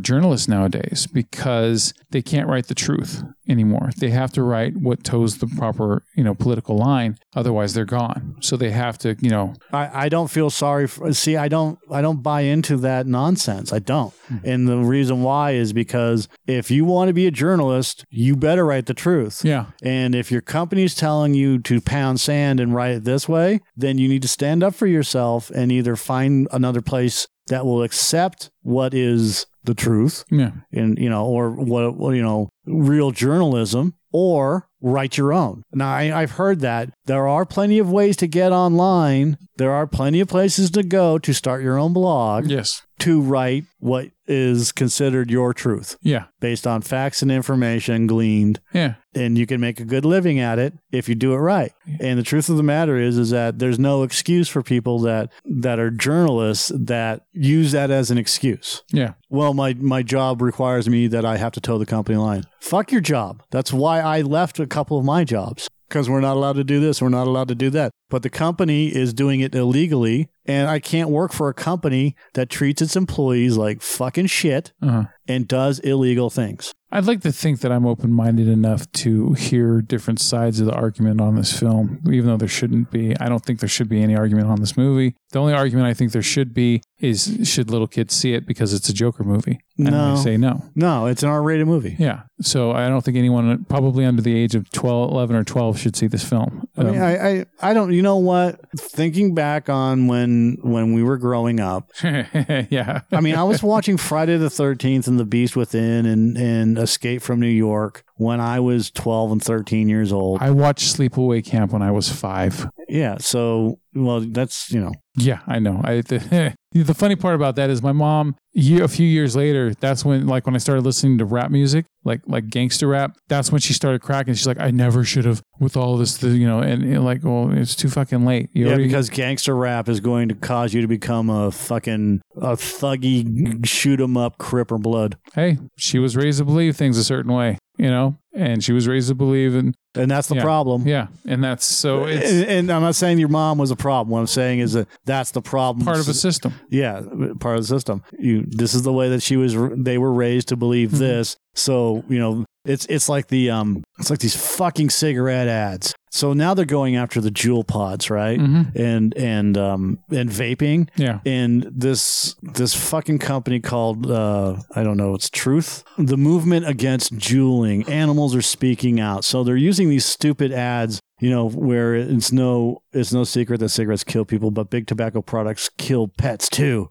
journalists 0.00 0.48
nowadays 0.48 1.06
because 1.06 1.94
they 2.10 2.20
can't 2.20 2.48
write 2.48 2.66
the 2.66 2.74
truth 2.74 3.22
anymore. 3.48 3.90
They 3.96 4.10
have 4.10 4.32
to 4.32 4.42
write 4.42 4.76
what 4.76 5.04
toes 5.04 5.38
the 5.38 5.46
proper 5.46 6.02
you 6.14 6.24
know 6.24 6.34
political 6.34 6.76
line, 6.76 7.18
otherwise 7.34 7.74
they're 7.74 7.84
gone. 7.84 8.36
So 8.40 8.56
they 8.56 8.70
have 8.70 8.98
to 8.98 9.16
you 9.20 9.30
know 9.30 9.54
I, 9.72 10.06
I 10.06 10.08
don't 10.08 10.30
feel 10.30 10.50
sorry 10.50 10.86
for 10.86 11.12
see 11.12 11.36
I 11.36 11.48
don't 11.48 11.78
I 11.90 12.02
don't 12.02 12.22
buy 12.22 12.42
into 12.42 12.76
that 12.78 13.06
nonsense. 13.06 13.72
I 13.72 13.78
don't. 13.78 14.12
Hmm. 14.28 14.36
And 14.44 14.68
the 14.68 14.78
reason 14.78 15.22
why 15.22 15.52
is 15.52 15.72
because 15.72 16.28
if 16.46 16.70
you 16.70 16.84
want 16.84 17.08
to 17.08 17.14
be 17.14 17.26
a 17.26 17.30
journalist, 17.30 18.04
you 18.10 18.36
better 18.36 18.64
write 18.64 18.86
the 18.86 18.94
truth. 18.94 19.44
yeah 19.44 19.66
And 19.82 20.14
if 20.14 20.30
your 20.30 20.40
company's 20.42 20.94
telling 20.94 21.34
you 21.34 21.58
to 21.60 21.80
pound 21.80 22.20
sand 22.20 22.60
and 22.60 22.74
write 22.74 22.92
it 22.92 23.04
this 23.04 23.28
way, 23.28 23.60
then 23.76 23.98
you 23.98 24.08
need 24.08 24.22
to 24.22 24.28
stand 24.28 24.62
up 24.62 24.74
for 24.74 24.86
yourself 24.86 25.50
and 25.50 25.70
either 25.72 25.96
find 25.96 26.48
another 26.52 26.82
place 26.82 27.26
that 27.48 27.64
will 27.64 27.82
accept 27.82 28.50
what 28.62 28.92
is 28.92 29.46
the 29.66 29.74
truth 29.74 30.24
yeah. 30.30 30.52
and 30.72 30.98
you 30.98 31.10
know 31.10 31.26
or 31.26 31.50
what 31.50 31.96
what, 31.96 32.12
you 32.12 32.22
know 32.22 32.48
real 32.64 33.10
journalism 33.10 33.94
or 34.12 34.68
write 34.80 35.16
your 35.16 35.32
own 35.32 35.62
now 35.72 35.88
I, 35.90 36.20
i've 36.20 36.32
heard 36.32 36.60
that 36.60 36.90
there 37.06 37.26
are 37.26 37.44
plenty 37.46 37.78
of 37.78 37.90
ways 37.90 38.16
to 38.18 38.26
get 38.26 38.52
online 38.52 39.38
there 39.56 39.72
are 39.72 39.86
plenty 39.86 40.20
of 40.20 40.28
places 40.28 40.70
to 40.72 40.82
go 40.82 41.18
to 41.18 41.32
start 41.32 41.62
your 41.62 41.78
own 41.78 41.92
blog 41.92 42.46
yes 42.46 42.82
to 42.98 43.20
write 43.20 43.64
what 43.78 44.08
is 44.26 44.72
considered 44.72 45.30
your 45.30 45.52
truth 45.54 45.96
yeah 46.02 46.24
based 46.40 46.66
on 46.66 46.82
facts 46.82 47.22
and 47.22 47.30
information 47.32 48.06
gleaned 48.06 48.60
yeah 48.72 48.94
and 49.14 49.38
you 49.38 49.46
can 49.46 49.60
make 49.60 49.80
a 49.80 49.84
good 49.84 50.04
living 50.04 50.38
at 50.38 50.58
it 50.58 50.74
if 50.92 51.08
you 51.08 51.14
do 51.14 51.32
it 51.32 51.38
right. 51.38 51.72
And 52.00 52.18
the 52.18 52.22
truth 52.22 52.50
of 52.50 52.58
the 52.58 52.62
matter 52.62 52.98
is 52.98 53.16
is 53.16 53.30
that 53.30 53.58
there's 53.58 53.78
no 53.78 54.02
excuse 54.02 54.46
for 54.48 54.62
people 54.62 54.98
that 55.00 55.32
that 55.44 55.78
are 55.78 55.90
journalists 55.90 56.70
that 56.74 57.22
use 57.32 57.72
that 57.72 57.90
as 57.90 58.10
an 58.10 58.18
excuse. 58.18 58.82
yeah 58.92 59.14
Well, 59.30 59.54
my 59.54 59.74
my 59.74 60.02
job 60.02 60.42
requires 60.42 60.88
me 60.88 61.06
that 61.08 61.24
I 61.24 61.38
have 61.38 61.52
to 61.52 61.60
toe 61.60 61.78
the 61.78 61.86
company 61.86 62.18
line. 62.18 62.44
Fuck 62.60 62.92
your 62.92 63.00
job. 63.00 63.42
That's 63.50 63.72
why 63.72 64.00
I 64.00 64.20
left 64.20 64.58
a 64.66 64.74
couple 64.74 64.98
of 64.98 65.04
my 65.04 65.24
jobs 65.24 65.68
because 65.88 66.10
we're 66.10 66.20
not 66.20 66.36
allowed 66.36 66.56
to 66.56 66.64
do 66.64 66.80
this, 66.80 67.00
we're 67.00 67.08
not 67.08 67.26
allowed 67.26 67.48
to 67.48 67.54
do 67.54 67.70
that. 67.70 67.92
But 68.10 68.22
the 68.22 68.30
company 68.30 68.88
is 68.88 69.14
doing 69.14 69.40
it 69.40 69.54
illegally, 69.54 70.28
and 70.44 70.68
I 70.68 70.78
can't 70.78 71.10
work 71.10 71.32
for 71.32 71.48
a 71.48 71.54
company 71.54 72.16
that 72.34 72.50
treats 72.50 72.82
its 72.82 72.96
employees 72.96 73.56
like 73.56 73.82
fucking 73.82 74.26
shit 74.26 74.72
uh-huh. 74.82 75.04
and 75.26 75.48
does 75.48 75.78
illegal 75.80 76.30
things. 76.30 76.72
I'd 76.92 77.04
like 77.04 77.20
to 77.22 77.32
think 77.32 77.60
that 77.60 77.72
I'm 77.72 77.84
open 77.84 78.12
minded 78.12 78.46
enough 78.46 78.90
to 78.92 79.32
hear 79.32 79.82
different 79.82 80.20
sides 80.20 80.60
of 80.60 80.66
the 80.66 80.72
argument 80.72 81.20
on 81.20 81.34
this 81.34 81.58
film, 81.58 82.00
even 82.06 82.26
though 82.26 82.36
there 82.36 82.48
shouldn't 82.48 82.90
be. 82.90 83.16
I 83.18 83.28
don't 83.28 83.44
think 83.44 83.58
there 83.58 83.68
should 83.68 83.88
be 83.88 84.02
any 84.02 84.14
argument 84.14 84.48
on 84.48 84.60
this 84.60 84.76
movie. 84.76 85.14
The 85.32 85.40
only 85.40 85.52
argument 85.52 85.86
I 85.88 85.94
think 85.94 86.12
there 86.12 86.22
should 86.22 86.54
be 86.54 86.82
is 86.98 87.40
should 87.44 87.70
little 87.70 87.86
kids 87.86 88.14
see 88.14 88.32
it 88.32 88.46
because 88.46 88.72
it's 88.72 88.88
a 88.88 88.92
Joker 88.94 89.22
movie? 89.24 89.60
And 89.78 89.88
I 89.88 90.14
No. 90.14 90.16
say 90.16 90.36
no. 90.38 90.62
No, 90.74 91.04
it's 91.06 91.22
an 91.22 91.28
R-rated 91.28 91.66
movie. 91.66 91.94
Yeah. 91.98 92.22
So 92.40 92.72
I 92.72 92.88
don't 92.88 93.04
think 93.04 93.18
anyone, 93.18 93.64
probably 93.68 94.06
under 94.06 94.22
the 94.22 94.34
age 94.34 94.54
of 94.54 94.70
12, 94.70 95.10
11 95.10 95.36
or 95.36 95.44
12, 95.44 95.78
should 95.78 95.94
see 95.96 96.06
this 96.06 96.24
film. 96.24 96.66
I 96.78 96.82
mean, 96.84 96.94
Um, 96.96 97.02
I, 97.02 97.28
I, 97.28 97.44
I 97.60 97.74
don't. 97.74 97.92
You 97.92 98.00
know 98.00 98.16
what? 98.16 98.58
Thinking 98.78 99.34
back 99.34 99.68
on 99.68 100.06
when 100.06 100.56
when 100.62 100.94
we 100.94 101.02
were 101.02 101.18
growing 101.18 101.60
up, 101.60 101.90
yeah. 102.02 103.00
I 103.12 103.20
mean, 103.20 103.34
I 103.34 103.42
was 103.44 103.62
watching 103.62 103.96
Friday 103.98 104.36
the 104.38 104.50
Thirteenth 104.50 105.06
and 105.06 105.18
The 105.20 105.24
Beast 105.26 105.56
Within 105.56 106.06
and 106.06 106.36
and 106.38 106.78
Escape 106.78 107.20
from 107.22 107.40
New 107.40 107.46
York 107.46 108.04
when 108.16 108.40
I 108.40 108.60
was 108.60 108.90
twelve 108.90 109.30
and 109.32 109.42
thirteen 109.42 109.88
years 109.88 110.12
old. 110.12 110.40
I 110.40 110.50
watched 110.50 110.96
Sleepaway 110.96 111.44
Camp 111.44 111.72
when 111.72 111.82
I 111.82 111.90
was 111.90 112.08
five. 112.10 112.68
Yeah. 112.88 113.16
So, 113.18 113.78
well, 113.94 114.20
that's 114.20 114.70
you 114.72 114.80
know, 114.80 114.92
Yeah, 115.16 115.40
I 115.46 115.58
know. 115.58 115.80
I 115.84 116.00
the, 116.02 116.54
the 116.72 116.94
funny 116.94 117.16
part 117.16 117.34
about 117.34 117.56
that 117.56 117.70
is 117.70 117.82
my 117.82 117.92
mom. 117.92 118.36
Year, 118.52 118.84
a 118.84 118.88
few 118.88 119.06
years 119.06 119.36
later, 119.36 119.74
that's 119.74 120.04
when 120.04 120.26
like 120.26 120.46
when 120.46 120.54
I 120.54 120.58
started 120.58 120.82
listening 120.84 121.18
to 121.18 121.24
rap 121.26 121.50
music, 121.50 121.84
like 122.04 122.22
like 122.26 122.48
gangster 122.48 122.88
rap. 122.88 123.16
That's 123.28 123.52
when 123.52 123.60
she 123.60 123.72
started 123.74 124.00
cracking. 124.00 124.32
She's 124.34 124.46
like, 124.46 124.58
I 124.60 124.70
never 124.70 125.04
should 125.04 125.24
have 125.26 125.42
with 125.60 125.76
all 125.76 125.96
this, 125.98 126.22
you 126.22 126.46
know, 126.46 126.60
and, 126.60 126.82
and 126.82 127.04
like, 127.04 127.22
well, 127.22 127.50
it's 127.52 127.74
too 127.74 127.88
fucking 127.90 128.24
late. 128.24 128.48
You 128.54 128.64
yeah, 128.66 128.72
already- 128.72 128.84
because 128.84 129.10
gangster 129.10 129.54
rap 129.56 129.88
is 129.88 130.00
going 130.00 130.28
to 130.28 130.34
cause 130.34 130.72
you 130.72 130.80
to 130.80 130.88
become 130.88 131.28
a 131.28 131.50
fucking 131.50 132.22
a 132.36 132.56
thuggy 132.56 133.66
shoot 133.66 134.00
'em 134.00 134.16
up 134.16 134.38
crip 134.38 134.70
or 134.72 134.78
blood, 134.78 135.16
hey, 135.34 135.58
she 135.76 135.98
was 135.98 136.16
raised 136.16 136.38
to 136.38 136.44
believe 136.44 136.76
things 136.76 136.96
a 136.98 137.04
certain 137.04 137.32
way, 137.32 137.58
you 137.78 137.90
know, 137.90 138.16
and 138.36 138.62
she 138.62 138.72
was 138.72 138.86
raised 138.86 139.08
to 139.08 139.14
believe 139.14 139.54
in 139.54 139.74
and 139.94 140.10
that's 140.10 140.28
the 140.28 140.34
Yeah. 140.36 140.42
problem. 140.42 140.86
yeah, 140.86 141.06
and 141.26 141.42
that's 141.42 141.64
so 141.64 142.04
it's 142.04 142.30
and, 142.30 142.44
and 142.44 142.70
I'm 142.70 142.82
not 142.82 142.94
saying 142.94 143.18
your 143.18 143.30
mom 143.30 143.56
was 143.58 143.70
a 143.70 143.76
problem. 143.76 144.10
What 144.12 144.20
I'm 144.20 144.26
saying 144.26 144.58
is 144.60 144.74
that 144.74 144.86
that's 145.06 145.30
the 145.30 145.40
problem. 145.42 145.84
part 145.86 145.98
of 145.98 146.08
a 146.08 146.14
system. 146.14 146.52
yeah 146.70 147.00
part 147.40 147.56
of 147.56 147.62
the 147.62 147.68
system 147.68 148.02
you 148.18 148.44
this 148.46 148.74
is 148.74 148.82
the 148.82 148.92
way 148.92 149.08
that 149.08 149.22
she 149.22 149.36
was 149.36 149.56
they 149.76 149.96
were 149.98 150.12
raised 150.12 150.48
to 150.48 150.56
believe 150.56 150.90
Mhm. 150.90 150.98
this 150.98 151.36
so 151.54 152.04
you 152.08 152.18
know 152.18 152.44
it's 152.66 152.86
it's 152.86 153.08
like 153.08 153.28
the 153.28 153.50
um 153.50 153.84
it's 153.98 154.10
like 154.10 154.18
these 154.18 154.36
fucking 154.36 154.90
cigarette 154.90 155.48
ads. 155.48 155.94
So 156.10 156.32
now 156.32 156.54
they're 156.54 156.64
going 156.64 156.96
after 156.96 157.20
the 157.20 157.30
Juul 157.30 157.66
pods 157.66 158.08
right? 158.10 158.40
Hmm 158.40 158.62
and 158.74 159.16
and 159.16 159.56
um 159.58 159.98
and 160.10 160.30
vaping. 160.30 160.88
Yeah, 160.96 161.20
and 161.26 161.68
this 161.70 162.36
this 162.42 162.74
fucking 162.74 163.18
company 163.18 163.60
called 163.60 164.10
uh 164.10 164.56
I 164.74 164.82
don't 164.82 164.96
know 164.96 165.14
it's 165.14 165.30
Truth. 165.30 165.84
The 165.98 166.16
movement 166.16 166.66
against 166.68 167.16
juuling 167.16 167.88
animals 167.88 168.34
are 168.34 168.42
speaking 168.42 169.00
out. 169.00 169.24
So 169.24 169.44
they're 169.44 169.56
using 169.56 169.88
these 169.88 170.04
stupid 170.04 170.52
ads 170.52 171.00
you 171.18 171.30
know 171.30 171.48
where 171.48 171.94
it's 171.94 172.32
no 172.32 172.82
it's 172.92 173.12
no 173.12 173.24
secret 173.24 173.58
that 173.58 173.68
cigarettes 173.68 174.04
kill 174.04 174.24
people 174.24 174.50
but 174.50 174.70
big 174.70 174.86
tobacco 174.86 175.22
products 175.22 175.70
kill 175.76 176.08
pets 176.08 176.48
too 176.48 176.90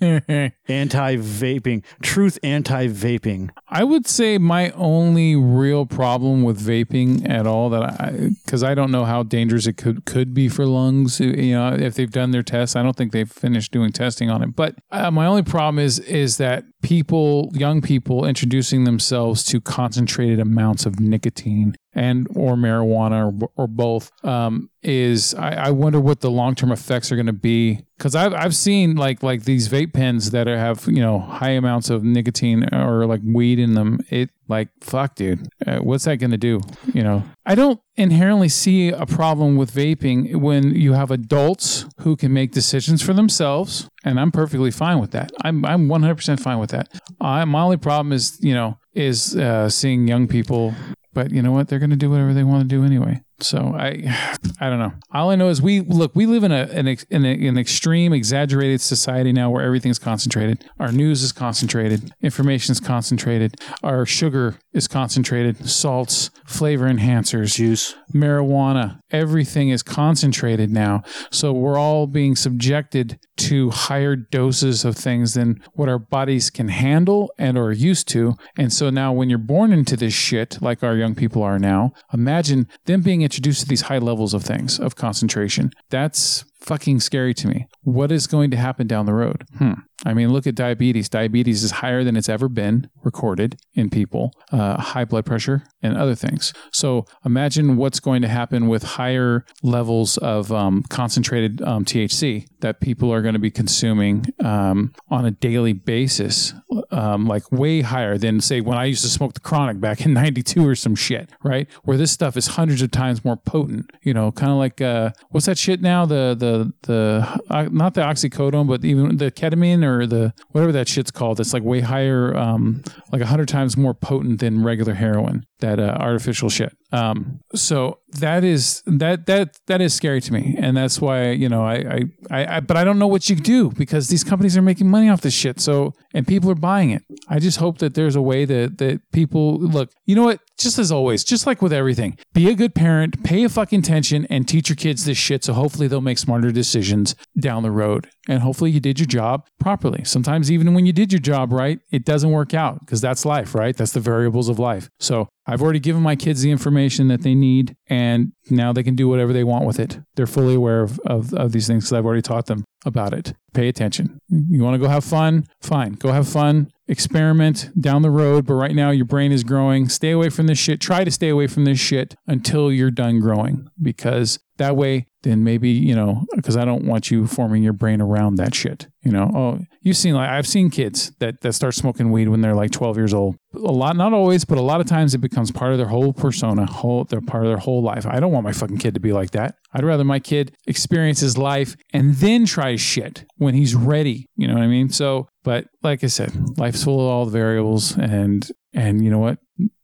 anti-vaping 0.68 1.82
truth 2.02 2.38
anti-vaping 2.42 3.50
I 3.68 3.84
would 3.84 4.06
say 4.06 4.38
my 4.38 4.70
only 4.70 5.36
real 5.36 5.86
problem 5.86 6.42
with 6.42 6.60
vaping 6.60 7.28
at 7.28 7.46
all 7.46 7.70
that 7.70 8.00
I 8.00 8.30
because 8.44 8.62
I 8.62 8.74
don't 8.74 8.90
know 8.90 9.04
how 9.04 9.22
dangerous 9.22 9.66
it 9.66 9.76
could 9.76 10.04
could 10.04 10.34
be 10.34 10.48
for 10.48 10.66
lungs. 10.66 11.20
You 11.20 11.52
know, 11.52 11.74
if 11.74 11.94
they've 11.94 12.10
done 12.10 12.32
their 12.32 12.42
tests, 12.42 12.74
I 12.74 12.82
don't 12.82 12.96
think 12.96 13.12
they've 13.12 13.30
finished 13.30 13.70
doing 13.70 13.92
testing 13.92 14.28
on 14.28 14.42
it. 14.42 14.56
But 14.56 14.76
uh, 14.90 15.10
my 15.10 15.26
only 15.26 15.42
problem 15.42 15.78
is 15.78 15.98
is 16.00 16.38
that 16.38 16.64
people, 16.82 17.50
young 17.54 17.80
people, 17.80 18.24
introducing 18.24 18.84
themselves 18.84 19.44
to 19.44 19.60
concentrated 19.60 20.40
amounts 20.40 20.86
of 20.86 21.00
nicotine 21.00 21.76
and 21.92 22.28
or 22.34 22.54
marijuana 22.54 23.42
or, 23.42 23.50
or 23.56 23.66
both 23.66 24.12
um, 24.24 24.70
is 24.82 25.34
I, 25.34 25.52
I 25.54 25.70
wonder 25.70 26.00
what 26.00 26.20
the 26.20 26.30
long 26.30 26.54
term 26.54 26.70
effects 26.70 27.10
are 27.10 27.16
going 27.16 27.26
to 27.26 27.32
be 27.32 27.80
because 27.98 28.14
I've 28.14 28.32
I've 28.32 28.54
seen 28.54 28.94
like 28.94 29.22
like 29.22 29.44
these 29.44 29.68
vape 29.68 29.92
pens 29.92 30.30
that 30.30 30.48
are, 30.48 30.56
have 30.56 30.86
you 30.86 31.02
know 31.02 31.18
high 31.18 31.50
amounts 31.50 31.90
of 31.90 32.04
nicotine 32.04 32.72
or 32.72 33.06
like 33.06 33.20
weed 33.24 33.58
in 33.58 33.74
them. 33.74 34.00
It 34.08 34.30
like 34.50 34.68
fuck, 34.82 35.14
dude, 35.14 35.48
uh, 35.66 35.78
what's 35.78 36.04
that 36.04 36.18
going 36.18 36.32
to 36.32 36.36
do? 36.36 36.60
You 36.92 37.02
know, 37.02 37.22
I 37.46 37.54
don't 37.54 37.80
inherently 37.96 38.48
see 38.48 38.90
a 38.90 39.06
problem 39.06 39.56
with 39.56 39.72
vaping 39.72 40.36
when 40.36 40.74
you 40.74 40.92
have 40.92 41.10
adults 41.10 41.86
who 42.00 42.16
can 42.16 42.32
make 42.32 42.52
decisions 42.52 43.00
for 43.00 43.14
themselves, 43.14 43.88
and 44.04 44.20
I'm 44.20 44.30
perfectly 44.30 44.70
fine 44.70 44.98
with 44.98 45.12
that. 45.12 45.32
I'm 45.42 45.64
I'm 45.64 45.88
100% 45.88 46.40
fine 46.40 46.58
with 46.58 46.70
that. 46.70 46.88
I, 47.20 47.44
my 47.46 47.62
only 47.62 47.78
problem 47.78 48.12
is 48.12 48.38
you 48.42 48.52
know 48.52 48.78
is 48.92 49.36
uh, 49.36 49.70
seeing 49.70 50.08
young 50.08 50.26
people 50.26 50.74
but 51.12 51.30
you 51.30 51.42
know 51.42 51.52
what? 51.52 51.68
They're 51.68 51.78
going 51.78 51.90
to 51.90 51.96
do 51.96 52.10
whatever 52.10 52.32
they 52.32 52.44
want 52.44 52.62
to 52.62 52.68
do 52.68 52.84
anyway. 52.84 53.22
So 53.42 53.74
I, 53.76 54.36
I 54.60 54.68
don't 54.68 54.78
know. 54.78 54.92
All 55.12 55.30
I 55.30 55.36
know 55.36 55.48
is 55.48 55.60
we 55.62 55.80
look. 55.80 56.14
We 56.14 56.26
live 56.26 56.44
in 56.44 56.52
a 56.52 56.68
an, 56.72 56.88
in 57.10 57.24
a, 57.24 57.48
an 57.48 57.58
extreme, 57.58 58.12
exaggerated 58.12 58.80
society 58.80 59.32
now, 59.32 59.50
where 59.50 59.64
everything's 59.64 59.98
concentrated. 59.98 60.64
Our 60.78 60.92
news 60.92 61.22
is 61.22 61.32
concentrated. 61.32 62.12
Information 62.22 62.72
is 62.72 62.80
concentrated. 62.80 63.56
Our 63.82 64.06
sugar 64.06 64.58
is 64.72 64.86
concentrated. 64.86 65.68
Salts, 65.68 66.30
flavor 66.44 66.86
enhancers, 66.86 67.54
Juice. 67.54 67.94
marijuana. 68.14 69.00
Everything 69.10 69.70
is 69.70 69.82
concentrated 69.82 70.70
now. 70.70 71.02
So 71.30 71.52
we're 71.52 71.78
all 71.78 72.06
being 72.06 72.36
subjected 72.36 73.18
to 73.36 73.70
higher 73.70 74.14
doses 74.16 74.84
of 74.84 74.96
things 74.96 75.34
than 75.34 75.62
what 75.72 75.88
our 75.88 75.98
bodies 75.98 76.50
can 76.50 76.68
handle 76.68 77.32
and 77.38 77.56
are 77.56 77.72
used 77.72 78.06
to. 78.08 78.34
And 78.56 78.72
so 78.72 78.90
now, 78.90 79.12
when 79.12 79.30
you're 79.30 79.38
born 79.38 79.72
into 79.72 79.96
this 79.96 80.12
shit, 80.12 80.60
like 80.60 80.82
our 80.82 80.94
young 80.94 81.14
people 81.14 81.42
are 81.42 81.58
now, 81.58 81.92
imagine 82.12 82.68
them 82.84 83.00
being 83.00 83.22
introduced 83.30 83.60
to 83.60 83.68
these 83.68 83.82
high 83.82 83.98
levels 83.98 84.34
of 84.34 84.42
things 84.42 84.80
of 84.80 84.96
concentration. 84.96 85.70
That's 85.88 86.44
fucking 86.60 86.98
scary 86.98 87.32
to 87.34 87.46
me. 87.46 87.68
What 87.82 88.10
is 88.10 88.26
going 88.26 88.50
to 88.50 88.56
happen 88.56 88.88
down 88.88 89.06
the 89.06 89.14
road? 89.14 89.44
Hmm. 89.56 89.74
I 90.06 90.14
mean, 90.14 90.32
look 90.32 90.46
at 90.46 90.54
diabetes. 90.54 91.08
Diabetes 91.08 91.62
is 91.62 91.70
higher 91.72 92.04
than 92.04 92.16
it's 92.16 92.28
ever 92.28 92.48
been 92.48 92.88
recorded 93.02 93.60
in 93.74 93.90
people, 93.90 94.32
uh, 94.50 94.80
high 94.80 95.04
blood 95.04 95.26
pressure, 95.26 95.62
and 95.82 95.96
other 95.96 96.14
things. 96.14 96.52
So 96.72 97.06
imagine 97.24 97.76
what's 97.76 98.00
going 98.00 98.22
to 98.22 98.28
happen 98.28 98.68
with 98.68 98.82
higher 98.82 99.44
levels 99.62 100.16
of 100.18 100.50
um, 100.52 100.82
concentrated 100.88 101.60
um, 101.62 101.84
THC 101.84 102.46
that 102.60 102.80
people 102.80 103.12
are 103.12 103.22
going 103.22 103.34
to 103.34 103.40
be 103.40 103.50
consuming 103.50 104.26
um, 104.42 104.92
on 105.08 105.24
a 105.24 105.30
daily 105.30 105.72
basis, 105.72 106.54
um, 106.90 107.26
like 107.26 107.50
way 107.52 107.80
higher 107.82 108.16
than, 108.16 108.40
say, 108.40 108.60
when 108.60 108.78
I 108.78 108.84
used 108.84 109.02
to 109.02 109.08
smoke 109.10 109.34
the 109.34 109.40
chronic 109.40 109.80
back 109.80 110.04
in 110.04 110.12
92 110.14 110.66
or 110.66 110.74
some 110.74 110.94
shit, 110.94 111.30
right? 111.42 111.68
Where 111.84 111.96
this 111.96 112.12
stuff 112.12 112.36
is 112.36 112.48
hundreds 112.48 112.82
of 112.82 112.90
times 112.90 113.24
more 113.24 113.36
potent, 113.36 113.90
you 114.02 114.14
know, 114.14 114.32
kind 114.32 114.52
of 114.52 114.58
like, 114.58 114.80
uh, 114.80 115.10
what's 115.30 115.46
that 115.46 115.58
shit 115.58 115.80
now? 115.82 116.06
The, 116.06 116.34
the, 116.38 116.72
the, 116.82 117.42
uh, 117.50 117.68
not 117.70 117.94
the 117.94 118.02
oxycodone, 118.02 118.66
but 118.66 118.84
even 118.84 119.16
the 119.16 119.30
ketamine 119.30 119.84
or 119.84 119.89
the, 120.06 120.32
whatever 120.50 120.72
that 120.72 120.88
shit's 120.88 121.10
called. 121.10 121.40
It's 121.40 121.52
like 121.52 121.62
way 121.62 121.80
higher, 121.80 122.36
um, 122.36 122.82
like 123.12 123.20
a 123.20 123.26
hundred 123.26 123.48
times 123.48 123.76
more 123.76 123.94
potent 123.94 124.40
than 124.40 124.62
regular 124.64 124.94
heroin, 124.94 125.44
that 125.60 125.78
uh, 125.78 125.96
artificial 125.98 126.48
shit. 126.48 126.76
Um, 126.92 127.40
so 127.54 127.98
that 128.18 128.42
is 128.42 128.82
that 128.86 129.26
that 129.26 129.56
that 129.66 129.80
is 129.80 129.94
scary 129.94 130.20
to 130.20 130.32
me, 130.32 130.56
and 130.58 130.76
that's 130.76 131.00
why 131.00 131.30
you 131.30 131.48
know 131.48 131.64
I, 131.64 131.74
I 131.74 132.02
I 132.30 132.56
I 132.56 132.60
but 132.60 132.76
I 132.76 132.84
don't 132.84 132.98
know 132.98 133.06
what 133.06 133.30
you 133.30 133.36
do 133.36 133.70
because 133.70 134.08
these 134.08 134.24
companies 134.24 134.56
are 134.56 134.62
making 134.62 134.88
money 134.88 135.08
off 135.08 135.20
this 135.20 135.34
shit. 135.34 135.60
So 135.60 135.94
and 136.12 136.26
people 136.26 136.50
are 136.50 136.56
buying 136.56 136.90
it. 136.90 137.02
I 137.28 137.38
just 137.38 137.58
hope 137.58 137.78
that 137.78 137.94
there's 137.94 138.16
a 138.16 138.22
way 138.22 138.44
that 138.44 138.78
that 138.78 139.00
people 139.12 139.58
look. 139.58 139.90
You 140.06 140.16
know 140.16 140.24
what? 140.24 140.40
Just 140.58 140.78
as 140.78 140.90
always, 140.90 141.24
just 141.24 141.46
like 141.46 141.62
with 141.62 141.72
everything, 141.72 142.18
be 142.34 142.50
a 142.50 142.54
good 142.54 142.74
parent, 142.74 143.22
pay 143.22 143.44
a 143.44 143.48
fucking 143.48 143.80
attention, 143.80 144.26
and 144.28 144.46
teach 144.46 144.68
your 144.68 144.76
kids 144.76 145.04
this 145.04 145.16
shit. 145.16 145.44
So 145.44 145.52
hopefully 145.52 145.86
they'll 145.86 146.00
make 146.00 146.18
smarter 146.18 146.50
decisions 146.50 147.14
down 147.38 147.62
the 147.62 147.70
road, 147.70 148.08
and 148.28 148.42
hopefully 148.42 148.70
you 148.70 148.80
did 148.80 148.98
your 148.98 149.06
job 149.06 149.46
properly. 149.60 150.02
Sometimes 150.04 150.50
even 150.50 150.74
when 150.74 150.86
you 150.86 150.92
did 150.92 151.12
your 151.12 151.20
job 151.20 151.52
right, 151.52 151.78
it 151.92 152.04
doesn't 152.04 152.30
work 152.30 152.52
out 152.52 152.80
because 152.80 153.00
that's 153.00 153.24
life, 153.24 153.54
right? 153.54 153.76
That's 153.76 153.92
the 153.92 154.00
variables 154.00 154.48
of 154.48 154.58
life. 154.58 154.90
So 154.98 155.28
I've 155.46 155.62
already 155.62 155.80
given 155.80 156.02
my 156.02 156.16
kids 156.16 156.42
the 156.42 156.50
information 156.50 157.08
that 157.08 157.22
they 157.22 157.34
need, 157.34 157.76
and 157.88 158.32
now 158.50 158.72
they 158.72 158.82
can 158.82 158.94
do 158.94 159.08
whatever 159.08 159.32
they 159.32 159.44
want 159.44 159.66
with 159.66 159.80
it. 159.80 159.98
They're 160.14 160.26
fully 160.26 160.54
aware 160.54 160.82
of, 160.82 160.98
of, 161.00 161.34
of 161.34 161.52
these 161.52 161.66
things 161.66 161.84
because 161.84 161.94
I've 161.94 162.04
already 162.04 162.22
taught 162.22 162.46
them 162.46 162.64
about 162.84 163.12
it. 163.12 163.34
Pay 163.52 163.68
attention. 163.68 164.20
You 164.28 164.62
want 164.62 164.74
to 164.74 164.78
go 164.78 164.88
have 164.88 165.04
fun? 165.04 165.46
Fine. 165.60 165.92
Go 165.94 166.12
have 166.12 166.28
fun. 166.28 166.70
Experiment 166.88 167.70
down 167.80 168.02
the 168.02 168.10
road, 168.10 168.46
but 168.46 168.54
right 168.54 168.74
now 168.74 168.90
your 168.90 169.04
brain 169.04 169.32
is 169.32 169.44
growing. 169.44 169.88
Stay 169.88 170.10
away 170.10 170.28
from 170.28 170.46
this 170.46 170.58
shit. 170.58 170.80
Try 170.80 171.04
to 171.04 171.10
stay 171.10 171.28
away 171.28 171.46
from 171.46 171.64
this 171.64 171.78
shit 171.78 172.14
until 172.26 172.70
you're 172.70 172.90
done 172.90 173.20
growing 173.20 173.68
because 173.80 174.38
that 174.60 174.76
way, 174.76 175.06
then 175.22 175.42
maybe, 175.44 175.70
you 175.70 175.94
know, 175.94 176.24
because 176.36 176.56
I 176.56 176.64
don't 176.64 176.84
want 176.84 177.10
you 177.10 177.26
forming 177.26 177.62
your 177.62 177.72
brain 177.72 178.00
around 178.00 178.36
that 178.36 178.54
shit. 178.54 178.86
You 179.02 179.10
know, 179.10 179.30
oh, 179.34 179.58
you've 179.82 179.96
seen 179.96 180.14
like 180.14 180.30
I've 180.30 180.46
seen 180.46 180.70
kids 180.70 181.12
that 181.18 181.40
that 181.40 181.54
start 181.54 181.74
smoking 181.74 182.12
weed 182.12 182.28
when 182.28 182.40
they're 182.40 182.54
like 182.54 182.70
12 182.70 182.96
years 182.96 183.12
old. 183.12 183.36
A 183.54 183.58
lot, 183.58 183.96
not 183.96 184.12
always, 184.12 184.44
but 184.44 184.58
a 184.58 184.62
lot 184.62 184.80
of 184.80 184.86
times 184.86 185.14
it 185.14 185.18
becomes 185.18 185.50
part 185.50 185.72
of 185.72 185.78
their 185.78 185.88
whole 185.88 186.12
persona, 186.12 186.66
whole 186.66 187.04
they're 187.04 187.20
part 187.20 187.44
of 187.44 187.50
their 187.50 187.58
whole 187.58 187.82
life. 187.82 188.06
I 188.06 188.20
don't 188.20 188.32
want 188.32 188.44
my 188.44 188.52
fucking 188.52 188.78
kid 188.78 188.94
to 188.94 189.00
be 189.00 189.12
like 189.12 189.32
that. 189.32 189.56
I'd 189.72 189.84
rather 189.84 190.04
my 190.04 190.20
kid 190.20 190.54
experience 190.66 191.20
his 191.20 191.36
life 191.36 191.76
and 191.92 192.14
then 192.14 192.46
try 192.46 192.76
shit 192.76 193.24
when 193.36 193.54
he's 193.54 193.74
ready. 193.74 194.26
You 194.36 194.48
know 194.48 194.54
what 194.54 194.62
I 194.62 194.68
mean? 194.68 194.90
So, 194.90 195.28
but 195.42 195.66
like 195.82 196.04
I 196.04 196.08
said, 196.08 196.32
life's 196.58 196.84
full 196.84 197.00
of 197.00 197.06
all 197.06 197.24
the 197.24 197.32
variables, 197.32 197.96
and 197.96 198.48
and 198.72 199.02
you 199.02 199.10
know 199.10 199.18
what? 199.18 199.38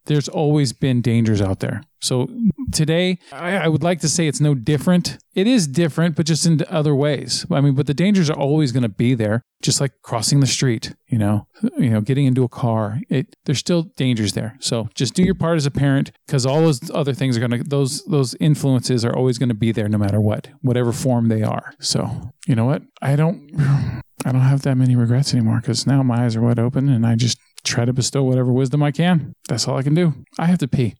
There's 0.06 0.28
always 0.28 0.72
been 0.72 1.00
dangers 1.00 1.40
out 1.40 1.60
there. 1.60 1.82
So 2.00 2.28
today, 2.72 3.18
I, 3.32 3.56
I 3.56 3.68
would 3.68 3.82
like 3.82 4.00
to 4.00 4.08
say 4.08 4.28
it's 4.28 4.40
no 4.40 4.54
different. 4.54 5.18
It 5.34 5.46
is 5.46 5.66
different, 5.66 6.14
but 6.14 6.26
just 6.26 6.46
in 6.46 6.62
other 6.68 6.94
ways. 6.94 7.44
I 7.50 7.60
mean, 7.60 7.74
but 7.74 7.86
the 7.86 7.94
dangers 7.94 8.30
are 8.30 8.38
always 8.38 8.70
going 8.72 8.84
to 8.84 8.88
be 8.88 9.14
there, 9.14 9.42
just 9.62 9.80
like 9.80 9.92
crossing 10.02 10.40
the 10.40 10.46
street. 10.46 10.94
You 11.08 11.18
know, 11.18 11.46
you 11.78 11.90
know, 11.90 12.00
getting 12.00 12.26
into 12.26 12.44
a 12.44 12.48
car. 12.48 13.00
It 13.08 13.34
there's 13.44 13.58
still 13.58 13.82
dangers 13.96 14.34
there. 14.34 14.56
So 14.60 14.88
just 14.94 15.14
do 15.14 15.22
your 15.22 15.34
part 15.34 15.56
as 15.56 15.66
a 15.66 15.70
parent, 15.70 16.12
because 16.26 16.46
all 16.46 16.60
those 16.60 16.90
other 16.90 17.12
things 17.12 17.36
are 17.36 17.40
going 17.40 17.62
to 17.62 17.68
those 17.68 18.04
those 18.04 18.34
influences 18.40 19.04
are 19.04 19.16
always 19.16 19.38
going 19.38 19.48
to 19.48 19.54
be 19.54 19.72
there, 19.72 19.88
no 19.88 19.98
matter 19.98 20.20
what, 20.20 20.48
whatever 20.62 20.92
form 20.92 21.28
they 21.28 21.42
are. 21.42 21.74
So 21.80 22.32
you 22.46 22.54
know 22.54 22.66
what? 22.66 22.82
I 23.02 23.16
don't. 23.16 23.50
I 24.24 24.32
don't 24.32 24.40
have 24.40 24.62
that 24.62 24.76
many 24.76 24.96
regrets 24.96 25.32
anymore 25.34 25.60
because 25.60 25.86
now 25.86 26.02
my 26.02 26.24
eyes 26.24 26.34
are 26.34 26.40
wide 26.40 26.58
open 26.58 26.88
and 26.88 27.06
I 27.06 27.14
just 27.14 27.38
try 27.66 27.84
to 27.84 27.92
bestow 27.92 28.22
whatever 28.22 28.52
wisdom 28.52 28.82
I 28.82 28.92
can. 28.92 29.34
That's 29.48 29.68
all 29.68 29.76
I 29.76 29.82
can 29.82 29.94
do. 29.94 30.14
I 30.38 30.46
have 30.46 30.58
to 30.58 30.68
pee. 30.68 30.94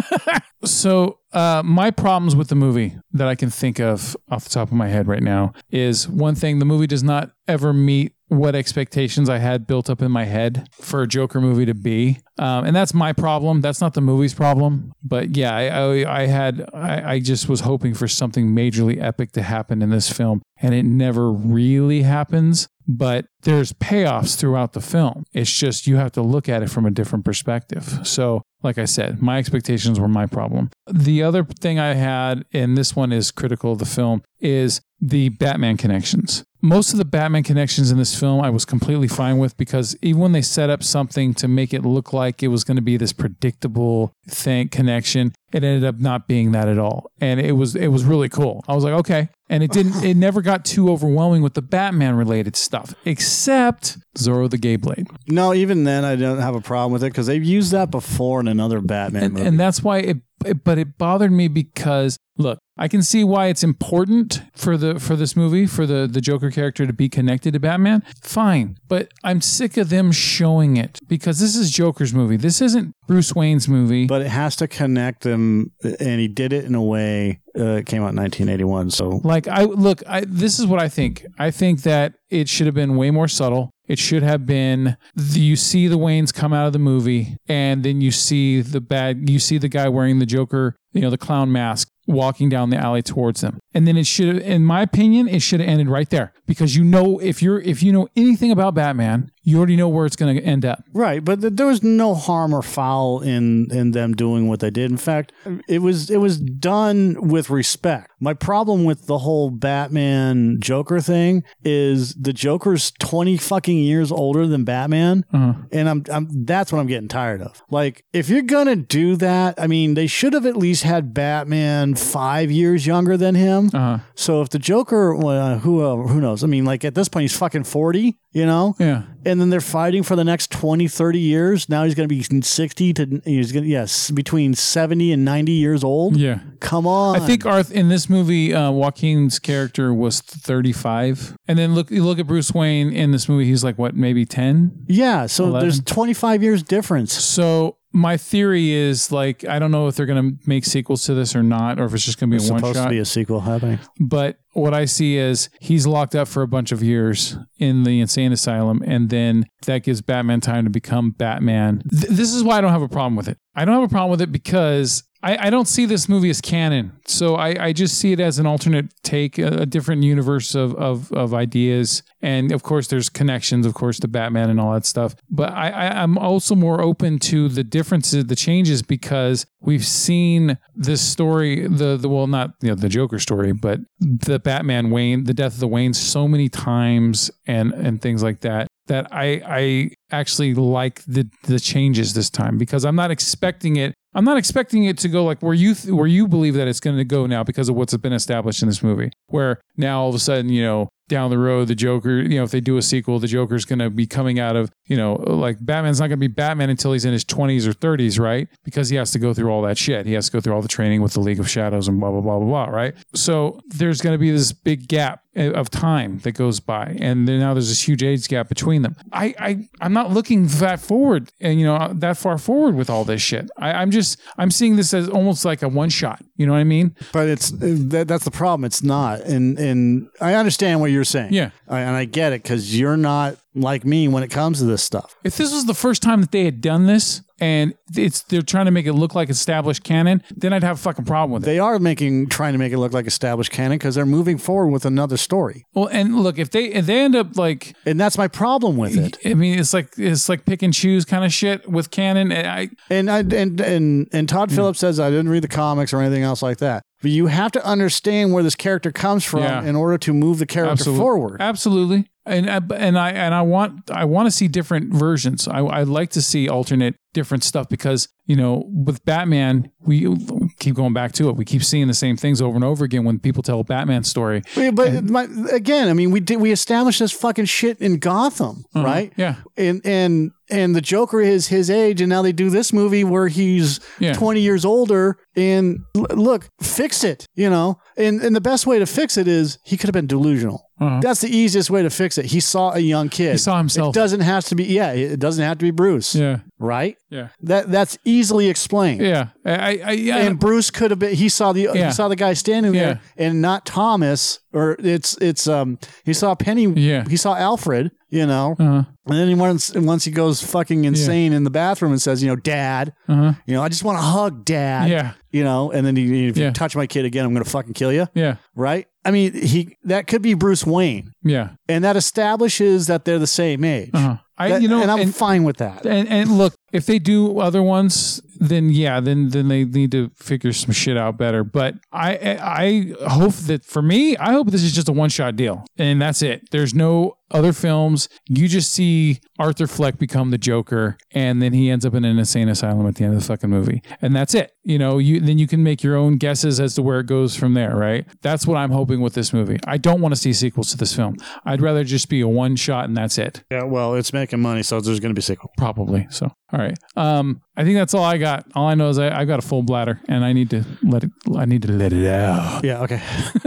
so, 0.64 1.20
uh, 1.34 1.62
my 1.64 1.90
problems 1.90 2.36
with 2.36 2.48
the 2.48 2.54
movie 2.54 2.96
that 3.12 3.28
I 3.28 3.34
can 3.34 3.50
think 3.50 3.80
of 3.80 4.16
off 4.30 4.44
the 4.44 4.50
top 4.50 4.68
of 4.68 4.74
my 4.74 4.88
head 4.88 5.08
right 5.08 5.22
now 5.22 5.52
is 5.70 6.08
one 6.08 6.34
thing 6.34 6.58
the 6.58 6.64
movie 6.64 6.86
does 6.86 7.02
not 7.02 7.32
ever 7.48 7.72
meet 7.72 8.14
what 8.28 8.54
expectations 8.54 9.28
I 9.28 9.38
had 9.38 9.66
built 9.66 9.90
up 9.90 10.00
in 10.00 10.10
my 10.10 10.24
head 10.24 10.68
for 10.72 11.02
a 11.02 11.08
Joker 11.08 11.40
movie 11.40 11.66
to 11.66 11.74
be. 11.74 12.20
Um, 12.38 12.64
and 12.64 12.74
that's 12.74 12.94
my 12.94 13.12
problem. 13.12 13.60
That's 13.60 13.80
not 13.80 13.94
the 13.94 14.00
movie's 14.00 14.34
problem. 14.34 14.92
But 15.02 15.36
yeah, 15.36 15.54
I, 15.54 15.66
I, 15.66 16.22
I 16.22 16.26
had, 16.26 16.68
I, 16.72 17.12
I 17.14 17.20
just 17.20 17.48
was 17.48 17.60
hoping 17.60 17.94
for 17.94 18.08
something 18.08 18.48
majorly 18.48 19.00
epic 19.00 19.32
to 19.32 19.42
happen 19.42 19.82
in 19.82 19.90
this 19.90 20.10
film. 20.10 20.42
And 20.60 20.74
it 20.74 20.84
never 20.84 21.30
really 21.30 22.02
happens. 22.02 22.66
But 22.86 23.26
there's 23.42 23.72
payoffs 23.72 24.36
throughout 24.36 24.72
the 24.72 24.80
film. 24.80 25.24
It's 25.32 25.52
just 25.52 25.86
you 25.86 25.96
have 25.96 26.12
to 26.12 26.22
look 26.22 26.48
at 26.48 26.62
it 26.62 26.68
from 26.68 26.84
a 26.84 26.90
different 26.90 27.24
perspective. 27.24 28.00
So, 28.06 28.42
like 28.64 28.78
I 28.78 28.86
said, 28.86 29.22
my 29.22 29.38
expectations 29.38 30.00
were 30.00 30.08
my 30.08 30.26
problem. 30.26 30.70
The 30.90 31.22
other 31.22 31.44
thing 31.44 31.78
I 31.78 31.94
had, 31.94 32.44
and 32.52 32.76
this 32.76 32.96
one 32.96 33.12
is 33.12 33.30
critical 33.30 33.72
of 33.72 33.78
the 33.78 33.84
film, 33.84 34.22
is 34.40 34.80
the 35.00 35.28
Batman 35.28 35.76
connections. 35.76 36.44
Most 36.62 36.92
of 36.92 36.98
the 36.98 37.04
Batman 37.04 37.42
connections 37.42 37.90
in 37.90 37.98
this 37.98 38.18
film 38.18 38.40
I 38.40 38.48
was 38.48 38.64
completely 38.64 39.06
fine 39.06 39.36
with 39.36 39.54
because 39.58 39.94
even 40.00 40.22
when 40.22 40.32
they 40.32 40.40
set 40.40 40.70
up 40.70 40.82
something 40.82 41.34
to 41.34 41.46
make 41.46 41.74
it 41.74 41.84
look 41.84 42.14
like 42.14 42.42
it 42.42 42.48
was 42.48 42.64
going 42.64 42.76
to 42.76 42.82
be 42.82 42.96
this 42.96 43.12
predictable 43.12 44.12
thing 44.26 44.68
connection, 44.68 45.34
it 45.52 45.62
ended 45.62 45.84
up 45.84 46.00
not 46.00 46.26
being 46.26 46.52
that 46.52 46.66
at 46.66 46.78
all. 46.78 47.10
And 47.20 47.38
it 47.38 47.52
was 47.52 47.76
it 47.76 47.88
was 47.88 48.04
really 48.04 48.30
cool. 48.30 48.64
I 48.66 48.74
was 48.74 48.82
like, 48.82 48.94
okay. 48.94 49.28
And 49.48 49.62
it 49.62 49.70
didn't 49.72 50.02
it 50.02 50.16
never 50.16 50.40
got 50.40 50.64
too 50.64 50.90
overwhelming 50.90 51.42
with 51.42 51.52
the 51.52 51.62
Batman 51.62 52.16
related 52.16 52.56
stuff, 52.56 52.94
except 53.04 53.98
Zorro 54.16 54.48
the 54.48 54.56
Gay 54.56 54.76
Blade. 54.76 55.06
No, 55.28 55.52
even 55.52 55.84
then 55.84 56.04
I 56.04 56.16
don't 56.16 56.38
have 56.38 56.54
a 56.54 56.62
problem 56.62 56.92
with 56.92 57.04
it 57.04 57.10
because 57.10 57.26
they've 57.26 57.44
used 57.44 57.72
that 57.72 57.90
before 57.90 58.40
in 58.40 58.48
another 58.48 58.80
Batman 58.80 59.22
and, 59.24 59.34
movie. 59.34 59.46
and 59.46 59.60
that's 59.60 59.82
why 59.82 59.98
it, 59.98 60.16
it 60.46 60.64
but 60.64 60.78
it 60.78 60.96
bothered 60.96 61.30
me 61.32 61.48
because 61.48 62.16
look 62.36 62.58
i 62.76 62.88
can 62.88 63.00
see 63.00 63.22
why 63.22 63.46
it's 63.46 63.62
important 63.62 64.42
for 64.56 64.76
the 64.76 64.98
for 64.98 65.14
this 65.14 65.36
movie 65.36 65.66
for 65.66 65.86
the 65.86 66.08
the 66.10 66.20
joker 66.20 66.50
character 66.50 66.84
to 66.84 66.92
be 66.92 67.08
connected 67.08 67.52
to 67.52 67.60
batman 67.60 68.02
fine 68.20 68.76
but 68.88 69.08
i'm 69.22 69.40
sick 69.40 69.76
of 69.76 69.88
them 69.88 70.10
showing 70.10 70.76
it 70.76 70.98
because 71.06 71.38
this 71.38 71.54
is 71.54 71.70
joker's 71.70 72.12
movie 72.12 72.36
this 72.36 72.60
isn't 72.60 72.92
bruce 73.06 73.32
wayne's 73.36 73.68
movie 73.68 74.06
but 74.06 74.20
it 74.20 74.28
has 74.28 74.56
to 74.56 74.66
connect 74.66 75.22
them, 75.22 75.70
and 76.00 76.20
he 76.20 76.26
did 76.26 76.52
it 76.52 76.64
in 76.64 76.74
a 76.74 76.82
way 76.82 77.40
Uh, 77.56 77.76
it 77.76 77.86
came 77.86 78.02
out 78.02 78.10
in 78.10 78.16
1981. 78.16 78.90
So 78.90 79.20
Like 79.22 79.46
I 79.46 79.62
look, 79.64 80.02
I, 80.06 80.24
this 80.26 80.58
is 80.58 80.66
what 80.66 80.80
I 80.80 80.88
think. 80.88 81.24
I 81.38 81.50
think 81.50 81.82
that 81.82 82.14
it 82.30 82.48
should 82.48 82.66
have 82.66 82.74
been 82.74 82.96
way 82.96 83.10
more 83.10 83.28
subtle. 83.28 83.70
It 83.86 83.98
should 83.98 84.22
have 84.22 84.46
been 84.46 84.96
the, 85.14 85.40
you 85.40 85.56
see 85.56 85.88
the 85.88 85.98
Waynes 85.98 86.32
come 86.32 86.52
out 86.52 86.66
of 86.66 86.72
the 86.72 86.78
movie, 86.78 87.36
and 87.46 87.84
then 87.84 88.00
you 88.00 88.10
see 88.10 88.60
the 88.62 88.80
bad. 88.80 89.28
You 89.28 89.38
see 89.38 89.58
the 89.58 89.68
guy 89.68 89.88
wearing 89.88 90.18
the 90.18 90.26
Joker, 90.26 90.74
you 90.92 91.02
know, 91.02 91.10
the 91.10 91.18
clown 91.18 91.52
mask, 91.52 91.88
walking 92.06 92.48
down 92.48 92.70
the 92.70 92.78
alley 92.78 93.02
towards 93.02 93.42
them. 93.42 93.58
And 93.74 93.86
then 93.86 93.96
it 93.96 94.06
should, 94.06 94.38
in 94.38 94.64
my 94.64 94.82
opinion, 94.82 95.28
it 95.28 95.42
should 95.42 95.60
have 95.60 95.68
ended 95.68 95.88
right 95.88 96.08
there 96.08 96.32
because 96.46 96.76
you 96.76 96.82
know 96.82 97.18
if 97.18 97.42
you're 97.42 97.60
if 97.60 97.82
you 97.82 97.92
know 97.92 98.08
anything 98.16 98.50
about 98.50 98.74
Batman, 98.74 99.30
you 99.44 99.58
already 99.58 99.76
know 99.76 99.88
where 99.88 100.06
it's 100.06 100.16
going 100.16 100.36
to 100.36 100.42
end 100.42 100.64
up. 100.64 100.84
Right, 100.92 101.22
but 101.24 101.42
th- 101.42 101.52
there 101.54 101.66
was 101.66 101.82
no 101.82 102.14
harm 102.14 102.54
or 102.54 102.62
foul 102.62 103.20
in 103.20 103.70
in 103.70 103.92
them 103.92 104.14
doing 104.14 104.48
what 104.48 104.60
they 104.60 104.70
did. 104.70 104.90
In 104.90 104.96
fact, 104.96 105.32
it 105.68 105.80
was 105.80 106.10
it 106.10 106.16
was 106.16 106.38
done 106.38 107.28
with 107.28 107.50
respect. 107.50 108.10
My 108.24 108.32
problem 108.34 108.84
with 108.84 109.06
the 109.06 109.18
whole 109.18 109.50
Batman 109.50 110.58
Joker 110.60 111.00
thing 111.00 111.44
is 111.62 112.14
the 112.14 112.32
Joker's 112.32 112.90
twenty 112.98 113.36
fucking 113.36 113.76
years 113.78 114.10
older 114.10 114.46
than 114.46 114.64
Batman, 114.64 115.24
Uh-huh. 115.32 115.54
and 115.70 115.88
I'm, 115.88 116.04
I'm 116.10 116.44
that's 116.46 116.72
what 116.72 116.78
I'm 116.78 116.86
getting 116.86 117.08
tired 117.08 117.42
of. 117.42 117.62
Like, 117.70 118.04
if 118.12 118.28
you're 118.30 118.42
gonna 118.42 118.76
do 118.76 119.16
that, 119.16 119.54
I 119.60 119.66
mean, 119.66 119.94
they 119.94 120.06
should 120.06 120.32
have 120.32 120.46
at 120.46 120.56
least 120.56 120.82
had 120.84 121.12
Batman 121.14 121.94
five 121.94 122.50
years 122.50 122.86
younger 122.86 123.16
than 123.16 123.34
him. 123.34 123.70
Uh-huh. 123.72 123.98
So 124.14 124.40
if 124.40 124.48
the 124.48 124.58
Joker, 124.58 125.14
well, 125.14 125.54
uh, 125.54 125.58
who 125.58 125.82
uh, 125.84 125.96
who 126.08 126.20
knows? 126.20 126.42
I 126.42 126.46
mean, 126.46 126.64
like 126.64 126.84
at 126.84 126.94
this 126.94 127.08
point, 127.08 127.22
he's 127.24 127.36
fucking 127.36 127.64
forty, 127.64 128.16
you 128.32 128.46
know 128.46 128.74
Yeah. 128.78 129.02
and 129.26 129.40
then 129.40 129.50
they're 129.50 129.60
fighting 129.60 130.02
for 130.02 130.16
the 130.16 130.24
next 130.24 130.50
20 130.50 130.88
30 130.88 131.18
years 131.20 131.68
now 131.68 131.84
he's 131.84 131.94
going 131.94 132.08
to 132.08 132.12
be 132.14 132.22
60 132.42 132.92
to 132.94 133.22
he's 133.24 133.52
going 133.52 133.62
to 133.64 133.70
yes 133.70 134.10
between 134.10 134.54
70 134.54 135.12
and 135.12 135.24
90 135.24 135.52
years 135.52 135.84
old 135.84 136.16
Yeah. 136.16 136.40
come 136.60 136.84
on 136.86 137.14
I 137.16 137.20
think 137.26 137.46
Arth 137.46 137.70
in 137.70 137.88
this 137.88 138.08
movie, 138.10 138.13
uh, 138.54 138.70
Joaquin's 138.70 139.38
character 139.38 139.92
was 139.92 140.20
35, 140.20 141.36
and 141.48 141.58
then 141.58 141.74
look 141.74 141.90
you 141.90 142.04
look 142.04 142.18
at 142.18 142.26
Bruce 142.26 142.52
Wayne 142.52 142.92
in 142.92 143.10
this 143.10 143.28
movie. 143.28 143.44
He's 143.46 143.64
like 143.64 143.78
what, 143.78 143.94
maybe 143.94 144.24
10. 144.24 144.84
yeah 144.88 145.26
so 145.26 145.44
11. 145.46 145.60
there's 145.60 145.80
25 145.82 146.42
years 146.42 146.62
difference 146.62 147.12
So 147.12 147.76
my 147.92 148.16
theory 148.16 148.70
is 148.72 149.12
like 149.12 149.44
I 149.44 149.58
don't 149.58 149.70
know 149.70 149.86
if 149.88 149.96
they're 149.96 150.06
going 150.06 150.38
to 150.38 150.48
make 150.48 150.64
sequels 150.64 151.04
to 151.04 151.14
this 151.14 151.34
or 151.36 151.42
not, 151.42 151.78
or 151.80 151.84
if 151.84 151.94
it's 151.94 152.04
just 152.04 152.18
going 152.18 152.30
to 152.30 152.36
be 152.36 152.50
one 152.50 152.58
supposed 152.58 152.76
shot. 152.76 152.84
to 152.84 152.90
be 152.90 152.98
a 152.98 153.04
sequel 153.04 153.40
happening 153.40 153.78
But 154.00 154.38
what 154.54 154.72
I 154.72 154.86
see 154.86 155.16
is 155.16 155.48
he's 155.60 155.86
locked 155.86 156.14
up 156.14 156.28
for 156.28 156.42
a 156.42 156.48
bunch 156.48 156.72
of 156.72 156.82
years 156.82 157.36
in 157.58 157.84
the 157.84 158.00
insane 158.00 158.32
asylum, 158.32 158.82
and 158.86 159.10
then 159.10 159.46
that 159.66 159.82
gives 159.82 160.00
Batman 160.00 160.40
time 160.40 160.64
to 160.64 160.70
become 160.70 161.10
Batman. 161.10 161.82
Th- 161.90 162.10
this 162.10 162.32
is 162.32 162.42
why 162.42 162.58
I 162.58 162.60
don't 162.60 162.72
have 162.72 162.82
a 162.82 162.88
problem 162.88 163.16
with 163.16 163.28
it. 163.28 163.38
I 163.54 163.64
don't 163.64 163.74
have 163.74 163.84
a 163.84 163.88
problem 163.88 164.10
with 164.10 164.20
it 164.20 164.32
because 164.32 165.04
I, 165.24 165.46
I 165.46 165.50
don't 165.50 165.66
see 165.66 165.86
this 165.86 166.06
movie 166.06 166.28
as 166.28 166.42
canon. 166.42 166.92
So 167.06 167.36
I, 167.36 167.68
I 167.68 167.72
just 167.72 167.96
see 167.98 168.12
it 168.12 168.20
as 168.20 168.38
an 168.38 168.46
alternate 168.46 168.92
take, 169.02 169.38
a, 169.38 169.62
a 169.62 169.66
different 169.66 170.02
universe 170.02 170.54
of, 170.54 170.74
of, 170.74 171.10
of 171.12 171.32
ideas. 171.32 172.02
And 172.20 172.52
of 172.52 172.62
course, 172.62 172.88
there's 172.88 173.08
connections, 173.08 173.64
of 173.64 173.72
course, 173.72 173.98
to 174.00 174.08
Batman 174.08 174.50
and 174.50 174.60
all 174.60 174.74
that 174.74 174.84
stuff. 174.84 175.16
But 175.30 175.50
I, 175.52 175.70
I, 175.70 176.02
I'm 176.02 176.18
also 176.18 176.54
more 176.54 176.82
open 176.82 177.18
to 177.20 177.48
the 177.48 177.64
differences, 177.64 178.26
the 178.26 178.36
changes, 178.36 178.82
because 178.82 179.46
we've 179.60 179.86
seen 179.86 180.58
this 180.74 181.00
story, 181.00 181.68
the, 181.68 181.96
the 181.96 182.08
well, 182.08 182.26
not 182.26 182.50
you 182.60 182.68
know, 182.68 182.74
the 182.74 182.90
Joker 182.90 183.18
story, 183.18 183.52
but 183.52 183.80
the 184.00 184.38
Batman 184.44 184.90
Wayne, 184.90 185.24
the 185.24 185.34
death 185.34 185.54
of 185.54 185.60
the 185.60 185.66
Wayne, 185.66 185.92
so 185.92 186.28
many 186.28 186.48
times 186.48 187.30
and, 187.46 187.72
and 187.72 188.00
things 188.00 188.22
like 188.22 188.40
that 188.40 188.68
that 188.86 189.08
I 189.10 189.40
I 189.46 189.90
actually 190.10 190.54
like 190.54 191.02
the 191.04 191.28
the 191.44 191.58
changes 191.58 192.14
this 192.14 192.30
time 192.30 192.58
because 192.58 192.84
I'm 192.84 192.96
not 192.96 193.10
expecting 193.10 193.76
it. 193.76 193.94
I'm 194.14 194.24
not 194.24 194.36
expecting 194.36 194.84
it 194.84 194.98
to 194.98 195.08
go 195.08 195.24
like 195.24 195.40
where 195.40 195.54
you 195.54 195.74
th- 195.74 195.92
where 195.92 196.06
you 196.06 196.28
believe 196.28 196.54
that 196.54 196.68
it's 196.68 196.80
going 196.80 196.96
to 196.96 197.04
go 197.04 197.26
now 197.26 197.42
because 197.42 197.68
of 197.68 197.74
what's 197.76 197.96
been 197.96 198.12
established 198.12 198.62
in 198.62 198.68
this 198.68 198.82
movie. 198.82 199.10
Where 199.26 199.60
now 199.76 200.02
all 200.02 200.10
of 200.10 200.14
a 200.14 200.18
sudden 200.18 200.50
you 200.50 200.62
know 200.62 200.88
down 201.08 201.30
the 201.30 201.38
road 201.38 201.68
the 201.68 201.74
Joker 201.74 202.20
you 202.22 202.38
know 202.38 202.44
if 202.44 202.50
they 202.50 202.60
do 202.60 202.76
a 202.76 202.82
sequel 202.82 203.18
the 203.18 203.26
Joker's 203.26 203.64
going 203.64 203.78
to 203.78 203.90
be 203.90 204.06
coming 204.06 204.38
out 204.38 204.56
of 204.56 204.70
you 204.86 204.96
know 204.96 205.14
like 205.14 205.56
Batman's 205.60 206.00
not 206.00 206.08
going 206.08 206.18
to 206.18 206.28
be 206.28 206.28
Batman 206.28 206.70
until 206.70 206.92
he's 206.92 207.04
in 207.04 207.12
his 207.12 207.24
20s 207.24 207.66
or 207.66 207.72
30s 207.72 208.18
right? 208.18 208.48
Because 208.64 208.88
he 208.88 208.96
has 208.96 209.10
to 209.12 209.18
go 209.18 209.34
through 209.34 209.50
all 209.50 209.62
that 209.62 209.78
shit. 209.78 210.06
He 210.06 210.12
has 210.14 210.26
to 210.26 210.32
go 210.32 210.40
through 210.40 210.54
all 210.54 210.62
the 210.62 210.68
training 210.68 211.02
with 211.02 211.12
the 211.12 211.20
League 211.20 211.40
of 211.40 211.48
Shadows 211.48 211.88
and 211.88 212.00
blah 212.00 212.10
blah 212.10 212.20
blah 212.20 212.38
blah 212.38 212.46
blah 212.46 212.64
right. 212.64 212.94
So 213.14 213.60
there's 213.68 214.00
going 214.00 214.14
to 214.14 214.18
be 214.18 214.30
this 214.30 214.52
big 214.52 214.88
gap 214.88 215.22
eh, 215.36 215.50
of 215.50 215.70
time 215.70 216.18
that 216.20 216.32
goes 216.32 216.60
by 216.60 216.96
and 217.00 217.26
now 217.26 217.54
there's 217.54 217.68
this 217.68 217.86
huge 217.86 218.02
age 218.02 218.26
gap 218.28 218.48
between 218.48 218.82
them. 218.82 218.96
I 219.12 219.34
i 219.38 219.68
i'm 219.80 219.92
not 219.92 220.10
looking 220.10 220.46
that 220.46 220.80
forward 220.80 221.32
and 221.40 221.58
you 221.60 221.66
know 221.66 221.92
that 221.94 222.16
far 222.16 222.38
forward 222.38 222.74
with 222.76 222.88
all 222.88 223.04
this 223.04 223.20
shit. 223.20 223.50
I, 223.58 223.72
i'm 223.72 223.90
just 223.90 224.18
i'm 224.38 224.50
seeing 224.50 224.76
this 224.76 224.94
as 224.94 225.08
almost 225.08 225.44
like 225.44 225.62
a 225.62 225.68
one 225.68 225.90
shot. 225.90 226.24
You 226.36 226.46
know 226.46 226.52
what 226.52 226.60
i 226.60 226.64
mean? 226.64 226.94
But 227.12 227.28
it's 227.28 227.50
that, 227.50 228.08
that's 228.08 228.24
the 228.24 228.30
problem. 228.30 228.64
It's 228.64 228.82
not. 228.82 229.20
And 229.20 229.58
and 229.58 230.08
i 230.20 230.34
understand 230.34 230.80
what 230.80 230.90
you're 230.94 231.04
saying 231.04 231.32
Yeah. 231.32 231.50
I, 231.68 231.80
and 231.80 231.96
i 231.96 232.04
get 232.04 232.32
it 232.32 232.42
because 232.42 232.78
you're 232.78 232.96
not 232.96 233.36
like 233.54 233.84
me 233.84 234.08
when 234.08 234.22
it 234.22 234.30
comes 234.30 234.58
to 234.58 234.64
this 234.64 234.82
stuff 234.82 235.14
if 235.24 235.36
this 235.36 235.52
was 235.52 235.66
the 235.66 235.74
first 235.74 236.02
time 236.02 236.20
that 236.22 236.32
they 236.32 236.44
had 236.44 236.60
done 236.60 236.86
this 236.86 237.20
and 237.40 237.74
it's 237.96 238.22
they're 238.22 238.42
trying 238.42 238.64
to 238.66 238.70
make 238.70 238.86
it 238.86 238.92
look 238.94 239.14
like 239.14 239.28
established 239.28 239.82
canon 239.84 240.22
then 240.34 240.52
i'd 240.52 240.62
have 240.62 240.76
a 240.76 240.80
fucking 240.80 241.04
problem 241.04 241.30
with 241.32 241.42
it 241.42 241.46
they 241.46 241.58
are 241.58 241.78
making 241.78 242.28
trying 242.28 242.52
to 242.52 242.58
make 242.58 242.72
it 242.72 242.78
look 242.78 242.92
like 242.92 243.06
established 243.06 243.50
canon 243.52 243.76
because 243.78 243.94
they're 243.94 244.06
moving 244.06 244.38
forward 244.38 244.70
with 244.70 244.84
another 244.84 245.16
story 245.16 245.64
well 245.74 245.86
and 245.88 246.16
look 246.16 246.38
if 246.38 246.50
they 246.50 246.66
if 246.66 246.86
they 246.86 247.00
end 247.00 247.14
up 247.14 247.36
like 247.36 247.74
and 247.86 247.98
that's 248.00 248.16
my 248.18 248.28
problem 248.28 248.76
with 248.76 248.96
it 248.96 249.18
I 249.24 249.34
mean, 249.34 249.58
it's 249.58 249.72
like 249.72 249.88
it's 249.96 250.28
like 250.28 250.44
pick 250.44 250.62
and 250.62 250.72
choose 250.72 251.04
kind 251.04 251.24
of 251.24 251.32
shit 251.32 251.68
with 251.68 251.90
canon. 251.90 252.30
And 252.30 252.46
I 252.46 252.68
And 252.90 253.10
I 253.10 253.18
and 253.20 253.60
and 253.60 254.08
and 254.12 254.28
Todd. 254.28 254.52
Phillips 254.52 254.78
says 254.78 255.00
I 255.00 255.10
didn't 255.10 255.28
read 255.28 255.42
the 255.42 255.48
comics 255.48 255.92
or 255.92 256.00
anything 256.00 256.22
else 256.22 256.42
like 256.42 256.58
that. 256.58 256.84
But 257.04 257.10
you 257.10 257.26
have 257.26 257.52
to 257.52 257.62
understand 257.66 258.32
where 258.32 258.42
this 258.42 258.54
character 258.54 258.90
comes 258.90 259.24
from 259.24 259.42
Yeah. 259.42 259.62
in 259.62 259.76
order 259.76 259.98
to 259.98 260.14
move 260.14 260.38
the 260.38 260.46
character 260.46 260.72
Absolutely. 260.72 261.00
forward. 261.00 261.36
Absolutely. 261.42 262.06
And 262.24 262.48
uh, 262.48 262.62
and 262.74 262.98
I 262.98 263.10
and 263.10 263.34
I 263.34 263.42
want 263.42 263.90
I 263.90 264.06
want 264.06 264.26
to 264.26 264.30
see 264.30 264.48
different 264.48 264.90
versions. 264.94 265.46
I 265.46 265.58
I 265.60 265.82
like 265.82 266.08
to 266.12 266.22
see 266.22 266.48
alternate 266.48 266.94
different 267.14 267.42
stuff 267.44 267.68
because 267.70 268.08
you 268.26 268.36
know 268.36 268.64
with 268.70 269.02
Batman 269.06 269.70
we 269.80 270.14
keep 270.58 270.74
going 270.74 270.92
back 270.92 271.12
to 271.12 271.28
it. 271.30 271.36
We 271.36 271.44
keep 271.44 271.62
seeing 271.64 271.88
the 271.88 271.94
same 271.94 272.16
things 272.16 272.40
over 272.42 272.54
and 272.54 272.64
over 272.64 272.84
again 272.84 273.04
when 273.04 273.18
people 273.18 273.42
tell 273.42 273.60
a 273.60 273.64
Batman 273.64 274.02
story. 274.04 274.42
But 274.54 275.04
my, 275.04 275.26
again, 275.52 275.88
I 275.88 275.92
mean, 275.94 276.10
we 276.10 276.20
did 276.20 276.36
we 276.40 276.52
established 276.52 276.98
this 277.00 277.12
fucking 277.12 277.44
shit 277.46 277.80
in 277.80 277.98
Gotham, 277.98 278.64
Uh-huh. 278.74 278.84
right? 278.84 279.12
Yeah. 279.16 279.36
And 279.56 279.80
and 279.84 280.30
and 280.50 280.74
the 280.76 280.80
Joker 280.82 281.20
is 281.20 281.48
his 281.48 281.70
age, 281.70 282.00
and 282.02 282.08
now 282.10 282.20
they 282.22 282.32
do 282.32 282.50
this 282.50 282.72
movie 282.72 283.04
where 283.04 283.28
he's 283.28 283.80
Yeah. 283.98 284.12
twenty 284.14 284.40
years 284.40 284.64
older. 284.64 285.16
And 285.36 285.80
l- 285.96 286.06
look, 286.14 286.48
fix 286.62 287.02
it, 287.04 287.26
you 287.34 287.50
know. 287.50 287.78
And 287.96 288.20
and 288.22 288.34
the 288.36 288.40
best 288.40 288.66
way 288.66 288.78
to 288.78 288.86
fix 288.86 289.16
it 289.16 289.26
is 289.28 289.58
he 289.64 289.76
could 289.76 289.88
have 289.88 289.94
been 289.94 290.06
delusional. 290.06 290.62
Uh-huh. 290.80 291.00
That's 291.00 291.20
the 291.20 291.34
easiest 291.34 291.70
way 291.70 291.82
to 291.82 291.90
fix 291.90 292.18
it. 292.18 292.26
He 292.26 292.40
saw 292.40 292.72
a 292.72 292.78
young 292.78 293.08
kid. 293.08 293.32
He 293.32 293.38
saw 293.38 293.58
himself. 293.58 293.94
It 293.94 293.98
doesn't 293.98 294.20
have 294.20 294.44
to 294.46 294.54
be. 294.54 294.64
Yeah, 294.64 294.92
it 294.92 295.18
doesn't 295.20 295.42
have 295.44 295.58
to 295.58 295.62
be 295.64 295.70
Bruce. 295.70 296.14
Yeah. 296.14 296.38
Right. 296.58 296.96
Yeah. 297.14 297.28
That 297.42 297.70
that's 297.70 297.96
easily 298.04 298.48
explained. 298.48 299.00
Yeah. 299.00 299.28
I 299.44 299.80
I, 299.84 299.90
yeah. 299.92 300.16
And 300.18 300.38
Bruce 300.38 300.70
could 300.70 300.90
have 300.90 300.98
been. 300.98 301.14
He 301.14 301.28
saw 301.28 301.52
the 301.52 301.70
Yeah. 301.72 301.86
he 301.86 301.92
saw 301.92 302.08
the 302.08 302.16
guy 302.16 302.32
standing 302.34 302.72
there, 302.72 303.00
and 303.16 303.40
not 303.40 303.64
Thomas. 303.64 304.40
Or 304.52 304.76
it's 304.78 305.16
it's 305.18 305.46
um 305.46 305.78
he 306.04 306.12
saw 306.12 306.34
Penny. 306.34 306.66
Yeah. 306.66 307.04
He 307.08 307.16
saw 307.16 307.36
Alfred. 307.36 307.92
You 308.14 308.26
know, 308.26 308.54
uh-huh. 308.58 308.84
and 309.06 309.18
then 309.18 309.26
he 309.28 309.34
once 309.34 309.74
once 309.74 310.04
he 310.04 310.12
goes 310.12 310.40
fucking 310.40 310.84
insane 310.84 311.32
in 311.32 311.42
the 311.42 311.50
bathroom 311.50 311.90
and 311.90 312.00
says, 312.00 312.22
you 312.22 312.28
know, 312.28 312.36
Dad, 312.36 312.92
Uh-huh. 313.08 313.32
you 313.44 313.54
know, 313.54 313.62
I 313.62 313.68
just 313.68 313.82
want 313.82 313.98
to 313.98 314.02
hug 314.02 314.44
Dad. 314.44 314.88
Yeah. 314.88 315.12
You 315.32 315.42
know, 315.42 315.72
and 315.72 315.84
then 315.84 315.96
he, 315.96 316.28
if 316.28 316.36
Yeah. 316.36 316.46
you 316.46 316.52
touch 316.52 316.76
my 316.76 316.86
kid 316.86 317.04
again, 317.04 317.24
I'm 317.24 317.32
gonna 317.32 317.44
fucking 317.44 317.74
kill 317.74 317.92
you. 317.92 318.06
Yeah. 318.14 318.36
Right. 318.54 318.86
I 319.04 319.10
mean, 319.10 319.32
he 319.34 319.76
that 319.84 320.06
could 320.06 320.22
be 320.22 320.34
Bruce 320.34 320.64
Wayne, 320.64 321.10
Yeah. 321.24 321.48
and 321.68 321.82
that 321.82 321.96
establishes 321.96 322.86
that 322.86 323.04
they're 323.04 323.18
the 323.18 323.26
same 323.26 323.64
age. 323.64 323.90
Uh-huh. 323.92 324.16
I 324.38 324.48
That- 324.48 324.62
you 324.62 324.68
know 324.68 324.80
and 324.82 324.90
I'm 324.90 325.00
and- 325.00 325.14
fine 325.14 325.42
with 325.44 325.56
that. 325.58 325.84
And, 325.86 326.08
and 326.08 326.38
look, 326.38 326.54
if 326.72 326.86
they 326.86 326.98
do 326.98 327.38
other 327.38 327.62
ones, 327.62 328.20
then 328.40 328.68
yeah, 328.70 329.00
then 329.00 329.28
then 329.30 329.48
they 329.48 329.64
need 329.64 329.90
to 329.92 330.10
figure 330.16 330.52
some 330.52 330.72
shit 330.72 330.96
out 330.96 331.16
better. 331.18 331.44
But 331.44 331.74
I 331.92 332.38
I 332.40 333.08
hope 333.08 333.34
that 333.48 333.64
for 333.64 333.82
me, 333.82 334.16
I 334.16 334.32
hope 334.32 334.50
this 334.50 334.62
is 334.62 334.72
just 334.72 334.88
a 334.88 334.92
one 334.92 335.08
shot 335.10 335.36
deal, 335.36 335.64
and 335.78 336.00
that's 336.02 336.20
it. 336.22 336.48
There's 336.50 336.74
no 336.74 337.14
other 337.34 337.52
films. 337.52 338.08
You 338.28 338.48
just 338.48 338.72
see 338.72 339.20
Arthur 339.38 339.66
Fleck 339.66 339.98
become 339.98 340.30
the 340.30 340.38
Joker, 340.38 340.96
and 341.10 341.42
then 341.42 341.52
he 341.52 341.68
ends 341.70 341.84
up 341.84 341.94
in 341.94 342.04
an 342.04 342.18
insane 342.18 342.48
asylum 342.48 342.86
at 342.86 342.94
the 342.94 343.04
end 343.04 343.14
of 343.14 343.20
the 343.20 343.26
fucking 343.26 343.50
movie, 343.50 343.82
and 344.00 344.14
that's 344.14 344.34
it. 344.34 344.52
You 344.62 344.78
know, 344.78 344.98
you 344.98 345.20
then 345.20 345.38
you 345.38 345.46
can 345.46 345.62
make 345.62 345.82
your 345.82 345.96
own 345.96 346.16
guesses 346.16 346.60
as 346.60 346.74
to 346.76 346.82
where 346.82 347.00
it 347.00 347.06
goes 347.06 347.36
from 347.36 347.52
there, 347.54 347.76
right? 347.76 348.06
That's 348.22 348.46
what 348.46 348.56
I'm 348.56 348.70
hoping 348.70 349.00
with 349.00 349.12
this 349.14 349.32
movie. 349.32 349.58
I 349.66 349.76
don't 349.76 350.00
want 350.00 350.14
to 350.14 350.20
see 350.20 350.32
sequels 350.32 350.70
to 350.70 350.76
this 350.78 350.94
film. 350.94 351.16
I'd 351.44 351.60
rather 351.60 351.84
just 351.84 352.08
be 352.08 352.20
a 352.22 352.28
one 352.28 352.56
shot 352.56 352.86
and 352.86 352.96
that's 352.96 353.18
it. 353.18 353.42
Yeah, 353.50 353.64
well, 353.64 353.94
it's 353.94 354.12
making 354.12 354.40
money, 354.40 354.62
so 354.62 354.80
there's 354.80 355.00
going 355.00 355.10
to 355.14 355.18
be 355.18 355.22
sequel. 355.22 355.50
Probably. 355.58 356.06
So, 356.10 356.26
All 356.52 356.58
right. 356.60 356.78
Um, 356.96 357.42
I 357.56 357.64
think 357.64 357.76
that's 357.76 357.94
all 357.94 358.04
I 358.04 358.18
got. 358.18 358.46
All 358.54 358.66
I 358.66 358.74
know 358.74 358.88
is 358.88 358.98
I, 358.98 359.20
I 359.20 359.24
got 359.24 359.38
a 359.38 359.42
full 359.42 359.62
bladder, 359.62 360.00
and 360.08 360.24
I 360.24 360.32
need 360.32 360.50
to 360.50 360.64
let 360.82 361.04
it. 361.04 361.10
I 361.36 361.44
need 361.44 361.62
to 361.62 361.72
let 361.72 361.92
it 361.92 362.06
out. 362.06 362.64
Yeah, 362.64 362.82
okay. 362.82 363.00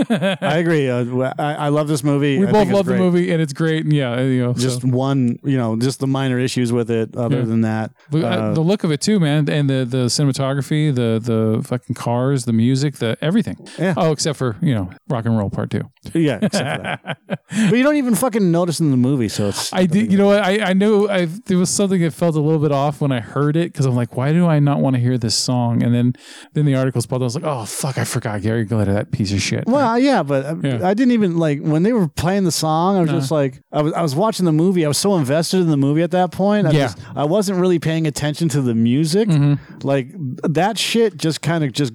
I 0.42 0.58
agree. 0.58 0.90
Uh, 0.90 1.34
I, 1.38 1.54
I 1.54 1.68
love 1.70 1.88
this 1.88 2.04
movie. 2.04 2.40
We 2.40 2.48
I 2.48 2.52
both 2.52 2.70
love 2.70 2.86
the 2.86 2.96
movie, 2.96 3.32
and 3.32 3.42
it's 3.42 3.54
great. 3.54 3.77
And 3.86 3.94
yeah, 3.94 4.20
you 4.22 4.44
know, 4.44 4.54
Just 4.54 4.82
so. 4.82 4.88
one, 4.88 5.38
you 5.44 5.58
know, 5.58 5.76
just 5.76 6.00
the 6.00 6.08
minor 6.08 6.40
issues 6.40 6.72
with 6.72 6.90
it. 6.92 7.16
Other 7.16 7.40
Yeah. 7.40 7.46
than 7.46 7.62
that, 7.62 7.92
But, 8.12 8.24
uh, 8.24 8.28
uh, 8.28 8.54
the 8.54 8.62
look 8.62 8.84
of 8.84 8.92
it 8.92 9.02
too, 9.02 9.20
man, 9.20 9.50
and 9.50 9.70
the 9.70 9.86
the 9.86 10.06
cinematography, 10.10 10.94
the 10.94 11.20
the 11.24 11.64
fucking 11.64 11.96
cars, 11.96 12.46
the 12.46 12.54
music, 12.54 12.96
the 12.98 13.18
everything. 13.22 13.58
Yeah. 13.80 13.94
Oh, 13.98 14.12
except 14.12 14.38
for 14.38 14.56
you 14.62 14.74
know, 14.76 14.90
rock 15.10 15.26
and 15.26 15.38
roll 15.38 15.50
part 15.50 15.70
two. 15.70 15.84
yeah, 16.14 16.40
except 16.42 16.76
for 16.76 16.82
that. 16.84 17.18
But 17.70 17.78
you 17.78 17.84
don't 17.84 17.96
even 17.96 18.14
fucking 18.16 18.52
notice 18.52 18.80
in 18.82 18.92
the 18.92 18.98
movie, 18.98 19.30
so 19.30 19.48
it's. 19.50 19.72
I 19.74 19.86
did. 19.86 20.12
You 20.12 20.18
know 20.18 20.28
what? 20.28 20.42
I 20.44 20.70
I 20.70 20.74
knew 20.74 21.08
I 21.10 21.26
there 21.26 21.58
was 21.58 21.70
something 21.70 22.02
that 22.02 22.12
felt 22.12 22.36
a 22.36 22.42
little 22.42 22.60
bit 22.60 22.72
off 22.72 23.00
when 23.02 23.12
I 23.12 23.20
heard 23.22 23.56
it 23.56 23.72
because 23.72 23.86
I'm 23.86 23.96
like, 23.96 24.16
why 24.18 24.32
do 24.34 24.46
I 24.48 24.60
not 24.60 24.80
want 24.80 24.96
to 24.96 25.00
hear 25.02 25.18
this 25.18 25.36
song? 25.36 25.82
And 25.84 25.94
then 25.94 26.14
then 26.54 26.66
the 26.66 26.76
articles 26.76 27.06
popped. 27.06 27.22
I 27.22 27.24
was 27.26 27.36
like, 27.36 27.44
oh 27.46 27.66
fuck, 27.66 27.98
I 27.98 28.04
forgot 28.04 28.42
Gary 28.42 28.66
Glitter, 28.66 28.94
that 28.94 29.12
piece 29.12 29.32
of 29.34 29.42
shit. 29.42 29.66
Well, 29.66 29.98
yeah, 29.98 30.24
but 30.24 30.46
uh, 30.46 30.56
Yeah. 30.64 30.88
I 30.88 30.94
didn't 30.94 31.12
even 31.14 31.38
like 31.38 31.62
when 31.62 31.84
they 31.84 31.94
were 31.94 32.08
playing 32.08 32.44
the 32.44 32.52
song. 32.52 32.98
I 32.98 33.02
was 33.02 33.10
just 33.12 33.32
like, 33.32 33.62
I 33.72 33.82
was, 33.82 33.93
I 33.93 34.01
was 34.01 34.15
watching 34.15 34.45
the 34.45 34.51
movie. 34.53 34.86
I 34.86 34.88
was 34.88 34.97
so 34.97 35.15
invested 35.18 35.59
in 35.59 35.68
the 35.70 35.78
movie 35.78 36.01
at 36.01 36.11
that 36.11 36.32
point. 36.32 36.68
I 36.68 36.72
Yeah. 36.72 36.80
just, 36.88 36.99
I 37.15 37.26
wasn't 37.26 37.59
really 37.59 37.80
paying 37.80 38.07
attention 38.07 38.47
to 38.49 38.61
the 38.61 38.74
music. 38.74 39.28
Mm-hmm. 39.28 39.80
Like 39.88 40.09
that 40.43 40.78
shit 40.78 41.18
just 41.18 41.41
kind 41.41 41.63
of 41.63 41.74
just 41.74 41.93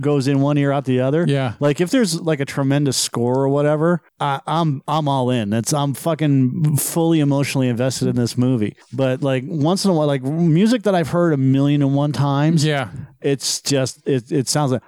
goes 0.00 0.26
in 0.28 0.40
one 0.40 0.56
ear 0.58 0.70
out 0.72 0.84
the 0.84 1.00
other. 1.00 1.24
Yeah. 1.28 1.54
Like 1.60 1.80
if 1.80 1.90
there's 1.90 2.20
like 2.20 2.38
a 2.40 2.44
tremendous 2.44 2.96
score 2.96 3.38
or 3.40 3.48
whatever, 3.48 4.00
I, 4.20 4.40
I'm 4.46 4.82
I'm 4.86 5.08
all 5.08 5.28
in. 5.30 5.50
That's 5.50 5.72
I'm 5.74 5.92
fucking 5.94 6.76
fully 6.76 7.18
emotionally 7.20 7.68
invested 7.68 8.08
in 8.08 8.16
this 8.16 8.38
movie. 8.38 8.76
But 8.92 9.22
like 9.22 9.42
once 9.46 9.84
in 9.84 9.90
a 9.90 9.94
while, 9.94 10.06
like 10.06 10.22
music 10.22 10.84
that 10.84 10.94
I've 10.94 11.08
heard 11.08 11.32
a 11.32 11.36
million 11.36 11.82
and 11.82 11.94
one 11.94 12.12
times, 12.12 12.64
Yeah. 12.64 12.90
It's 13.22 13.60
just 13.60 14.06
it, 14.06 14.30
it 14.30 14.48
sounds 14.48 14.72
like 14.72 14.82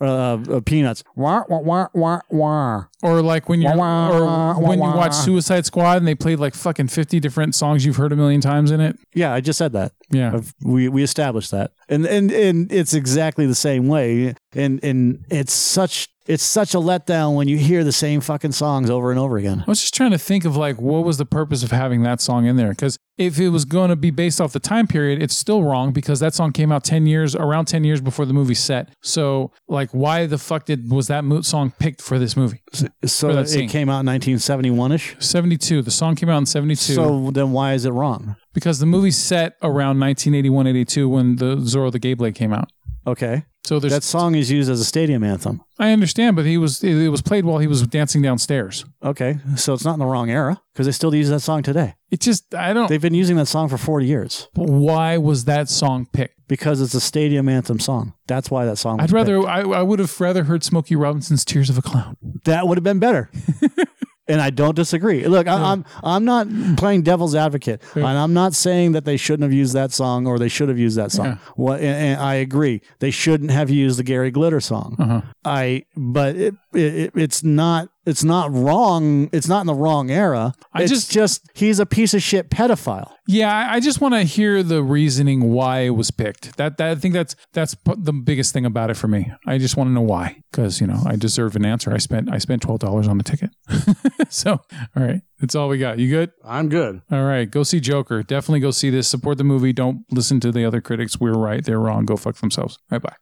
uh, 0.00 0.04
uh, 0.04 0.60
peanuts. 0.64 1.04
Wah, 1.16 1.44
wah, 1.48 1.58
wah, 1.58 1.88
wah, 1.94 2.20
wah. 2.30 2.84
Or 3.02 3.20
like 3.22 3.48
when 3.48 3.60
you 3.60 3.68
Wah, 3.74 4.10
or 4.10 4.24
wah, 4.24 4.58
when 4.58 4.78
you 4.78 4.84
watch. 4.84 5.12
Suicide 5.14 5.66
Squad 5.66 5.98
and 5.98 6.06
they 6.06 6.14
played 6.14 6.38
like 6.38 6.54
fucking 6.54 6.88
fifty 6.88 7.20
different 7.20 7.54
songs 7.54 7.84
you've 7.84 7.96
heard 7.96 8.12
a 8.12 8.16
million 8.16 8.40
times 8.40 8.70
in 8.70 8.80
it. 8.80 8.98
Yeah, 9.14 9.32
I 9.32 9.40
just 9.40 9.58
said 9.58 9.72
that. 9.72 9.92
Yeah. 10.10 10.34
I've- 10.34 10.52
we 10.64 10.88
we 10.88 11.02
established 11.02 11.50
that, 11.50 11.72
and 11.88 12.06
and 12.06 12.30
and 12.30 12.70
it's 12.72 12.94
exactly 12.94 13.46
the 13.46 13.54
same 13.54 13.88
way, 13.88 14.34
and 14.54 14.82
and 14.84 15.24
it's 15.30 15.52
such 15.52 16.08
it's 16.26 16.42
such 16.42 16.74
a 16.74 16.78
letdown 16.78 17.34
when 17.34 17.48
you 17.48 17.56
hear 17.58 17.84
the 17.84 17.92
same 17.92 18.20
fucking 18.20 18.52
songs 18.52 18.88
over 18.90 19.10
and 19.10 19.20
over 19.20 19.36
again. 19.36 19.60
I 19.66 19.70
was 19.70 19.80
just 19.80 19.94
trying 19.94 20.12
to 20.12 20.18
think 20.18 20.44
of 20.44 20.56
like 20.56 20.80
what 20.80 21.04
was 21.04 21.18
the 21.18 21.26
purpose 21.26 21.62
of 21.62 21.70
having 21.70 22.02
that 22.04 22.20
song 22.20 22.46
in 22.46 22.56
there? 22.56 22.70
Because 22.70 22.96
if 23.16 23.38
it 23.38 23.50
was 23.50 23.64
going 23.64 23.90
to 23.90 23.96
be 23.96 24.10
based 24.10 24.40
off 24.40 24.52
the 24.52 24.58
time 24.60 24.86
period, 24.86 25.22
it's 25.22 25.36
still 25.36 25.62
wrong 25.62 25.92
because 25.92 26.20
that 26.20 26.34
song 26.34 26.52
came 26.52 26.72
out 26.72 26.82
ten 26.84 27.06
years, 27.06 27.36
around 27.36 27.66
ten 27.66 27.84
years 27.84 28.00
before 28.00 28.24
the 28.26 28.32
movie 28.32 28.54
set. 28.54 28.88
So 29.02 29.52
like, 29.68 29.90
why 29.90 30.26
the 30.26 30.38
fuck 30.38 30.64
did 30.64 30.90
was 30.90 31.06
that 31.08 31.24
mo- 31.24 31.42
song 31.42 31.72
picked 31.78 32.00
for 32.02 32.18
this 32.18 32.36
movie? 32.36 32.62
So 33.04 33.32
that 33.32 33.44
it 33.44 33.48
scene. 33.48 33.68
came 33.68 33.88
out 33.88 34.00
in 34.00 34.06
1971 34.06 34.92
ish. 34.92 35.16
Seventy 35.18 35.56
two. 35.56 35.82
The 35.82 35.90
song 35.90 36.16
came 36.16 36.28
out 36.28 36.38
in 36.38 36.46
seventy 36.46 36.74
two. 36.74 36.94
So 36.94 37.30
then 37.30 37.52
why 37.52 37.74
is 37.74 37.84
it 37.84 37.90
wrong? 37.90 38.36
because 38.54 38.78
the 38.78 38.86
movie 38.86 39.10
set 39.10 39.54
around 39.62 39.98
1981, 39.98 40.68
82 40.68 41.08
when 41.08 41.36
the 41.36 41.56
Zorro 41.56 41.90
the 41.90 41.98
Gay 41.98 42.14
Blade 42.14 42.36
came 42.36 42.52
out. 42.52 42.70
Okay, 43.04 43.44
So 43.64 43.78
there's 43.80 43.92
that 43.94 44.02
song 44.02 44.34
is 44.34 44.50
used 44.50 44.70
as 44.70 44.78
a 44.78 44.84
stadium 44.84 45.24
anthem. 45.24 45.62
I 45.78 45.92
understand, 45.92 46.36
but 46.36 46.44
he 46.44 46.58
was 46.58 46.84
it, 46.84 47.08
was 47.08 47.22
played 47.22 47.46
while 47.46 47.58
he 47.58 47.66
was 47.66 47.86
dancing 47.86 48.20
downstairs. 48.20 48.84
Okay, 49.02 49.38
so 49.56 49.72
it's 49.72 49.84
not 49.84 49.94
in 49.94 50.00
the 50.00 50.06
wrong 50.06 50.30
era 50.30 50.60
because 50.72 50.86
they 50.86 50.92
still 50.92 51.14
use 51.14 51.30
that 51.30 51.40
song 51.40 51.62
today. 51.62 51.94
It 52.10 52.20
just 52.20 52.54
I 52.54 52.74
don't. 52.74 52.88
They've 52.88 53.00
been 53.00 53.14
using 53.14 53.36
that 53.36 53.46
song 53.46 53.68
for 53.68 53.78
40 53.78 54.06
years 54.06 54.48
why 54.54 55.16
was 55.16 55.46
that 55.46 55.68
song 55.68 56.06
picked? 56.12 56.34
because 56.46 56.80
it's 56.80 56.94
a 56.94 57.00
stadium 57.00 57.48
anthem 57.48 57.80
song. 57.80 58.12
That's 58.26 58.50
why 58.50 58.66
that 58.66 58.76
song. 58.76 58.98
Was 58.98 59.04
I'd 59.04 59.12
rather 59.12 59.38
picked. 59.38 59.48
I, 59.48 59.60
I 59.62 59.82
would 59.82 59.98
have 59.98 60.20
rather 60.20 60.44
heard 60.44 60.62
Smokey 60.62 60.96
Robinson's 60.96 61.44
"Tears 61.44 61.70
of 61.70 61.78
a 61.78 61.82
Clown." 61.82 62.16
that 62.44 62.68
would 62.68 62.76
have 62.76 62.84
been 62.84 62.98
better. 62.98 63.30
and 64.26 64.40
I 64.40 64.50
don't 64.50 64.74
disagree. 64.74 65.26
Look, 65.26 65.46
I, 65.46 65.72
I'm 65.72 65.84
I'm 66.02 66.24
not 66.24 66.46
playing 66.76 67.02
devil's 67.02 67.34
advocate, 67.34 67.82
and 67.94 68.06
I'm 68.06 68.32
not 68.32 68.54
saying 68.54 68.92
that 68.92 69.04
they 69.04 69.16
shouldn't 69.16 69.42
have 69.42 69.52
used 69.52 69.74
that 69.74 69.92
song 69.92 70.26
or 70.26 70.38
they 70.38 70.48
should 70.48 70.68
have 70.68 70.78
used 70.78 70.96
that 70.96 71.12
song. 71.12 71.26
Yeah. 71.26 71.36
What? 71.56 71.80
And, 71.80 71.96
and 71.96 72.20
I 72.20 72.34
agree, 72.34 72.80
they 73.00 73.10
shouldn't 73.10 73.50
have 73.50 73.70
used 73.70 73.98
the 73.98 74.04
Gary 74.04 74.30
Glitter 74.30 74.60
song. 74.60 74.96
Uh-huh. 74.98 75.22
I, 75.44 75.84
but 75.96 76.36
it, 76.36 76.54
it 76.72 77.12
it's 77.14 77.44
not 77.44 77.88
it's 78.06 78.22
not 78.24 78.52
wrong. 78.52 79.28
It's 79.32 79.48
not 79.48 79.60
in 79.62 79.66
the 79.66 79.74
wrong 79.74 80.10
era. 80.10 80.54
I 80.72 80.82
it's 80.82 80.90
just- 80.92 81.10
just 81.10 81.48
he's 81.54 81.78
a 81.78 81.86
piece 81.86 82.14
of 82.14 82.22
shit 82.22 82.50
pedophile. 82.50 83.10
Yeah, 83.26 83.50
I- 83.54 83.74
I 83.76 83.80
just 83.80 84.00
want 84.02 84.12
to 84.14 84.22
hear 84.22 84.62
the 84.62 84.82
reasoning 84.82 85.50
why 85.52 85.80
it 85.80 85.90
was 85.90 86.10
picked. 86.10 86.56
That, 86.58 86.76
that 86.76 86.88
I 86.90 86.94
think 86.94 87.14
that's 87.14 87.34
that's 87.52 87.74
the 87.96 88.12
biggest 88.12 88.52
thing 88.52 88.66
about 88.66 88.90
it 88.90 88.94
for 88.98 89.08
me. 89.08 89.32
I 89.46 89.56
just 89.58 89.76
want 89.76 89.88
to 89.88 89.92
know 89.92 90.02
why 90.02 90.42
because 90.50 90.80
you 90.80 90.86
know 90.86 91.02
I 91.06 91.16
deserve 91.16 91.56
an 91.56 91.64
answer. 91.64 91.92
I 91.92 91.98
spent 91.98 92.30
I 92.32 92.38
spent 92.38 92.62
twelve 92.62 92.80
dollars 92.80 93.08
on 93.08 93.16
the 93.18 93.24
ticket. 93.24 93.50
so 94.28 94.60
all 94.96 95.02
right, 95.02 95.22
that's 95.40 95.54
all 95.54 95.68
we 95.68 95.78
got. 95.78 95.98
You 95.98 96.08
good? 96.10 96.32
I'm 96.44 96.68
good. 96.68 97.00
All 97.10 97.24
right, 97.24 97.50
go 97.50 97.62
see 97.62 97.80
Joker. 97.80 98.22
Definitely 98.22 98.60
go 98.60 98.70
see 98.70 98.90
this. 98.90 99.08
Support 99.08 99.38
the 99.38 99.44
movie. 99.44 99.72
Don't 99.72 100.04
listen 100.10 100.38
to 100.40 100.52
the 100.52 100.64
other 100.64 100.80
critics. 100.82 101.18
We're 101.18 101.32
right. 101.32 101.64
They're 101.64 101.80
wrong. 101.80 102.04
Go 102.04 102.16
fuck 102.16 102.36
themselves. 102.36 102.78
All 102.92 102.96
right, 102.98 103.02
bye. 103.02 103.16